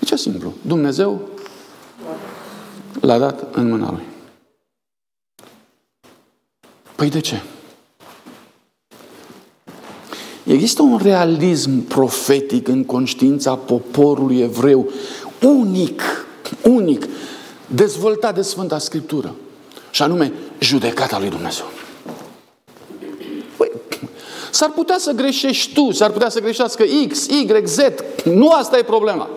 ce 0.05 0.17
simplu. 0.17 0.53
Dumnezeu 0.63 1.21
l-a 3.01 3.19
dat 3.19 3.45
în 3.53 3.69
mâna 3.69 3.91
lui. 3.91 4.03
Păi 6.97 7.11
de 7.11 7.21
ce? 7.21 7.43
Există 10.45 10.83
un 10.83 10.99
realism 11.03 11.87
profetic 11.87 12.69
în 12.69 12.85
conștiința 12.85 13.55
poporului 13.55 14.41
evreu, 14.41 14.91
unic, 15.43 16.03
unic, 16.63 17.07
dezvoltat 17.67 18.35
de 18.35 18.43
Sfânta 18.43 18.79
Scriptură. 18.79 19.35
Și 19.99 20.05
anume, 20.05 20.33
judecata 20.59 21.19
lui 21.19 21.29
Dumnezeu. 21.29 21.67
Păi, 23.57 23.71
s-ar 24.51 24.71
putea 24.71 24.99
să 24.99 25.13
greșești 25.13 25.73
tu, 25.73 25.91
s-ar 25.91 26.11
putea 26.11 26.29
să 26.29 26.41
greșească 26.41 26.85
X, 27.09 27.27
Y, 27.27 27.47
Z. 27.65 27.79
Nu 28.25 28.49
asta 28.51 28.79
e 28.79 28.83
problema. 28.83 29.31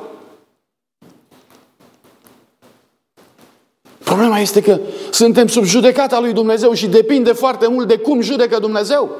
Problema 4.03 4.39
este 4.39 4.61
că 4.61 4.79
suntem 5.11 5.47
sub 5.47 5.63
judecata 5.63 6.19
lui 6.19 6.33
Dumnezeu 6.33 6.73
și 6.73 6.87
depinde 6.87 7.31
foarte 7.31 7.67
mult 7.67 7.87
de 7.87 7.97
cum 7.97 8.21
judecă 8.21 8.59
Dumnezeu. 8.59 9.15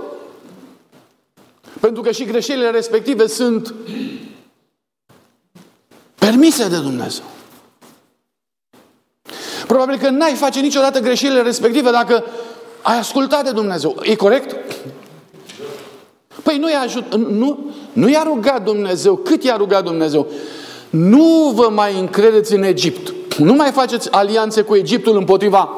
Pentru 1.79 2.01
că 2.01 2.11
și 2.11 2.25
greșelile 2.25 2.69
respective 2.69 3.27
sunt 3.27 3.73
permise 6.15 6.67
de 6.67 6.77
Dumnezeu. 6.79 7.30
Probabil 9.81 10.07
că 10.07 10.15
n-ai 10.15 10.33
face 10.33 10.59
niciodată 10.59 10.99
greșelile 10.99 11.41
respective 11.41 11.91
dacă 11.91 12.23
ai 12.81 12.97
ascultat 12.97 13.43
de 13.43 13.51
Dumnezeu. 13.51 13.95
E 14.01 14.15
corect? 14.15 14.55
Păi 16.43 16.57
nu 16.57 16.69
i-a, 16.69 16.79
ajut, 16.79 17.15
nu, 17.15 17.59
nu 17.93 18.09
i-a 18.09 18.23
rugat 18.23 18.63
Dumnezeu. 18.63 19.15
Cât 19.15 19.43
i-a 19.43 19.55
rugat 19.55 19.83
Dumnezeu? 19.83 20.27
Nu 20.89 21.51
vă 21.55 21.69
mai 21.69 21.99
încredeți 21.99 22.53
în 22.53 22.63
Egipt. 22.63 23.37
Nu 23.37 23.53
mai 23.53 23.71
faceți 23.71 24.11
alianțe 24.11 24.61
cu 24.61 24.75
Egiptul 24.75 25.17
împotriva 25.17 25.69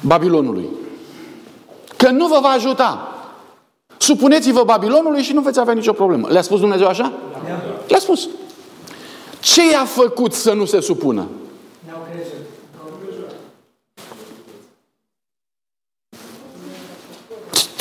Babilonului. 0.00 0.68
Că 1.96 2.10
nu 2.10 2.26
vă 2.26 2.38
va 2.42 2.48
ajuta. 2.48 3.16
Supuneți-vă 3.98 4.62
Babilonului 4.64 5.22
și 5.22 5.32
nu 5.32 5.40
veți 5.40 5.58
avea 5.58 5.74
nicio 5.74 5.92
problemă. 5.92 6.28
Le-a 6.30 6.42
spus 6.42 6.60
Dumnezeu 6.60 6.86
așa? 6.86 7.12
Le-a 7.88 7.98
spus. 7.98 8.28
Ce 9.40 9.70
i-a 9.70 9.84
făcut 9.84 10.32
să 10.32 10.52
nu 10.52 10.64
se 10.64 10.80
supună? 10.80 11.26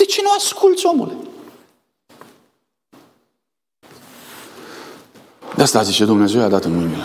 De 0.02 0.08
ce 0.08 0.11
nu 0.24 0.30
asculți, 0.38 0.86
omule? 0.86 1.14
De 5.56 5.62
asta 5.62 5.82
zice 5.82 6.06
Dumnezeu 6.06 6.40
i-a 6.40 6.48
dat 6.48 6.64
în 6.64 6.76
mâinile 6.76 7.04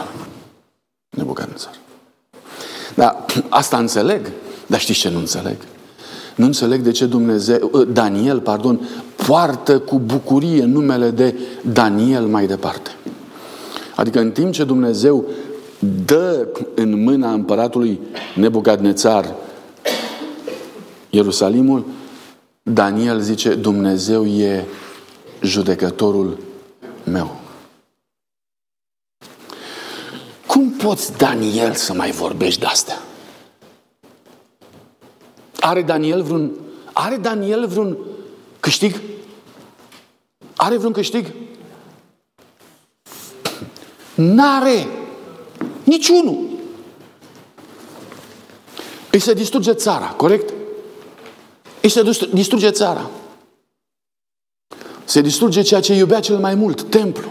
Nebucadnețar. 1.11 1.75
Dar 2.95 3.25
asta 3.49 3.79
înțeleg. 3.79 4.31
Dar 4.67 4.81
știți 4.81 4.99
ce 4.99 5.09
nu 5.09 5.19
înțeleg? 5.19 5.57
Nu 6.35 6.45
înțeleg 6.45 6.81
de 6.81 6.91
ce 6.91 7.07
Dumnezeu, 7.07 7.71
ă, 7.75 7.85
Daniel, 7.85 8.41
pardon, 8.41 8.89
poartă 9.27 9.79
cu 9.79 9.99
bucurie 9.99 10.64
numele 10.64 11.11
de 11.11 11.35
Daniel 11.73 12.27
mai 12.27 12.47
departe. 12.47 12.91
Adică 13.97 14.21
în 14.21 14.31
timp 14.31 14.53
ce 14.53 14.64
Dumnezeu 14.64 15.25
dă 16.05 16.47
în 16.75 17.03
mâna 17.03 17.33
împăratului 17.33 18.01
Nebucadnețar 18.35 19.35
Ierusalimul, 21.11 21.85
Daniel 22.71 23.21
zice, 23.21 23.55
Dumnezeu 23.55 24.27
e 24.27 24.64
judecătorul 25.43 26.39
meu. 27.05 27.41
Cum 30.47 30.71
poți, 30.71 31.17
Daniel, 31.17 31.75
să 31.75 31.93
mai 31.93 32.11
vorbești 32.11 32.61
de 32.61 32.67
astea? 32.67 33.03
Are 35.61 35.83
Daniel 35.83 36.23
vreun, 36.23 36.53
are 36.93 37.17
Daniel 37.17 37.67
vreun 37.67 37.97
câștig? 38.61 39.01
Are 40.57 40.77
vreun 40.77 40.93
câștig? 40.93 41.33
N-are. 44.14 44.87
Niciunul. 45.85 46.49
Îi 49.11 49.19
se 49.19 49.35
distruge 49.35 49.73
țara, 49.73 50.07
corect? 50.07 50.56
Își 51.87 51.95
se 51.95 52.26
distruge 52.32 52.70
țara. 52.70 53.11
Se 55.05 55.20
distruge 55.20 55.62
ceea 55.62 55.80
ce 55.80 55.95
iubea 55.95 56.20
cel 56.20 56.39
mai 56.39 56.55
mult, 56.55 56.82
templu. 56.82 57.28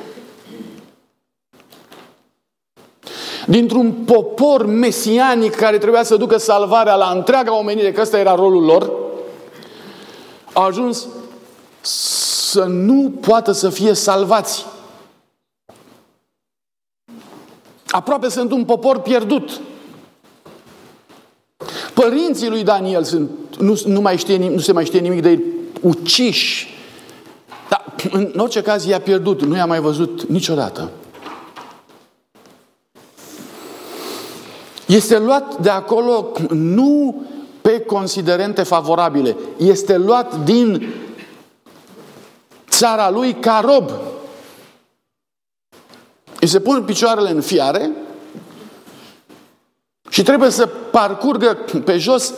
Dintr-un 3.48 3.92
popor 3.92 4.66
mesianic 4.66 5.56
care 5.56 5.78
trebuia 5.78 6.04
să 6.04 6.18
ducă 6.18 6.38
salvarea 6.38 6.96
la 6.96 7.10
întreaga 7.10 7.58
omenire, 7.58 7.92
că 7.92 8.02
ăsta 8.02 8.20
era 8.20 8.36
rolul 8.36 8.64
lor, 8.64 8.92
a 10.54 10.64
ajuns 10.64 11.08
să 11.82 12.64
nu 12.64 13.14
poată 13.22 13.52
să 13.52 13.70
fie 13.70 13.94
salvați. 13.94 14.66
Aproape 17.88 18.30
sunt 18.30 18.52
un 18.52 18.66
popor 18.66 19.00
pierdut. 19.00 19.62
Părinții 21.94 22.50
lui 22.50 22.64
Daniel 22.64 23.04
sunt, 23.04 23.30
nu, 23.60 23.82
nu, 23.86 24.02
mai 24.02 24.18
știe, 24.18 24.50
nu 24.50 24.60
se 24.60 24.72
mai 24.72 24.86
știe 24.86 25.00
nimic 25.00 25.22
de 25.22 25.30
ei, 25.30 25.44
uciși. 25.82 26.68
Dar 27.70 27.86
în 28.12 28.34
orice 28.38 28.62
caz 28.62 28.86
i-a 28.86 29.00
pierdut, 29.00 29.44
nu 29.44 29.56
i-a 29.56 29.66
mai 29.66 29.80
văzut 29.80 30.24
niciodată. 30.24 30.92
Este 34.86 35.20
luat 35.20 35.62
de 35.62 35.70
acolo 35.70 36.32
nu 36.50 37.24
pe 37.62 37.80
considerente 37.80 38.64
favorabile, 38.64 39.38
este 39.58 39.98
luat 39.98 40.44
din 40.44 40.94
țara 42.70 43.10
lui 43.10 43.34
ca 43.34 43.62
rob. 43.64 43.92
Îi 46.40 46.48
se 46.48 46.60
pun 46.60 46.84
picioarele 46.84 47.30
în 47.30 47.42
fiare 47.42 47.92
și 50.10 50.24
trebuie 50.24 50.50
să 50.50 50.70
parcurgă 50.92 51.58
pe 51.86 51.98
jos 51.98 52.34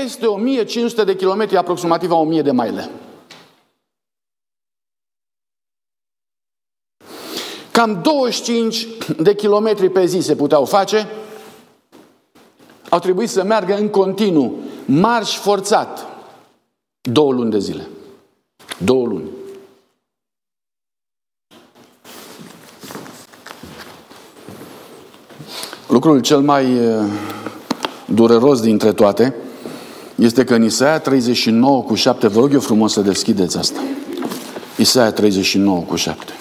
peste 0.00 0.26
1500 0.26 1.04
de 1.04 1.16
kilometri, 1.16 1.56
aproximativ 1.56 2.10
a 2.10 2.14
1000 2.14 2.42
de 2.42 2.50
maile. 2.50 2.90
Cam 7.70 8.02
25 8.02 8.86
de 9.18 9.34
kilometri 9.34 9.90
pe 9.90 10.04
zi 10.04 10.20
se 10.20 10.36
puteau 10.36 10.64
face. 10.64 11.08
Au 12.88 12.98
trebuit 12.98 13.28
să 13.28 13.42
meargă 13.42 13.76
în 13.76 13.88
continuu, 13.88 14.58
marș 14.86 15.36
forțat, 15.36 16.06
două 17.00 17.32
luni 17.32 17.50
de 17.50 17.58
zile. 17.58 17.88
Două 18.84 19.06
luni. 19.06 19.28
Lucrul 25.88 26.20
cel 26.20 26.40
mai 26.40 26.76
eh, 26.76 27.04
dureros 28.06 28.60
dintre 28.60 28.92
toate 28.92 29.43
este 30.14 30.44
că 30.44 30.54
în 30.54 30.64
Isaia 30.64 30.98
39 30.98 31.82
cu 31.82 31.94
7, 31.94 32.26
vă 32.26 32.40
rog 32.40 32.52
eu 32.52 32.60
frumos 32.60 32.92
să 32.92 33.00
deschideți 33.00 33.58
asta. 33.58 33.80
Isaia 34.76 35.12
39 35.12 35.78
cu 35.80 35.96
7. 35.96 36.32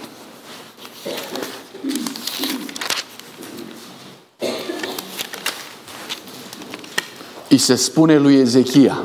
îi 7.54 7.60
se 7.60 7.76
spune 7.76 8.18
lui 8.18 8.36
Ezechia, 8.36 9.04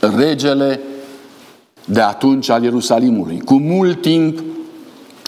regele 0.00 0.80
de 1.84 2.00
atunci 2.00 2.48
al 2.48 2.62
Ierusalimului, 2.62 3.40
cu 3.44 3.54
mult 3.54 4.00
timp 4.00 4.42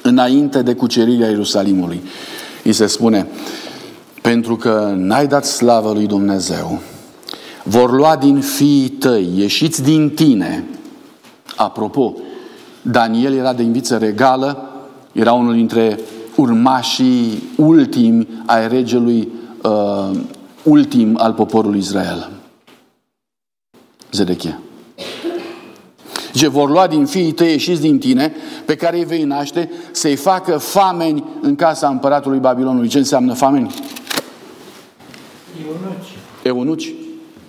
înainte 0.03 0.62
de 0.62 0.74
cucerirea 0.74 1.28
Ierusalimului. 1.28 2.03
Îi 2.64 2.72
se 2.72 2.87
spune, 2.87 3.26
pentru 4.22 4.57
că 4.57 4.93
n-ai 4.97 5.26
dat 5.26 5.45
slavă 5.45 5.93
lui 5.93 6.07
Dumnezeu, 6.07 6.80
vor 7.65 7.93
lua 7.93 8.17
din 8.17 8.41
fiii 8.41 8.89
tăi, 8.89 9.31
ieșiți 9.37 9.83
din 9.83 10.11
tine. 10.11 10.65
Apropo, 11.57 12.15
Daniel 12.83 13.35
era 13.35 13.53
de 13.53 13.62
inviță 13.62 13.97
regală, 13.97 14.71
era 15.12 15.33
unul 15.33 15.55
dintre 15.55 15.99
urmașii 16.37 17.43
ultimi 17.57 18.29
ai 18.47 18.69
regelui 18.69 19.29
uh, 19.62 20.11
ultim 20.62 21.17
al 21.19 21.33
poporului 21.33 21.79
Israel. 21.79 22.31
Zedechia. 24.12 24.59
Ce 26.35 26.49
vor 26.49 26.71
lua 26.71 26.87
din 26.87 27.07
fiii 27.07 27.33
tăi 27.33 27.51
ieșiți 27.51 27.81
din 27.81 27.99
tine, 27.99 28.33
pe 28.65 28.77
care 28.77 28.99
îi 28.99 29.05
vei 29.05 29.23
naște, 29.23 29.71
să-i 29.91 30.17
facă 30.17 30.59
fameni 30.59 31.25
în 31.41 31.55
casa 31.55 31.89
împăratului 31.89 32.39
Babilonului. 32.39 32.89
Ce 32.89 32.99
înseamnă 32.99 33.33
fameni? 33.33 33.75
Eunuci. 35.62 36.17
Eunuci. 36.43 37.04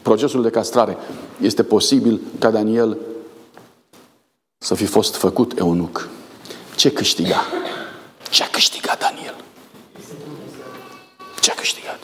Procesul 0.05 0.41
de 0.41 0.49
castrare. 0.49 0.97
Este 1.41 1.63
posibil 1.63 2.19
ca 2.39 2.51
Daniel 2.51 2.97
să 4.57 4.75
fi 4.75 4.85
fost 4.85 5.15
făcut 5.15 5.57
eunuc. 5.57 6.09
Ce 6.75 6.91
câștiga? 6.91 7.41
Ce 8.29 8.43
a 8.43 8.47
câștigat 8.47 8.99
Daniel? 8.99 9.35
Ce 11.41 11.51
a 11.51 11.53
câștigat? 11.53 11.99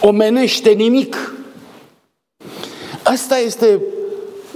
omenește 0.00 0.70
nimic. 0.70 1.34
Asta 3.02 3.38
este 3.38 3.80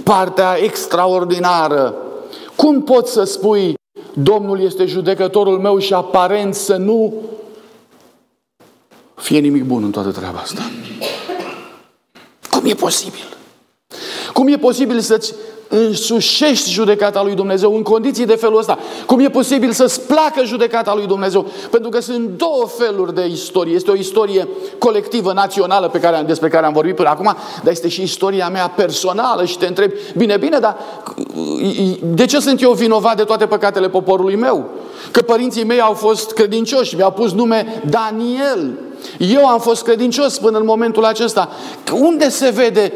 partea 0.03 0.57
extraordinară. 0.61 1.95
Cum 2.55 2.83
poți 2.83 3.11
să 3.11 3.23
spui, 3.23 3.73
Domnul 4.13 4.61
este 4.61 4.85
judecătorul 4.85 5.59
meu 5.59 5.79
și 5.79 5.93
aparent 5.93 6.55
să 6.55 6.75
nu 6.75 7.13
fie 9.15 9.39
nimic 9.39 9.63
bun 9.63 9.83
în 9.83 9.91
toată 9.91 10.11
treaba 10.11 10.39
asta? 10.39 10.61
Cum 12.67 12.75
e 12.75 12.79
posibil? 12.79 13.37
Cum 14.33 14.47
e 14.47 14.57
posibil 14.57 14.99
să-ți 14.99 15.33
însușești 15.69 16.71
judecata 16.71 17.23
lui 17.23 17.35
Dumnezeu 17.35 17.75
în 17.75 17.81
condiții 17.81 18.25
de 18.25 18.35
felul 18.35 18.57
ăsta. 18.57 18.77
Cum 19.05 19.19
e 19.19 19.29
posibil 19.29 19.71
să-ți 19.71 20.01
placă 20.01 20.43
judecata 20.43 20.95
lui 20.95 21.07
Dumnezeu? 21.07 21.45
Pentru 21.71 21.89
că 21.89 22.01
sunt 22.01 22.29
două 22.37 22.69
feluri 22.77 23.15
de 23.15 23.25
istorie. 23.25 23.75
Este 23.75 23.91
o 23.91 23.95
istorie 23.95 24.47
colectivă, 24.77 25.33
națională, 25.33 25.87
pe 25.87 25.99
care, 25.99 26.23
despre 26.25 26.49
care 26.49 26.65
am 26.65 26.73
vorbit 26.73 26.95
până 26.95 27.09
acum, 27.09 27.35
dar 27.63 27.71
este 27.71 27.87
și 27.87 28.01
istoria 28.01 28.49
mea 28.49 28.67
personală 28.67 29.45
și 29.45 29.57
te 29.57 29.65
întreb, 29.65 29.91
bine, 30.17 30.37
bine, 30.37 30.57
dar 30.59 30.77
de 32.01 32.25
ce 32.25 32.39
sunt 32.39 32.61
eu 32.61 32.71
vinovat 32.71 33.15
de 33.15 33.23
toate 33.23 33.45
păcatele 33.45 33.89
poporului 33.89 34.35
meu? 34.35 34.69
Că 35.11 35.21
părinții 35.21 35.63
mei 35.63 35.81
au 35.81 35.93
fost 35.93 36.31
credincioși, 36.31 36.95
mi-au 36.95 37.11
pus 37.11 37.31
nume 37.31 37.81
Daniel. 37.89 38.79
Eu 39.17 39.47
am 39.47 39.59
fost 39.59 39.83
credincios 39.83 40.37
până 40.37 40.57
în 40.57 40.65
momentul 40.65 41.05
acesta. 41.05 41.49
Unde 41.93 42.29
se 42.29 42.49
vede 42.49 42.93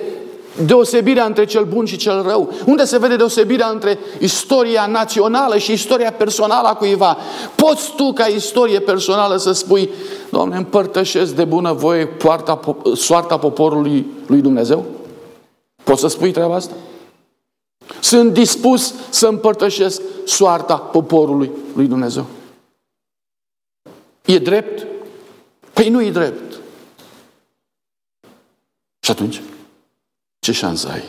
deosebirea 0.66 1.26
între 1.26 1.45
cel 1.45 1.66
bun 1.66 1.86
și 1.86 1.97
cel 1.97 2.22
rău? 2.22 2.54
Unde 2.66 2.86
se 2.86 2.97
vede 2.97 3.16
deosebirea 3.16 3.68
între 3.68 3.99
istoria 4.20 4.86
națională 4.86 5.58
și 5.58 5.72
istoria 5.72 6.12
personală 6.12 6.68
a 6.68 6.76
cuiva? 6.76 7.18
Poți 7.56 7.95
tu, 7.95 8.14
ca 8.14 8.26
istorie 8.26 8.80
personală, 8.80 9.38
să 9.38 9.52
spui, 9.52 9.89
Doamne, 10.30 10.56
împărtășesc 10.56 11.34
de 11.34 11.43
bună 11.43 11.74
voie 11.74 12.08
poarta, 12.08 12.60
soarta 12.95 13.38
poporului 13.38 14.06
lui 14.26 14.41
Dumnezeu? 14.41 14.86
Poți 15.84 16.02
să 16.02 16.08
spui 16.08 16.32
treaba 16.32 16.56
asta? 16.56 16.74
Sunt 17.99 18.34
dispus 18.34 18.93
să 19.10 19.28
împărtășesc 19.28 20.02
soarta 20.26 20.78
poporului 20.78 21.52
lui 21.76 21.88
Dumnezeu. 21.88 22.26
E 24.26 24.38
drept? 24.39 24.88
Păi 25.74 25.89
nu 25.89 26.02
e 26.02 26.12
drept. 26.12 26.60
Și 28.99 29.12
atunci? 29.12 29.41
Ce 30.46 30.52
șansă 30.52 30.88
ai? 30.92 31.04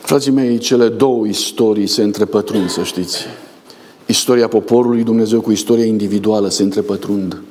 Frații 0.00 0.30
mei, 0.30 0.58
cele 0.58 0.88
două 0.88 1.26
istorii 1.26 1.86
se 1.86 2.02
întrepătrund, 2.02 2.70
să 2.70 2.82
știți. 2.82 3.24
Istoria 4.06 4.48
poporului 4.48 5.02
Dumnezeu 5.02 5.40
cu 5.40 5.50
istoria 5.50 5.84
individuală 5.84 6.48
se 6.48 6.62
întrepătrund. 6.62 7.42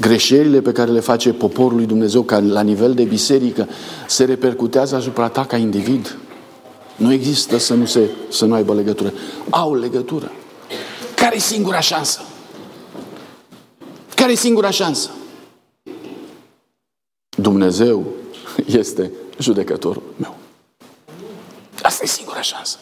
Greșelile 0.00 0.60
pe 0.60 0.72
care 0.72 0.90
le 0.90 1.00
face 1.00 1.32
poporul 1.32 1.76
lui 1.76 1.86
Dumnezeu 1.86 2.22
ca 2.22 2.38
la 2.38 2.60
nivel 2.60 2.94
de 2.94 3.04
biserică 3.04 3.68
se 4.06 4.24
repercutează 4.24 4.96
asupra 4.96 5.28
ta 5.28 5.44
ca 5.44 5.56
individ. 5.56 6.16
Nu 6.96 7.12
există 7.12 7.58
să 7.58 7.74
nu, 7.74 7.84
se, 7.84 8.10
să 8.28 8.44
nu 8.44 8.54
aibă 8.54 8.74
legătură. 8.74 9.12
Au 9.50 9.74
legătură. 9.74 10.32
Care 11.14 11.36
e 11.36 11.38
singura 11.38 11.80
șansă? 11.80 12.20
Care 14.14 14.32
e 14.32 14.36
singura 14.36 14.70
șansă? 14.70 15.10
Dumnezeu 17.46 18.04
este 18.66 19.10
judecătorul 19.38 20.02
meu. 20.16 20.34
Asta 21.82 22.04
e 22.04 22.06
singura 22.06 22.40
șansă. 22.40 22.76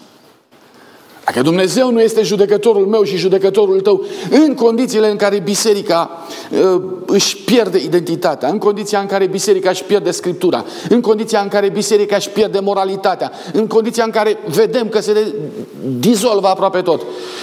Dacă 1.25 1.43
Dumnezeu 1.43 1.91
nu 1.91 2.01
este 2.01 2.23
judecătorul 2.23 2.87
meu 2.87 3.03
și 3.03 3.17
judecătorul 3.17 3.81
tău, 3.81 4.05
în 4.31 4.55
condițiile 4.55 5.11
în 5.11 5.17
care 5.17 5.39
biserica 5.39 6.11
uh, 6.51 6.83
își 7.07 7.37
pierde 7.37 7.79
identitatea, 7.79 8.49
în 8.49 8.59
condiția 8.59 9.01
în 9.01 9.07
care 9.07 9.27
biserica 9.27 9.71
își 9.71 9.85
pierde 9.85 10.11
scriptura, 10.11 10.65
în 10.89 11.01
condiția 11.01 11.41
în 11.41 11.49
care 11.49 11.69
biserica 11.69 12.17
își 12.17 12.31
pierde 12.31 12.59
moralitatea, 12.61 13.33
în 13.53 13.67
condiția 13.67 14.05
în 14.05 14.11
care 14.11 14.39
vedem 14.47 14.89
că 14.89 15.01
se 15.01 15.35
dizolvă 15.99 16.47
aproape 16.47 16.81
tot. 16.81 17.03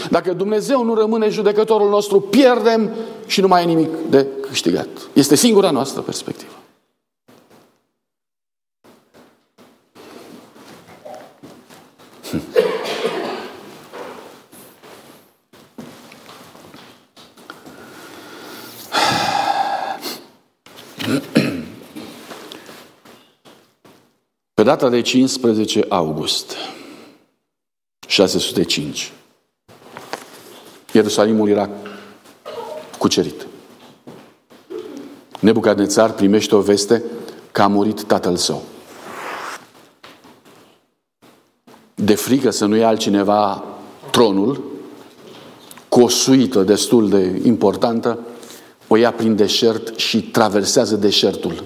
Dacă 0.10 0.34
Dumnezeu 0.34 0.84
nu 0.84 0.94
rămâne 0.94 1.30
judecătorul 1.30 1.90
nostru, 1.90 2.20
pierdem 2.20 2.90
și 3.26 3.42
nu 3.42 3.48
mai 3.48 3.64
e 3.64 3.66
nimic 3.66 3.90
de 4.10 4.28
câștigat. 4.48 4.88
Este 5.14 5.36
singura 5.36 5.72
noastră 5.72 6.02
perspectivă. 6.02 6.52
Pe 24.54 24.64
data 24.64 24.90
de 24.90 25.02
15 25.02 25.86
august 25.90 26.56
605, 28.08 29.12
Ierusalimul 30.92 31.50
era 31.50 31.70
cucerit. 32.98 33.48
Nebucadnețar 35.40 36.14
primește 36.14 36.56
o 36.56 36.62
veste 36.62 37.04
că 37.52 37.62
a 37.62 37.68
murit 37.68 38.04
tatăl 38.04 38.36
său. 38.36 38.64
De 42.04 42.16
frică 42.16 42.50
să 42.50 42.66
nu 42.66 42.76
ia 42.76 42.88
altcineva 42.88 43.64
tronul, 44.12 44.64
cu 45.90 46.02
o 46.02 46.08
suită 46.08 46.62
destul 46.62 47.10
de 47.10 47.42
importantă, 47.44 48.20
o 48.88 48.96
ia 48.96 49.12
prin 49.12 49.36
deșert 49.36 49.98
și 49.98 50.22
traversează 50.22 50.96
deșertul 50.96 51.64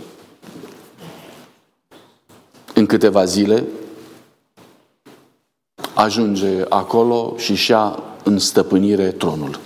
în 2.74 2.86
câteva 2.86 3.26
zile 3.26 3.64
ajunge 5.94 6.66
acolo 6.70 7.34
și 7.38 7.56
și-a 7.56 8.04
în 8.24 8.40
stăpânire 8.40 9.12
tronul. 9.12 9.60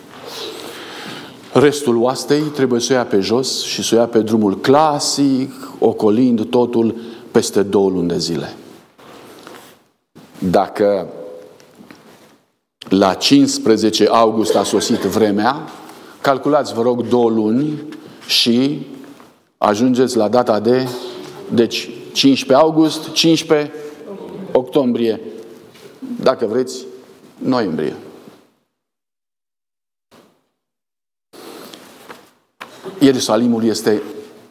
Restul 1.54 1.98
oastei 1.98 2.42
trebuie 2.42 2.80
să 2.80 2.94
o 2.94 2.96
ia 2.96 3.06
pe 3.06 3.20
jos 3.20 3.64
și 3.64 3.84
să 3.84 3.96
o 3.96 3.98
ia 3.98 4.06
pe 4.06 4.20
drumul 4.20 4.60
clasic, 4.60 5.52
ocolind 5.80 6.46
totul 6.46 6.96
peste 7.32 7.64
două 7.64 7.90
luni 7.90 8.08
de 8.08 8.18
zile. 8.18 8.56
Dacă 10.40 11.08
la 12.90 13.14
15 13.14 14.08
august 14.08 14.56
a 14.56 14.64
sosit 14.64 15.00
vremea, 15.00 15.70
calculați, 16.22 16.74
vă 16.74 16.82
rog, 16.82 17.08
două 17.08 17.30
luni 17.30 17.84
și 18.28 18.88
ajungeți 19.58 20.18
la 20.18 20.28
data 20.28 20.60
de... 20.60 20.88
Deci, 21.54 21.90
15 22.14 22.66
august, 22.66 23.12
15 23.12 23.74
octombrie, 24.52 25.22
dacă 26.22 26.46
vreți, 26.46 26.86
noiembrie. 27.38 27.96
Ierusalimul 33.00 33.64
este 33.64 34.02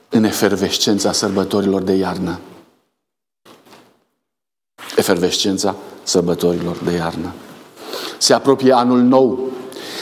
în 0.08 0.24
efervescența 0.24 1.12
sărbătorilor 1.12 1.82
de 1.82 1.92
iarnă. 1.92 2.38
Efervescența 5.08 5.76
sărbătorilor 6.02 6.76
de 6.84 6.92
iarnă. 6.92 7.32
Se 8.18 8.34
apropie 8.34 8.72
anul 8.72 9.00
nou. 9.00 9.50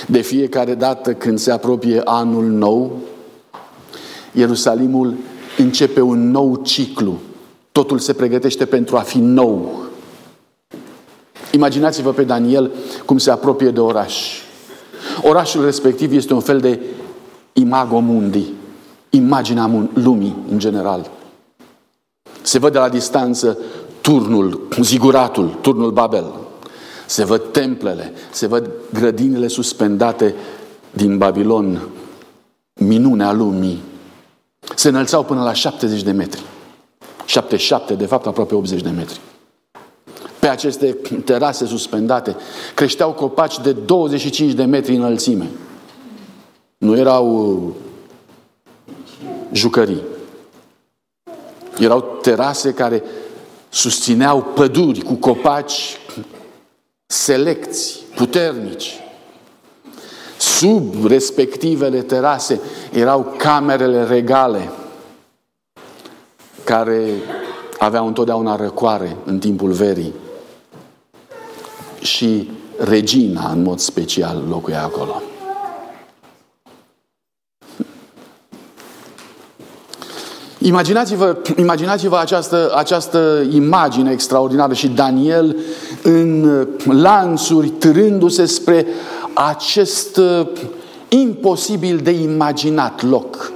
De 0.07 0.21
fiecare 0.21 0.75
dată 0.75 1.15
când 1.15 1.39
se 1.39 1.51
apropie 1.51 2.01
anul 2.05 2.45
nou, 2.45 2.99
Ierusalimul 4.33 5.15
începe 5.59 6.01
un 6.01 6.31
nou 6.31 6.61
ciclu 6.63 7.19
Totul 7.73 7.99
se 7.99 8.13
pregătește 8.13 8.67
pentru 8.67 8.97
a 8.97 9.01
fi 9.01 9.19
nou. 9.19 9.85
Imaginați-vă 11.53 12.13
pe 12.13 12.23
Daniel 12.23 12.71
cum 13.05 13.19
se 13.19 13.31
apropie 13.31 13.71
de 13.71 13.81
oraș. 13.81 14.41
Orașul 15.23 15.65
respectiv 15.65 16.13
este 16.13 16.33
un 16.33 16.41
fel 16.41 16.61
de 16.61 16.81
imago 17.53 17.99
mundi, 17.99 18.45
imaginea 19.11 19.89
lumii 19.95 20.37
în 20.51 20.59
general. 20.59 21.11
Se 22.43 22.59
văd 22.59 22.73
de 22.73 22.79
la 22.79 22.89
distanță 22.89 23.59
turnul, 24.07 24.69
ziguratul, 24.81 25.59
turnul 25.61 25.91
Babel. 25.91 26.35
Se 27.07 27.25
văd 27.25 27.43
templele, 27.53 28.13
se 28.31 28.47
văd 28.47 28.71
grădinile 28.93 29.49
suspendate 29.49 30.35
din 30.91 31.19
Babilon, 31.19 31.89
minunea 32.81 33.33
lumii. 33.33 33.83
Se 34.75 34.89
înălțau 34.89 35.25
până 35.25 35.43
la 35.43 35.53
70 35.53 36.03
de 36.03 36.11
metri. 36.11 36.43
77, 37.25 37.95
de 37.95 38.07
fapt 38.07 38.27
aproape 38.27 38.55
80 38.55 38.83
de 38.83 38.91
metri. 38.91 39.21
Pe 40.39 40.49
aceste 40.49 40.97
terase 41.25 41.67
suspendate 41.67 42.37
creșteau 42.75 43.13
copaci 43.13 43.61
de 43.61 43.73
25 43.73 44.53
de 44.53 44.65
metri 44.65 44.95
înălțime. 44.95 45.51
Nu 46.79 46.97
erau 46.97 47.55
uh, 47.55 47.75
jucării. 49.53 50.03
Erau 51.79 52.19
terase 52.23 52.73
care 52.73 53.03
susțineau 53.77 54.43
păduri 54.43 55.01
cu 55.01 55.15
copaci 55.15 55.99
selecți, 57.07 57.99
puternici. 58.15 59.01
Sub 60.39 61.07
respectivele 61.07 62.03
terase 62.03 62.61
erau 62.93 63.35
camerele 63.37 64.05
regale 64.05 64.71
care 66.65 67.11
aveau 67.79 68.07
întotdeauna 68.07 68.57
răcoare 68.57 69.17
în 69.25 69.39
timpul 69.39 69.73
verii. 69.73 70.13
Și 72.01 72.51
regina, 72.79 73.51
în 73.51 73.63
mod 73.63 73.79
special, 73.79 74.45
locuia 74.49 74.83
acolo. 74.83 75.23
Imaginați-vă, 80.59 81.37
imaginați-vă 81.57 82.19
această, 82.19 82.73
această 82.75 83.47
imagine 83.51 84.13
extraordinară 84.13 84.75
și 84.75 84.89
Daniel 84.89 85.57
în 86.03 86.67
lanțuri 86.85 87.69
târându-se 87.69 88.45
spre 88.47 88.87
acest 89.35 90.21
imposibil 91.09 91.97
de 91.97 92.11
imaginat 92.11 93.03
loc. 93.03 93.55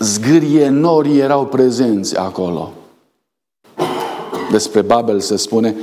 zgârienorii 0.00 1.18
erau 1.18 1.46
prezenți 1.46 2.16
acolo. 2.16 2.72
Despre 4.50 4.80
Babel 4.80 5.20
se 5.20 5.36
spune 5.36 5.76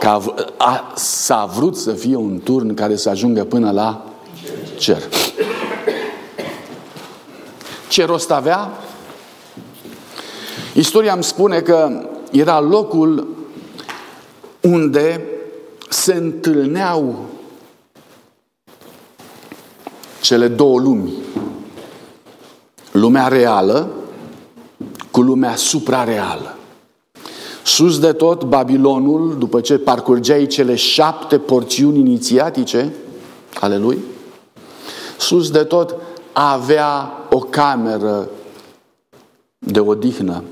că 0.00 0.06
a, 0.08 0.22
a, 0.56 0.92
s-a 0.94 1.50
vrut 1.56 1.76
să 1.76 1.92
fie 1.92 2.16
un 2.16 2.40
turn 2.44 2.74
care 2.74 2.96
să 2.96 3.08
ajungă 3.08 3.44
până 3.44 3.70
la 3.70 4.09
cer. 4.80 5.08
Ce 7.88 8.04
rost 8.04 8.30
avea? 8.30 8.70
Istoria 10.74 11.12
îmi 11.12 11.24
spune 11.24 11.60
că 11.60 12.08
era 12.30 12.60
locul 12.60 13.28
unde 14.60 15.24
se 15.88 16.14
întâlneau 16.14 17.24
cele 20.20 20.48
două 20.48 20.78
lumi 20.78 21.12
lumea 22.92 23.28
reală 23.28 23.90
cu 25.10 25.20
lumea 25.20 25.56
suprareală. 25.56 26.54
Sus 27.64 27.98
de 27.98 28.12
tot, 28.12 28.44
Babilonul, 28.44 29.36
după 29.38 29.60
ce 29.60 29.78
parcurgeai 29.78 30.46
cele 30.46 30.74
șapte 30.74 31.38
porțiuni 31.38 31.98
inițiatice 31.98 32.92
ale 33.60 33.78
lui, 33.78 33.98
sus 35.20 35.50
de 35.50 35.64
tot 35.64 35.96
avea 36.32 37.12
o 37.30 37.38
cameră 37.38 38.28
de 39.58 39.80
odihnă 39.80 40.42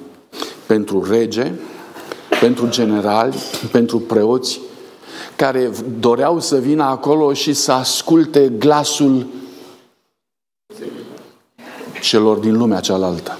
pentru 0.66 1.04
rege, 1.10 1.52
pentru 2.40 2.68
generali, 2.68 3.34
pentru 3.72 3.98
preoți, 3.98 4.60
care 5.36 5.70
doreau 6.00 6.40
să 6.40 6.56
vină 6.56 6.82
acolo 6.82 7.32
și 7.32 7.52
să 7.52 7.72
asculte 7.72 8.48
glasul 8.48 9.26
celor 12.00 12.36
din 12.36 12.56
lumea 12.56 12.80
cealaltă. 12.80 13.38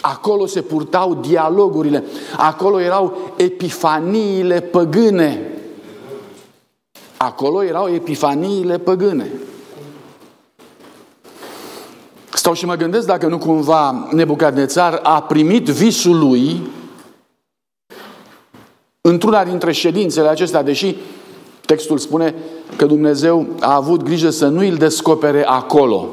Acolo 0.00 0.46
se 0.46 0.62
purtau 0.62 1.14
dialogurile, 1.14 2.04
acolo 2.36 2.80
erau 2.80 3.32
epifaniile 3.36 4.60
păgâne. 4.60 5.50
Acolo 7.16 7.62
erau 7.62 7.88
epifaniile 7.88 8.78
păgâne. 8.78 9.30
Stau 12.46 12.58
și 12.58 12.66
mă 12.66 12.74
gândesc 12.74 13.06
dacă 13.06 13.26
nu 13.26 13.38
cumva 13.38 14.08
Nebucadnețar 14.12 15.00
a 15.02 15.22
primit 15.22 15.64
visul 15.64 16.18
lui 16.18 16.60
într-una 19.00 19.44
dintre 19.44 19.72
ședințele 19.72 20.28
acestea, 20.28 20.62
deși 20.62 20.96
textul 21.64 21.98
spune 21.98 22.34
că 22.76 22.86
Dumnezeu 22.86 23.46
a 23.60 23.74
avut 23.74 24.02
grijă 24.02 24.30
să 24.30 24.46
nu 24.46 24.60
îl 24.60 24.74
descopere 24.74 25.44
acolo. 25.44 26.08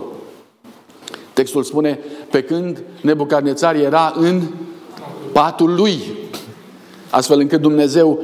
Textul 1.34 1.64
spune, 1.64 2.00
pe 2.32 2.44
când 2.44 2.84
Nebucadnețar 3.02 3.76
era 3.76 4.14
în 4.16 4.42
patul 5.32 5.76
lui, 5.76 6.00
astfel 7.10 7.40
încât 7.40 7.62
Dumnezeu 7.62 8.20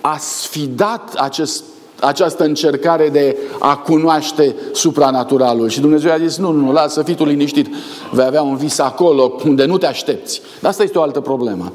a 0.00 0.16
sfidat 0.18 1.14
acest 1.14 1.64
această 2.02 2.44
încercare 2.44 3.08
de 3.08 3.36
a 3.58 3.76
cunoaște 3.76 4.56
supranaturalul. 4.72 5.68
Și 5.68 5.80
Dumnezeu 5.80 6.12
a 6.12 6.18
zis, 6.18 6.36
nu, 6.36 6.50
nu, 6.50 6.64
nu, 6.64 6.72
lasă, 6.72 7.02
fii 7.02 7.14
tu 7.14 7.24
liniștit, 7.24 7.68
vei 8.10 8.24
avea 8.24 8.42
un 8.42 8.56
vis 8.56 8.78
acolo 8.78 9.36
unde 9.44 9.64
nu 9.64 9.78
te 9.78 9.86
aștepți. 9.86 10.42
Dar 10.60 10.70
asta 10.70 10.82
este 10.82 10.98
o 10.98 11.02
altă 11.02 11.20
problemă. 11.20 11.72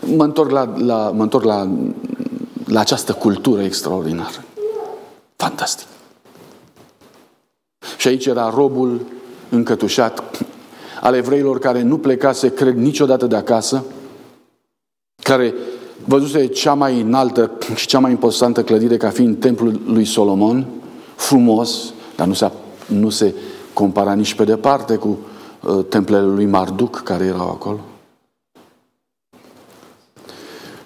Mă 0.00 0.24
întorc 0.24 0.50
la, 0.50 0.74
la, 0.76 1.12
mă 1.14 1.22
întorc 1.22 1.44
la, 1.44 1.68
la 2.64 2.80
această 2.80 3.12
cultură 3.12 3.62
extraordinară. 3.62 4.44
Fantastic. 5.36 5.86
Și 7.96 8.08
aici 8.08 8.26
era 8.26 8.52
robul 8.54 9.00
încătușat 9.48 10.22
al 11.00 11.14
evreilor 11.14 11.58
care 11.58 11.82
nu 11.82 11.98
plecase, 11.98 12.48
cred, 12.48 12.76
niciodată 12.76 13.26
de 13.26 13.36
acasă, 13.36 13.84
care 15.22 15.54
văzuse 16.04 16.46
cea 16.46 16.74
mai 16.74 17.00
înaltă 17.00 17.50
și 17.74 17.86
cea 17.86 17.98
mai 17.98 18.10
importantă 18.10 18.62
clădire 18.62 18.96
ca 18.96 19.10
fiind 19.10 19.40
templul 19.40 19.80
lui 19.86 20.04
Solomon, 20.04 20.66
frumos, 21.16 21.92
dar 22.16 22.26
nu 22.26 22.32
se, 22.32 22.50
nu 22.86 23.10
se 23.10 23.34
compara 23.72 24.14
nici 24.14 24.34
pe 24.34 24.44
departe 24.44 24.96
cu 24.96 25.18
uh, 25.62 25.84
templele 25.88 26.26
lui 26.26 26.46
Marduc 26.46 27.02
care 27.02 27.24
erau 27.24 27.48
acolo. 27.48 27.80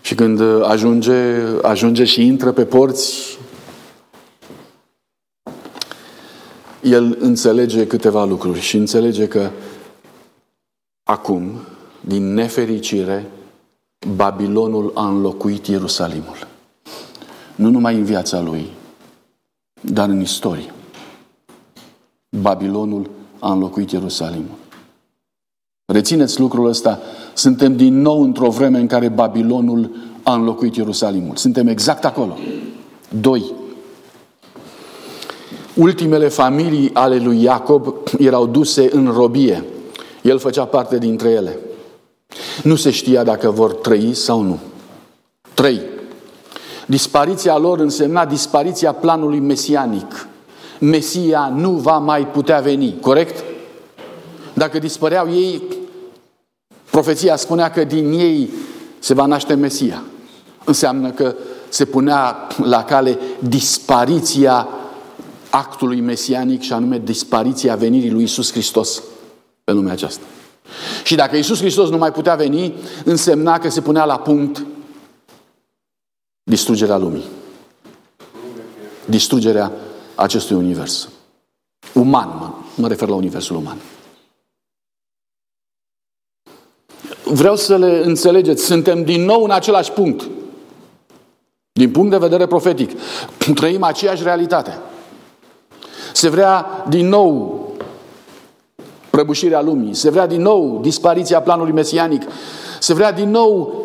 Și 0.00 0.14
când 0.14 0.40
uh, 0.40 0.64
ajunge, 0.64 1.14
ajunge 1.62 2.04
și 2.04 2.26
intră 2.26 2.52
pe 2.52 2.64
porți, 2.64 3.38
el 6.82 7.16
înțelege 7.20 7.86
câteva 7.86 8.24
lucruri 8.24 8.60
și 8.60 8.76
înțelege 8.76 9.28
că 9.28 9.50
acum, 11.02 11.52
din 12.00 12.34
nefericire, 12.34 13.26
Babilonul 14.16 14.90
a 14.94 15.08
înlocuit 15.08 15.66
Ierusalimul. 15.66 16.46
Nu 17.54 17.70
numai 17.70 17.94
în 17.94 18.04
viața 18.04 18.40
lui, 18.40 18.70
dar 19.80 20.08
în 20.08 20.20
istorie. 20.20 20.72
Babilonul 22.40 23.10
a 23.38 23.52
înlocuit 23.52 23.90
Ierusalimul. 23.90 24.56
Rețineți 25.92 26.40
lucrul 26.40 26.66
ăsta. 26.66 26.98
Suntem 27.34 27.76
din 27.76 28.00
nou 28.00 28.22
într-o 28.22 28.48
vreme 28.48 28.78
în 28.78 28.86
care 28.86 29.08
Babilonul 29.08 29.90
a 30.22 30.34
înlocuit 30.34 30.76
Ierusalimul. 30.76 31.36
Suntem 31.36 31.66
exact 31.66 32.04
acolo. 32.04 32.36
Doi. 33.20 33.52
Ultimele 35.76 36.28
familii 36.28 36.90
ale 36.92 37.16
lui 37.16 37.42
Iacob 37.42 37.94
erau 38.18 38.46
duse 38.46 38.88
în 38.92 39.06
robie. 39.06 39.64
El 40.22 40.38
făcea 40.38 40.64
parte 40.64 40.98
dintre 40.98 41.28
ele. 41.28 41.58
Nu 42.62 42.76
se 42.76 42.90
știa 42.90 43.24
dacă 43.24 43.50
vor 43.50 43.74
trăi 43.74 44.14
sau 44.14 44.40
nu. 44.40 44.58
Trei. 45.54 45.80
Dispariția 46.86 47.58
lor 47.58 47.78
însemna 47.78 48.24
dispariția 48.24 48.92
planului 48.92 49.38
mesianic. 49.38 50.26
Mesia 50.78 51.52
nu 51.56 51.70
va 51.70 51.98
mai 51.98 52.26
putea 52.26 52.60
veni, 52.60 52.94
corect? 53.00 53.44
Dacă 54.54 54.78
dispăreau 54.78 55.30
ei, 55.30 55.62
profeția 56.90 57.36
spunea 57.36 57.70
că 57.70 57.84
din 57.84 58.12
ei 58.12 58.50
se 58.98 59.14
va 59.14 59.26
naște 59.26 59.54
Mesia. 59.54 60.02
Înseamnă 60.64 61.10
că 61.10 61.34
se 61.68 61.84
punea 61.84 62.46
la 62.62 62.84
cale 62.84 63.18
dispariția 63.38 64.68
actului 65.50 66.00
mesianic 66.00 66.60
și 66.60 66.72
anume 66.72 67.00
dispariția 67.04 67.74
venirii 67.74 68.10
lui 68.10 68.22
Isus 68.22 68.50
Hristos 68.50 69.02
pe 69.64 69.72
lumea 69.72 69.92
aceasta. 69.92 70.24
Și 71.04 71.14
dacă 71.14 71.36
Isus 71.36 71.58
Hristos 71.58 71.88
nu 71.88 71.96
mai 71.96 72.12
putea 72.12 72.34
veni, 72.34 72.74
însemna 73.04 73.58
că 73.58 73.68
se 73.68 73.80
punea 73.80 74.04
la 74.04 74.18
punct 74.18 74.66
distrugerea 76.42 76.96
lumii. 76.96 77.24
Distrugerea 79.04 79.72
acestui 80.14 80.56
univers. 80.56 81.08
Uman, 81.94 82.28
mă, 82.38 82.50
mă 82.74 82.88
refer 82.88 83.08
la 83.08 83.14
universul 83.14 83.56
uman. 83.56 83.76
Vreau 87.24 87.56
să 87.56 87.76
le 87.76 88.02
înțelegeți, 88.04 88.64
suntem 88.64 89.04
din 89.04 89.24
nou 89.24 89.44
în 89.44 89.50
același 89.50 89.92
punct. 89.92 90.28
Din 91.72 91.90
punct 91.90 92.10
de 92.10 92.16
vedere 92.16 92.46
profetic. 92.46 92.90
Trăim 93.54 93.82
aceeași 93.82 94.22
realitate. 94.22 94.78
Se 96.12 96.28
vrea 96.28 96.84
din 96.88 97.08
nou 97.08 97.60
prăbușirea 99.12 99.60
lumii, 99.60 99.94
se 99.94 100.10
vrea 100.10 100.26
din 100.26 100.42
nou 100.42 100.78
dispariția 100.82 101.40
planului 101.40 101.72
mesianic, 101.72 102.22
se 102.78 102.94
vrea 102.94 103.12
din 103.12 103.30
nou 103.30 103.82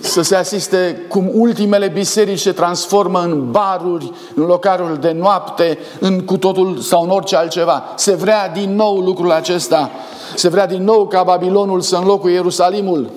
să 0.00 0.22
se 0.22 0.36
asiste 0.36 1.04
cum 1.08 1.30
ultimele 1.32 1.88
biserici 1.88 2.40
se 2.40 2.52
transformă 2.52 3.20
în 3.20 3.50
baruri, 3.50 4.12
în 4.34 4.44
locarul 4.44 4.96
de 5.00 5.12
noapte, 5.12 5.78
în 6.00 6.20
cu 6.20 6.36
totul 6.36 6.78
sau 6.78 7.02
în 7.02 7.10
orice 7.10 7.36
altceva. 7.36 7.84
Se 7.96 8.14
vrea 8.14 8.48
din 8.48 8.74
nou 8.74 8.98
lucrul 8.98 9.30
acesta. 9.30 9.90
Se 10.34 10.48
vrea 10.48 10.66
din 10.66 10.84
nou 10.84 11.06
ca 11.06 11.22
Babilonul 11.22 11.80
să 11.80 11.96
înlocuie 11.96 12.34
Ierusalimul. 12.34 13.10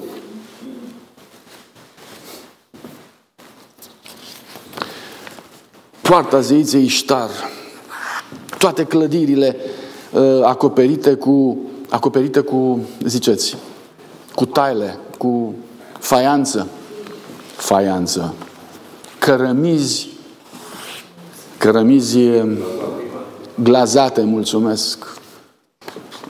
Poarta 6.01 6.39
zeiței 6.39 6.83
Iștar, 6.83 7.29
toate 8.57 8.83
clădirile 8.83 9.55
uh, 9.55 9.66
acoperite 10.43 11.13
cu, 11.13 11.57
acoperite 11.89 12.39
cu, 12.39 12.79
ziceți, 13.03 13.57
cu 14.35 14.45
taile, 14.45 14.97
cu 15.17 15.53
faianță, 15.99 16.67
faianță, 17.55 18.33
cărămizi, 19.19 20.07
cărămizi 21.57 22.19
glazate, 23.63 24.21
mulțumesc, 24.21 25.17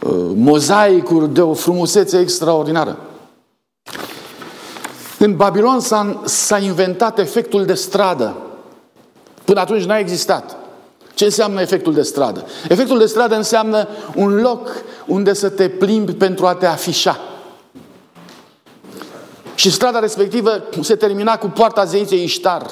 uh, 0.04 0.32
mozaicuri 0.36 1.34
de 1.34 1.42
o 1.42 1.54
frumusețe 1.54 2.20
extraordinară. 2.20 2.98
În 5.20 5.36
Babilon 5.36 5.80
s-a, 6.24 6.58
inventat 6.60 7.20
efectul 7.20 7.66
de 7.66 7.74
stradă. 7.74 8.36
Până 9.44 9.60
atunci 9.60 9.84
n-a 9.84 9.98
existat. 9.98 10.57
Ce 11.18 11.26
înseamnă 11.26 11.62
efectul 11.62 11.94
de 11.94 12.02
stradă? 12.02 12.46
Efectul 12.70 12.98
de 12.98 13.06
stradă 13.06 13.36
înseamnă 13.36 13.88
un 14.16 14.36
loc 14.36 14.70
unde 15.06 15.34
să 15.34 15.50
te 15.50 15.70
plimbi 15.70 16.14
pentru 16.14 16.46
a 16.46 16.54
te 16.54 16.66
afișa. 16.66 17.20
Și 19.56 19.72
strada 19.72 20.00
respectivă 20.00 20.64
se 20.82 20.96
termina 20.96 21.38
cu 21.38 21.48
poarta 21.48 21.84
zeiței 21.84 22.24
Iștar. 22.24 22.66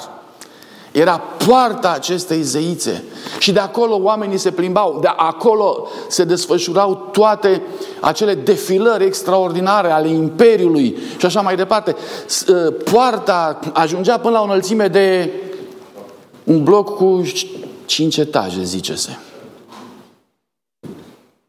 Era 0.92 1.18
poarta 1.46 1.92
acestei 1.92 2.42
zeițe. 2.42 3.04
Și 3.38 3.52
de 3.52 3.58
acolo 3.58 4.00
oamenii 4.02 4.38
se 4.38 4.50
plimbau. 4.50 4.98
De 5.00 5.08
acolo 5.16 5.88
se 6.08 6.24
desfășurau 6.24 7.08
toate 7.12 7.62
acele 8.00 8.34
defilări 8.34 9.04
extraordinare 9.04 9.90
ale 9.90 10.08
Imperiului 10.08 10.96
și 11.16 11.26
așa 11.26 11.40
mai 11.40 11.56
departe. 11.56 11.96
Ă, 12.48 12.70
poarta 12.70 13.58
ajungea 13.72 14.18
până 14.18 14.32
la 14.32 14.40
o 14.40 14.44
înălțime 14.44 14.88
de 14.88 15.30
un 16.44 16.62
bloc 16.62 16.96
cu 16.96 17.22
cinci 17.86 18.16
etaje, 18.16 18.64
zice-se. 18.64 19.18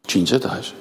Cinci 0.00 0.30
etaje. 0.30 0.74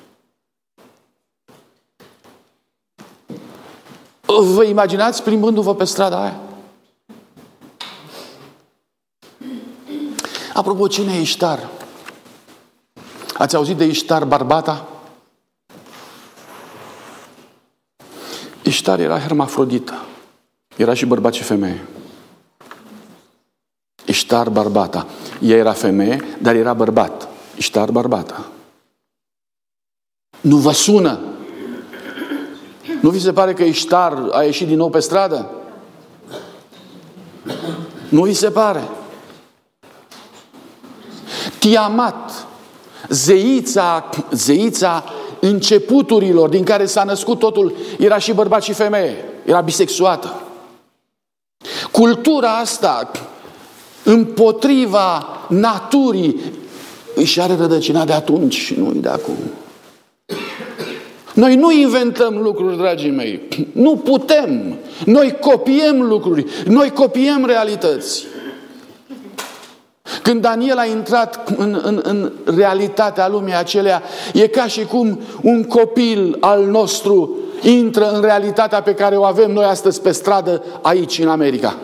Vă 4.26 4.64
imaginați 4.64 5.24
plimbându-vă 5.24 5.76
pe 5.76 5.84
strada 5.84 6.22
aia? 6.22 6.40
Apropo, 10.54 10.88
cine 10.88 11.16
e 11.16 11.22
Iștar? 11.22 11.70
Ați 13.34 13.56
auzit 13.56 13.78
de 13.78 13.86
Iștar 13.86 14.26
Barbata? 14.26 14.88
Iștar 18.64 19.00
era 19.00 19.20
hermafrodită. 19.20 20.06
Era 20.76 20.94
și 20.94 21.06
bărbat 21.06 21.34
și 21.34 21.44
femeie. 21.44 21.88
Iștar 24.08 24.50
barbata. 24.50 25.08
Ea 25.42 25.58
era 25.58 25.72
femeie, 25.72 26.24
dar 26.42 26.56
era 26.56 26.74
bărbat. 26.74 27.28
Iștar 27.56 27.92
barbata. 27.92 28.46
Nu 30.42 30.58
vă 30.58 30.72
sună? 30.72 31.20
Nu 33.02 33.10
vi 33.10 33.20
se 33.20 33.34
pare 33.34 33.54
că 33.54 33.64
Iștar 33.64 34.30
a 34.32 34.44
ieșit 34.44 34.68
din 34.68 34.78
nou 34.78 34.90
pe 34.90 35.00
stradă? 35.00 35.52
Nu 38.10 38.24
vi 38.24 38.34
se 38.34 38.50
pare? 38.50 38.90
Tiamat, 41.60 42.48
zeița, 43.10 44.10
zeița 44.32 45.04
începuturilor 45.40 46.50
din 46.50 46.64
care 46.64 46.86
s-a 46.86 47.04
născut 47.04 47.40
totul, 47.40 47.76
era 47.98 48.18
și 48.18 48.34
bărbat 48.34 48.64
și 48.64 48.74
femeie, 48.74 49.26
era 49.46 49.62
bisexuată. 49.62 50.42
Cultura 51.92 52.58
asta 52.58 53.12
împotriva 54.08 55.28
naturii 55.50 56.40
își 57.16 57.42
are 57.42 57.56
rădăcina 57.56 58.06
de 58.06 58.14
atunci 58.14 58.56
și 58.56 58.76
nu 58.78 58.92
de 58.92 59.10
acum. 59.10 59.36
Noi 61.34 61.56
nu 61.56 61.72
inventăm 61.72 62.38
lucruri, 62.38 62.78
dragii 62.78 63.12
mei. 63.12 63.42
Nu 63.72 63.96
putem. 63.96 64.78
Noi 65.06 65.38
copiem 65.40 66.02
lucruri. 66.02 66.46
Noi 66.68 66.90
copiem 66.90 67.46
realități. 67.46 68.26
Când 70.22 70.42
Daniel 70.42 70.78
a 70.78 70.86
intrat 70.86 71.54
în, 71.58 71.82
în, 71.84 72.02
în 72.04 72.32
realitatea 72.58 73.28
lumii 73.28 73.56
acelea, 73.56 74.02
e 74.34 74.48
ca 74.48 74.68
și 74.68 74.86
cum 74.86 75.20
un 75.42 75.64
copil 75.64 76.38
al 76.40 76.66
nostru 76.66 77.36
intră 77.62 78.12
în 78.12 78.22
realitatea 78.22 78.82
pe 78.82 78.94
care 78.94 79.16
o 79.16 79.24
avem 79.24 79.52
noi 79.52 79.66
astăzi 79.66 80.02
pe 80.02 80.12
stradă 80.12 80.64
aici 80.82 81.20
în 81.20 81.28
America. 81.28 81.76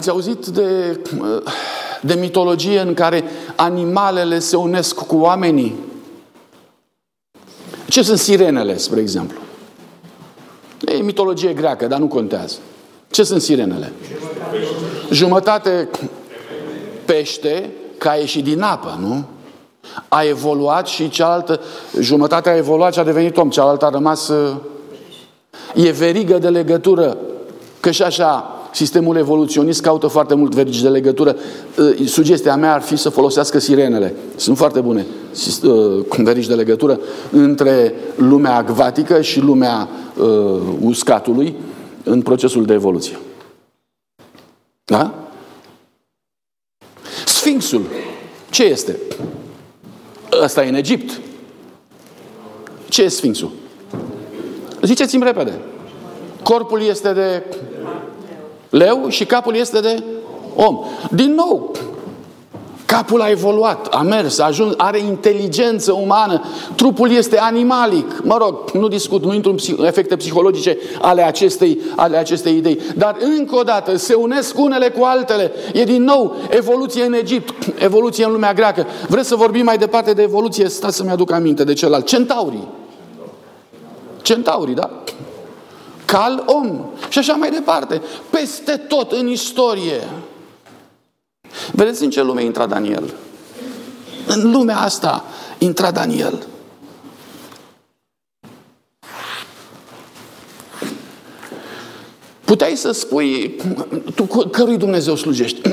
Ați 0.00 0.10
auzit 0.10 0.46
de, 0.46 1.00
de 2.00 2.14
mitologie 2.14 2.80
în 2.80 2.94
care 2.94 3.24
animalele 3.56 4.38
se 4.38 4.56
unesc 4.56 4.94
cu 4.94 5.16
oamenii? 5.16 5.78
Ce 7.88 8.02
sunt 8.02 8.18
sirenele, 8.18 8.76
spre 8.76 9.00
exemplu? 9.00 9.38
E 10.86 10.92
mitologie 10.92 11.52
greacă, 11.52 11.86
dar 11.86 11.98
nu 11.98 12.06
contează. 12.06 12.56
Ce 13.10 13.22
sunt 13.22 13.40
sirenele? 13.40 13.92
Jumătate 15.10 15.88
pește 17.04 17.70
ca 17.98 18.14
ieșit 18.14 18.44
din 18.44 18.62
apă, 18.62 18.98
nu? 19.00 19.24
A 20.08 20.22
evoluat 20.22 20.86
și 20.86 21.08
cealaltă, 21.08 21.60
jumătate 21.98 22.48
a 22.48 22.56
evoluat 22.56 22.92
și 22.92 22.98
a 22.98 23.04
devenit 23.04 23.36
om, 23.36 23.50
cealaltă 23.50 23.84
a 23.84 23.90
rămas... 23.90 24.32
E 25.74 25.90
verigă 25.90 26.38
de 26.38 26.48
legătură, 26.48 27.16
că 27.80 27.90
și 27.90 28.02
așa 28.02 28.54
Sistemul 28.72 29.16
evoluționist 29.16 29.80
caută 29.80 30.06
foarte 30.06 30.34
mult 30.34 30.54
verigi 30.54 30.82
de 30.82 30.88
legătură. 30.88 31.36
Uh, 31.78 32.06
sugestia 32.06 32.56
mea 32.56 32.74
ar 32.74 32.82
fi 32.82 32.96
să 32.96 33.08
folosească 33.08 33.58
sirenele. 33.58 34.14
Sunt 34.36 34.56
foarte 34.56 34.80
bune 34.80 35.06
uh, 35.62 36.04
verigi 36.18 36.48
de 36.48 36.54
legătură 36.54 37.00
între 37.30 37.94
lumea 38.16 38.56
acvatică 38.56 39.20
și 39.20 39.40
lumea 39.40 39.88
uh, 40.16 40.26
uscatului 40.80 41.54
în 42.04 42.22
procesul 42.22 42.64
de 42.64 42.72
evoluție. 42.72 43.18
Da? 44.84 45.14
Sfinxul. 47.26 47.82
Ce 48.50 48.64
este? 48.64 48.98
Ăsta 50.42 50.64
e 50.64 50.68
în 50.68 50.74
Egipt. 50.74 51.20
Ce 52.88 53.02
e 53.02 53.08
Sfinxul? 53.08 53.50
Ziceți-mi 54.82 55.24
repede. 55.24 55.60
Corpul 56.42 56.82
este 56.82 57.12
de 57.12 57.42
leu 58.70 59.08
și 59.08 59.24
capul 59.24 59.54
este 59.54 59.80
de 59.80 60.02
om. 60.54 60.78
Din 61.10 61.34
nou, 61.34 61.72
capul 62.90 63.20
a 63.20 63.28
evoluat, 63.28 63.86
a 63.86 64.02
mers, 64.02 64.38
a 64.38 64.44
ajuns, 64.44 64.74
are 64.76 64.98
inteligență 64.98 65.92
umană, 65.92 66.42
trupul 66.74 67.10
este 67.10 67.38
animalic. 67.38 68.20
Mă 68.22 68.36
rog, 68.40 68.70
nu 68.70 68.88
discut, 68.88 69.24
nu 69.24 69.34
intru 69.34 69.54
în 69.76 69.84
efecte 69.84 70.16
psihologice 70.16 70.78
ale 71.00 71.22
acestei, 71.22 71.80
ale 71.96 72.16
acestei 72.16 72.56
idei. 72.56 72.80
Dar 72.96 73.16
încă 73.38 73.56
o 73.56 73.62
dată 73.62 73.96
se 73.96 74.14
unesc 74.14 74.58
unele 74.58 74.88
cu 74.88 75.04
altele. 75.04 75.52
E 75.72 75.84
din 75.84 76.02
nou 76.02 76.36
evoluție 76.50 77.04
în 77.04 77.12
Egipt, 77.12 77.82
evoluție 77.82 78.24
în 78.24 78.32
lumea 78.32 78.52
greacă. 78.52 78.86
Vreți 79.08 79.28
să 79.28 79.34
vorbim 79.34 79.64
mai 79.64 79.78
departe 79.78 80.12
de 80.12 80.22
evoluție? 80.22 80.68
Stați 80.68 80.96
să-mi 80.96 81.10
aduc 81.10 81.32
aminte 81.32 81.64
de 81.64 81.72
celălalt. 81.72 82.06
Centaurii. 82.06 82.68
Centaurii, 84.22 84.74
da? 84.74 84.90
Cal 86.10 86.42
om. 86.46 86.80
Și 87.08 87.18
așa 87.18 87.32
mai 87.32 87.50
departe. 87.50 88.02
Peste 88.30 88.76
tot 88.76 89.12
în 89.12 89.26
istorie. 89.26 90.08
Vedeți 91.72 92.04
în 92.04 92.10
ce 92.10 92.22
lume 92.22 92.44
intra 92.44 92.66
Daniel? 92.66 93.14
În 94.26 94.50
lumea 94.50 94.78
asta 94.78 95.24
intra 95.58 95.90
Daniel. 95.90 96.46
Puteai 102.44 102.76
să 102.76 102.90
spui, 102.90 103.56
tu 104.14 104.22
cărui 104.50 104.76
Dumnezeu 104.76 105.14
slujești? 105.14 105.60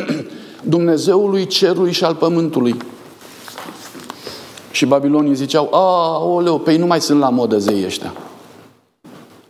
Dumnezeului 0.63 1.47
cerului 1.47 1.91
și 1.91 2.03
al 2.03 2.15
pământului. 2.15 2.75
Și 4.71 4.85
babilonii 4.85 5.35
ziceau, 5.35 5.73
a, 5.73 6.17
oleu, 6.17 6.59
pe 6.59 6.71
ei 6.71 6.77
nu 6.77 6.85
mai 6.85 7.01
sunt 7.01 7.19
la 7.19 7.29
modă 7.29 7.57
zei 7.57 7.85
ăștia. 7.85 8.13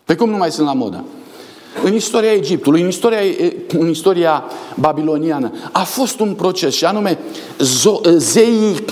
Pe 0.07 0.15
cum 0.15 0.29
nu 0.29 0.37
mai 0.37 0.51
sunt 0.51 0.67
la 0.67 0.73
modă? 0.73 1.03
În 1.83 1.93
istoria 1.93 2.31
Egiptului, 2.31 2.81
în 2.81 2.87
istoria, 2.87 3.19
în 3.67 3.89
istoria 3.89 4.43
babiloniană, 4.75 5.51
a 5.71 5.83
fost 5.83 6.19
un 6.19 6.33
proces 6.33 6.75
și 6.75 6.85
anume 6.85 7.19
zo, 7.59 8.01
zeii 8.15 8.85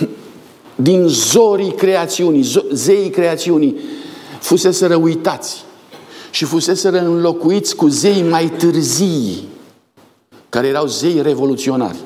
din 0.76 1.08
zorii 1.08 1.72
creațiunii, 1.72 2.42
zo, 2.42 2.60
zeii 2.72 3.10
creațiunii 3.10 3.80
fusese 4.40 4.96
uitați 4.96 5.64
și 6.30 6.46
fusese 6.46 6.88
înlocuiți 6.88 7.76
cu 7.76 7.88
zei 7.88 8.26
mai 8.30 8.52
târzii, 8.58 9.48
care 10.50 10.68
erau 10.68 10.86
zei 10.86 11.22
revoluționari. 11.22 11.98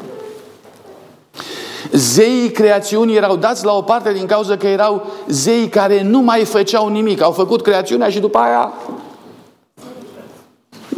Zeii 1.91 2.51
creațiunii 2.51 3.15
erau 3.15 3.35
dați 3.35 3.65
la 3.65 3.73
o 3.73 3.81
parte 3.81 4.13
din 4.13 4.25
cauza 4.25 4.57
că 4.57 4.67
erau 4.67 5.05
zei 5.27 5.67
care 5.67 6.03
nu 6.03 6.19
mai 6.19 6.43
făceau 6.43 6.87
nimic. 6.87 7.21
Au 7.21 7.31
făcut 7.31 7.61
creațiunea 7.61 8.09
și 8.09 8.19
după 8.19 8.37
aia 8.37 8.73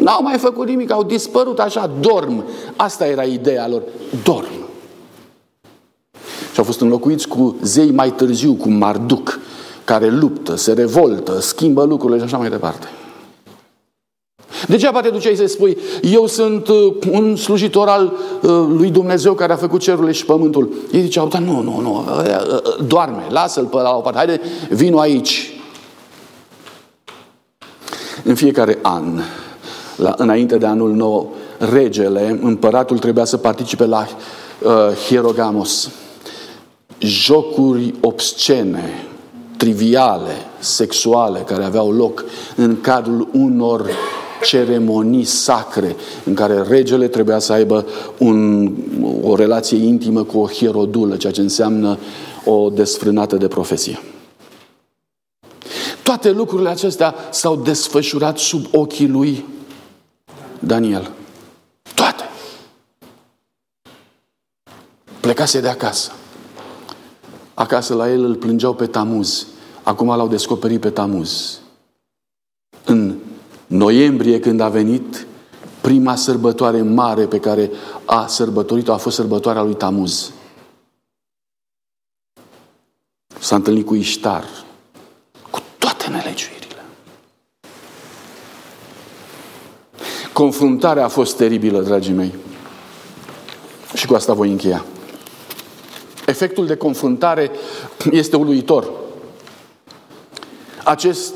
N-au 0.01 0.21
mai 0.21 0.37
făcut 0.37 0.67
nimic, 0.67 0.91
au 0.91 1.03
dispărut 1.03 1.59
așa, 1.59 1.91
dorm. 1.99 2.43
Asta 2.75 3.07
era 3.07 3.23
ideea 3.23 3.67
lor, 3.67 3.81
dorm. 4.23 4.51
Și 6.51 6.57
au 6.57 6.63
fost 6.63 6.81
înlocuiți 6.81 7.27
cu 7.27 7.55
zei 7.61 7.91
mai 7.91 8.11
târziu, 8.11 8.53
cu 8.53 8.69
Marduc, 8.69 9.39
care 9.83 10.09
luptă, 10.09 10.55
se 10.55 10.73
revoltă, 10.73 11.39
schimbă 11.39 11.83
lucrurile 11.83 12.17
și 12.17 12.23
așa 12.23 12.37
mai 12.37 12.49
departe. 12.49 12.87
Degeaba 14.67 15.01
te 15.01 15.09
duceai 15.09 15.35
să 15.35 15.45
spui, 15.45 15.77
eu 16.01 16.27
sunt 16.27 16.67
uh, 16.67 16.93
un 17.11 17.35
slujitor 17.35 17.87
al 17.87 18.13
uh, 18.41 18.49
lui 18.77 18.89
Dumnezeu 18.89 19.33
care 19.33 19.53
a 19.53 19.55
făcut 19.55 19.81
cerurile 19.81 20.11
și 20.11 20.25
pământul. 20.25 20.73
Ei 20.91 21.01
ziceau, 21.01 21.27
dar 21.27 21.41
nu, 21.41 21.61
nu, 21.61 21.79
nu, 21.79 22.05
uh, 22.07 22.23
uh, 22.27 22.85
doarme, 22.87 23.25
lasă-l 23.29 23.65
pe 23.65 23.75
la 23.75 23.95
o 23.95 23.99
parte, 23.99 24.17
haide, 24.17 24.41
vino 24.69 24.99
aici. 24.99 25.53
În 28.23 28.35
fiecare 28.35 28.79
an, 28.81 29.21
la, 30.01 30.13
înainte 30.17 30.57
de 30.57 30.65
anul 30.65 30.93
nou, 30.93 31.33
regele, 31.57 32.39
împăratul 32.41 32.97
trebuia 32.97 33.25
să 33.25 33.37
participe 33.37 33.85
la 33.85 34.07
uh, 34.61 34.71
hierogamos. 35.07 35.89
Jocuri 36.99 37.93
obscene, 38.01 39.07
triviale, 39.57 40.31
sexuale, 40.59 41.39
care 41.39 41.63
aveau 41.63 41.91
loc 41.91 42.25
în 42.55 42.81
cadrul 42.81 43.27
unor 43.33 43.89
ceremonii 44.43 45.23
sacre 45.23 45.95
în 46.23 46.33
care 46.33 46.61
regele 46.67 47.07
trebuia 47.07 47.39
să 47.39 47.53
aibă 47.53 47.85
un, 48.17 48.71
o 49.23 49.35
relație 49.35 49.77
intimă 49.77 50.23
cu 50.23 50.37
o 50.37 50.47
hierodulă, 50.47 51.15
ceea 51.15 51.33
ce 51.33 51.41
înseamnă 51.41 51.97
o 52.45 52.69
desfrânată 52.69 53.35
de 53.35 53.47
profesie. 53.47 53.99
Toate 56.03 56.31
lucrurile 56.31 56.69
acestea 56.69 57.15
s-au 57.31 57.55
desfășurat 57.55 58.37
sub 58.37 58.65
ochii 58.71 59.07
lui 59.07 59.45
Daniel. 60.63 61.11
Toate. 61.95 62.23
Plecase 65.19 65.61
de 65.61 65.67
acasă. 65.67 66.11
Acasă 67.53 67.93
la 67.93 68.09
el 68.09 68.23
îl 68.23 68.35
plângeau 68.35 68.73
pe 68.73 68.87
Tamuz. 68.87 69.47
Acum 69.83 70.07
l-au 70.07 70.27
descoperit 70.27 70.79
pe 70.79 70.89
Tamuz. 70.89 71.59
În 72.85 73.17
noiembrie, 73.67 74.39
când 74.39 74.59
a 74.59 74.69
venit, 74.69 75.27
prima 75.81 76.15
sărbătoare 76.15 76.81
mare 76.81 77.25
pe 77.25 77.39
care 77.39 77.71
a 78.05 78.27
sărbătorit-o 78.27 78.93
a 78.93 78.97
fost 78.97 79.15
sărbătoarea 79.15 79.63
lui 79.63 79.75
Tamuz. 79.75 80.31
S-a 83.39 83.55
întâlnit 83.55 83.85
cu 83.85 83.95
Iștar, 83.95 84.45
cu 85.49 85.59
toate 85.77 86.07
nelegiuirile. 86.09 86.60
Confruntarea 90.41 91.03
a 91.03 91.07
fost 91.07 91.37
teribilă, 91.37 91.81
dragii 91.81 92.13
mei. 92.13 92.33
Și 93.93 94.07
cu 94.07 94.13
asta 94.13 94.33
voi 94.33 94.49
încheia. 94.49 94.85
Efectul 96.25 96.65
de 96.65 96.75
confruntare 96.75 97.51
este 98.11 98.35
uluitor. 98.35 98.89
Acest 100.83 101.33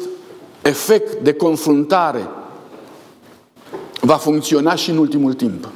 efect 0.61 1.23
de 1.23 1.33
confruntare 1.33 2.29
va 4.01 4.15
funcționa 4.15 4.75
și 4.75 4.89
în 4.89 4.97
ultimul 4.97 5.33
timp. 5.33 5.67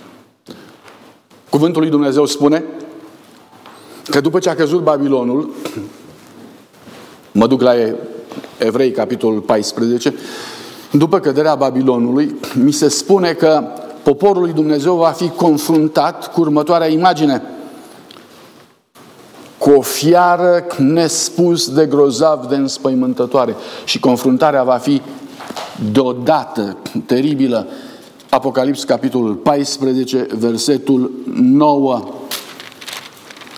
Cuvântul 1.49 1.82
lui 1.82 1.91
Dumnezeu 1.91 2.25
spune 2.25 2.63
că 4.09 4.21
după 4.21 4.39
ce 4.39 4.49
a 4.49 4.55
căzut 4.55 4.84
Babilonul, 4.84 5.49
mă 7.32 7.47
duc 7.47 7.61
la 7.61 7.73
Evrei, 8.57 8.91
capitolul 8.91 9.39
14, 9.39 10.13
după 10.91 11.19
căderea 11.19 11.55
Babilonului, 11.55 12.35
mi 12.53 12.71
se 12.71 12.87
spune 12.87 13.33
că 13.33 13.63
poporul 14.03 14.41
lui 14.41 14.53
Dumnezeu 14.53 14.95
va 14.95 15.09
fi 15.09 15.29
confruntat 15.29 16.31
cu 16.31 16.41
următoarea 16.41 16.87
imagine. 16.87 17.41
Cu 19.57 19.69
o 19.69 19.81
fiară 19.81 20.65
nespus 20.77 21.73
de 21.73 21.85
grozav, 21.85 22.45
de 22.45 22.55
înspăimântătoare. 22.55 23.55
Și 23.85 23.99
confruntarea 23.99 24.63
va 24.63 24.77
fi 24.77 25.01
deodată, 25.91 26.77
teribilă. 27.05 27.67
Apocalips, 28.29 28.83
capitolul 28.83 29.33
14, 29.33 30.27
versetul 30.37 31.11
9. 31.33 32.03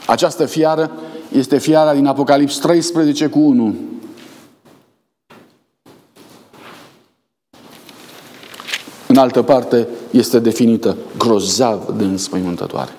Această 0.05 0.45
fiară 0.45 0.91
este 1.31 1.57
fiara 1.57 1.93
din 1.93 2.05
Apocalips 2.05 2.57
13 2.57 3.27
cu 3.27 3.39
1. 3.39 3.75
În 9.11 9.17
altă 9.17 9.41
parte 9.41 9.87
este 10.11 10.39
definită 10.39 10.97
grozav 11.17 11.97
de 11.97 12.03
înspăimântătoare. 12.03 12.91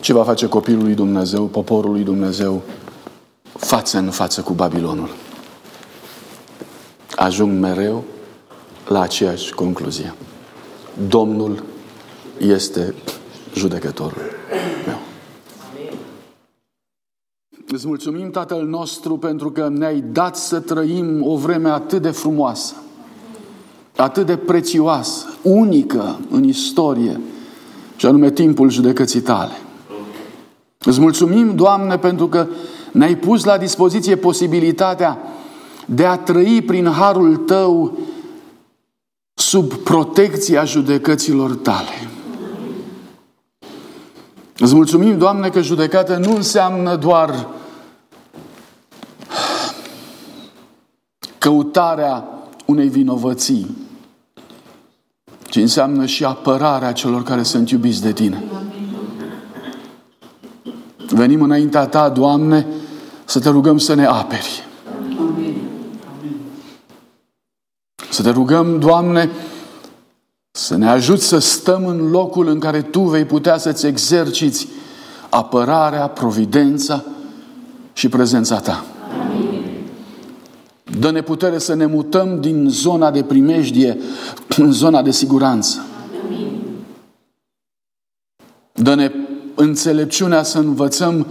Ce 0.00 0.12
va 0.12 0.24
face 0.24 0.48
copilul 0.48 0.82
lui 0.82 0.94
Dumnezeu, 0.94 1.44
poporul 1.44 1.90
lui 1.90 2.02
Dumnezeu, 2.02 2.62
față 3.42 3.98
în 3.98 4.10
față 4.10 4.40
cu 4.40 4.52
Babilonul? 4.52 5.08
Ajung 7.10 7.60
mereu 7.60 8.04
la 8.88 9.00
aceeași 9.00 9.54
concluzie. 9.54 10.14
Domnul 11.08 11.62
este 12.38 12.94
judecătorul 13.54 14.22
meu. 14.86 14.98
Îți 17.68 17.86
mulțumim, 17.86 18.30
Tatăl 18.30 18.66
nostru, 18.66 19.16
pentru 19.16 19.50
că 19.50 19.68
ne-ai 19.68 20.00
dat 20.00 20.36
să 20.36 20.60
trăim 20.60 21.26
o 21.26 21.36
vreme 21.36 21.68
atât 21.68 22.02
de 22.02 22.10
frumoasă 22.10 22.74
atât 23.96 24.26
de 24.26 24.36
prețioasă, 24.36 25.26
unică 25.42 26.18
în 26.30 26.44
istorie, 26.44 27.20
și 27.96 28.06
anume 28.06 28.30
timpul 28.30 28.70
judecății 28.70 29.20
tale. 29.20 29.52
Îți 30.78 31.00
mulțumim, 31.00 31.54
Doamne, 31.54 31.98
pentru 31.98 32.28
că 32.28 32.46
ne-ai 32.92 33.16
pus 33.16 33.44
la 33.44 33.58
dispoziție 33.58 34.16
posibilitatea 34.16 35.18
de 35.86 36.04
a 36.04 36.16
trăi 36.16 36.62
prin 36.62 36.86
harul 36.86 37.36
Tău 37.36 37.98
sub 39.34 39.74
protecția 39.74 40.64
judecăților 40.64 41.54
Tale. 41.54 42.08
Îți 44.58 44.74
mulțumim, 44.74 45.18
Doamne, 45.18 45.48
că 45.48 45.60
judecată 45.60 46.16
nu 46.16 46.34
înseamnă 46.34 46.96
doar 46.96 47.48
căutarea 51.38 52.24
unei 52.64 52.88
vinovății, 52.88 53.76
ci 55.44 55.56
înseamnă 55.56 56.06
și 56.06 56.24
apărarea 56.24 56.92
celor 56.92 57.22
care 57.22 57.42
sunt 57.42 57.70
iubiți 57.70 58.02
de 58.02 58.12
Tine. 58.12 58.42
Venim 61.08 61.42
înaintea 61.42 61.86
Ta, 61.86 62.08
Doamne, 62.08 62.66
să 63.24 63.40
Te 63.40 63.48
rugăm 63.48 63.78
să 63.78 63.94
ne 63.94 64.04
aperi. 64.04 64.66
Să 68.10 68.22
Te 68.22 68.30
rugăm, 68.30 68.78
Doamne, 68.78 69.30
să 70.50 70.76
ne 70.76 70.88
ajuți 70.88 71.26
să 71.26 71.38
stăm 71.38 71.86
în 71.86 72.10
locul 72.10 72.48
în 72.48 72.58
care 72.58 72.82
Tu 72.82 73.00
vei 73.00 73.24
putea 73.24 73.58
să-ți 73.58 73.86
exerciți 73.86 74.68
apărarea, 75.28 76.06
providența 76.06 77.04
și 77.92 78.08
prezența 78.08 78.60
Ta. 78.60 78.84
Dă-ne 80.98 81.22
putere 81.22 81.58
să 81.58 81.74
ne 81.74 81.86
mutăm 81.86 82.40
din 82.40 82.66
zona 82.68 83.10
de 83.10 83.22
primejdie 83.22 83.98
în 84.56 84.72
zona 84.72 85.02
de 85.02 85.10
siguranță. 85.10 85.86
Dă-ne 88.72 89.12
înțelepciunea 89.54 90.42
să 90.42 90.58
învățăm 90.58 91.26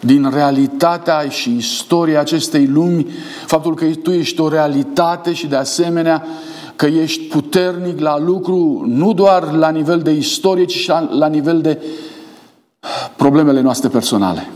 din 0.00 0.30
realitatea 0.30 1.28
și 1.28 1.56
istoria 1.56 2.20
acestei 2.20 2.66
lumi, 2.66 3.06
faptul 3.46 3.74
că 3.74 3.84
Tu 3.84 4.10
ești 4.10 4.40
o 4.40 4.48
realitate 4.48 5.32
și 5.32 5.46
de 5.46 5.56
asemenea 5.56 6.26
că 6.76 6.86
ești 6.86 7.22
puternic 7.22 8.00
la 8.00 8.18
lucru 8.18 8.84
nu 8.86 9.12
doar 9.12 9.52
la 9.52 9.68
nivel 9.70 10.00
de 10.00 10.10
istorie, 10.10 10.64
ci 10.64 10.76
și 10.76 10.92
la 11.18 11.26
nivel 11.26 11.60
de 11.60 11.82
problemele 13.16 13.60
noastre 13.60 13.88
personale. 13.88 14.50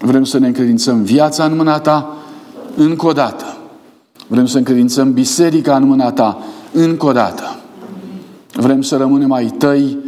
Vrem 0.00 0.24
să 0.24 0.38
ne 0.38 0.46
încredințăm 0.46 1.02
viața 1.02 1.44
în 1.44 1.56
mâna 1.56 1.78
Ta, 1.78 2.16
încă 2.76 3.06
o 3.06 3.12
dată. 3.12 3.56
Vrem 4.26 4.46
să 4.46 4.58
încredințăm 4.58 5.12
biserica 5.12 5.76
în 5.76 5.86
mâna 5.86 6.12
ta 6.12 6.38
încă 6.72 7.06
o 7.06 7.12
dată. 7.12 7.60
Vrem 8.52 8.82
să 8.82 8.96
rămânem 8.96 9.32
ai 9.32 9.46
tăi 9.46 9.98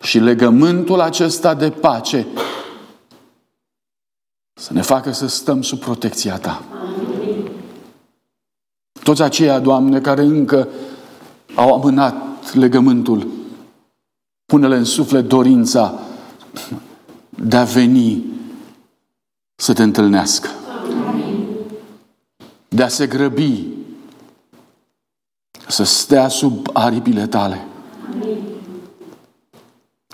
și 0.00 0.18
legământul 0.18 1.00
acesta 1.00 1.54
de 1.54 1.70
pace 1.70 2.26
să 4.54 4.72
ne 4.72 4.82
facă 4.82 5.12
să 5.12 5.26
stăm 5.26 5.62
sub 5.62 5.78
protecția 5.78 6.38
ta. 6.38 6.62
Toți 9.02 9.22
aceia, 9.22 9.58
Doamne, 9.58 10.00
care 10.00 10.22
încă 10.22 10.68
au 11.54 11.74
amânat 11.74 12.54
legământul, 12.54 13.26
pune-le 14.46 14.76
în 14.76 14.84
suflet 14.84 15.28
dorința 15.28 16.00
de 17.30 17.56
a 17.56 17.64
veni 17.64 18.24
să 19.54 19.72
te 19.72 19.82
întâlnească 19.82 20.48
de 22.68 22.82
a 22.82 22.88
se 22.88 23.06
grăbi 23.06 23.66
să 25.68 25.84
stea 25.84 26.28
sub 26.28 26.68
aripile 26.72 27.26
tale. 27.26 27.66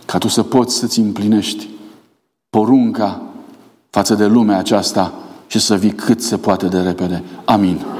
Ca 0.06 0.18
tu 0.18 0.28
să 0.28 0.43
poți 0.43 0.76
să-ți 0.76 0.98
împlinești 0.98 1.68
porunca 2.51 3.22
față 3.90 4.14
de 4.14 4.26
lumea 4.26 4.59
aceasta 4.59 5.12
și 5.47 5.59
să 5.59 5.76
vii 5.76 5.93
cât 5.93 6.22
se 6.22 6.39
poate 6.39 6.66
de 6.66 6.81
repede. 6.81 7.22
Amin. 7.44 7.94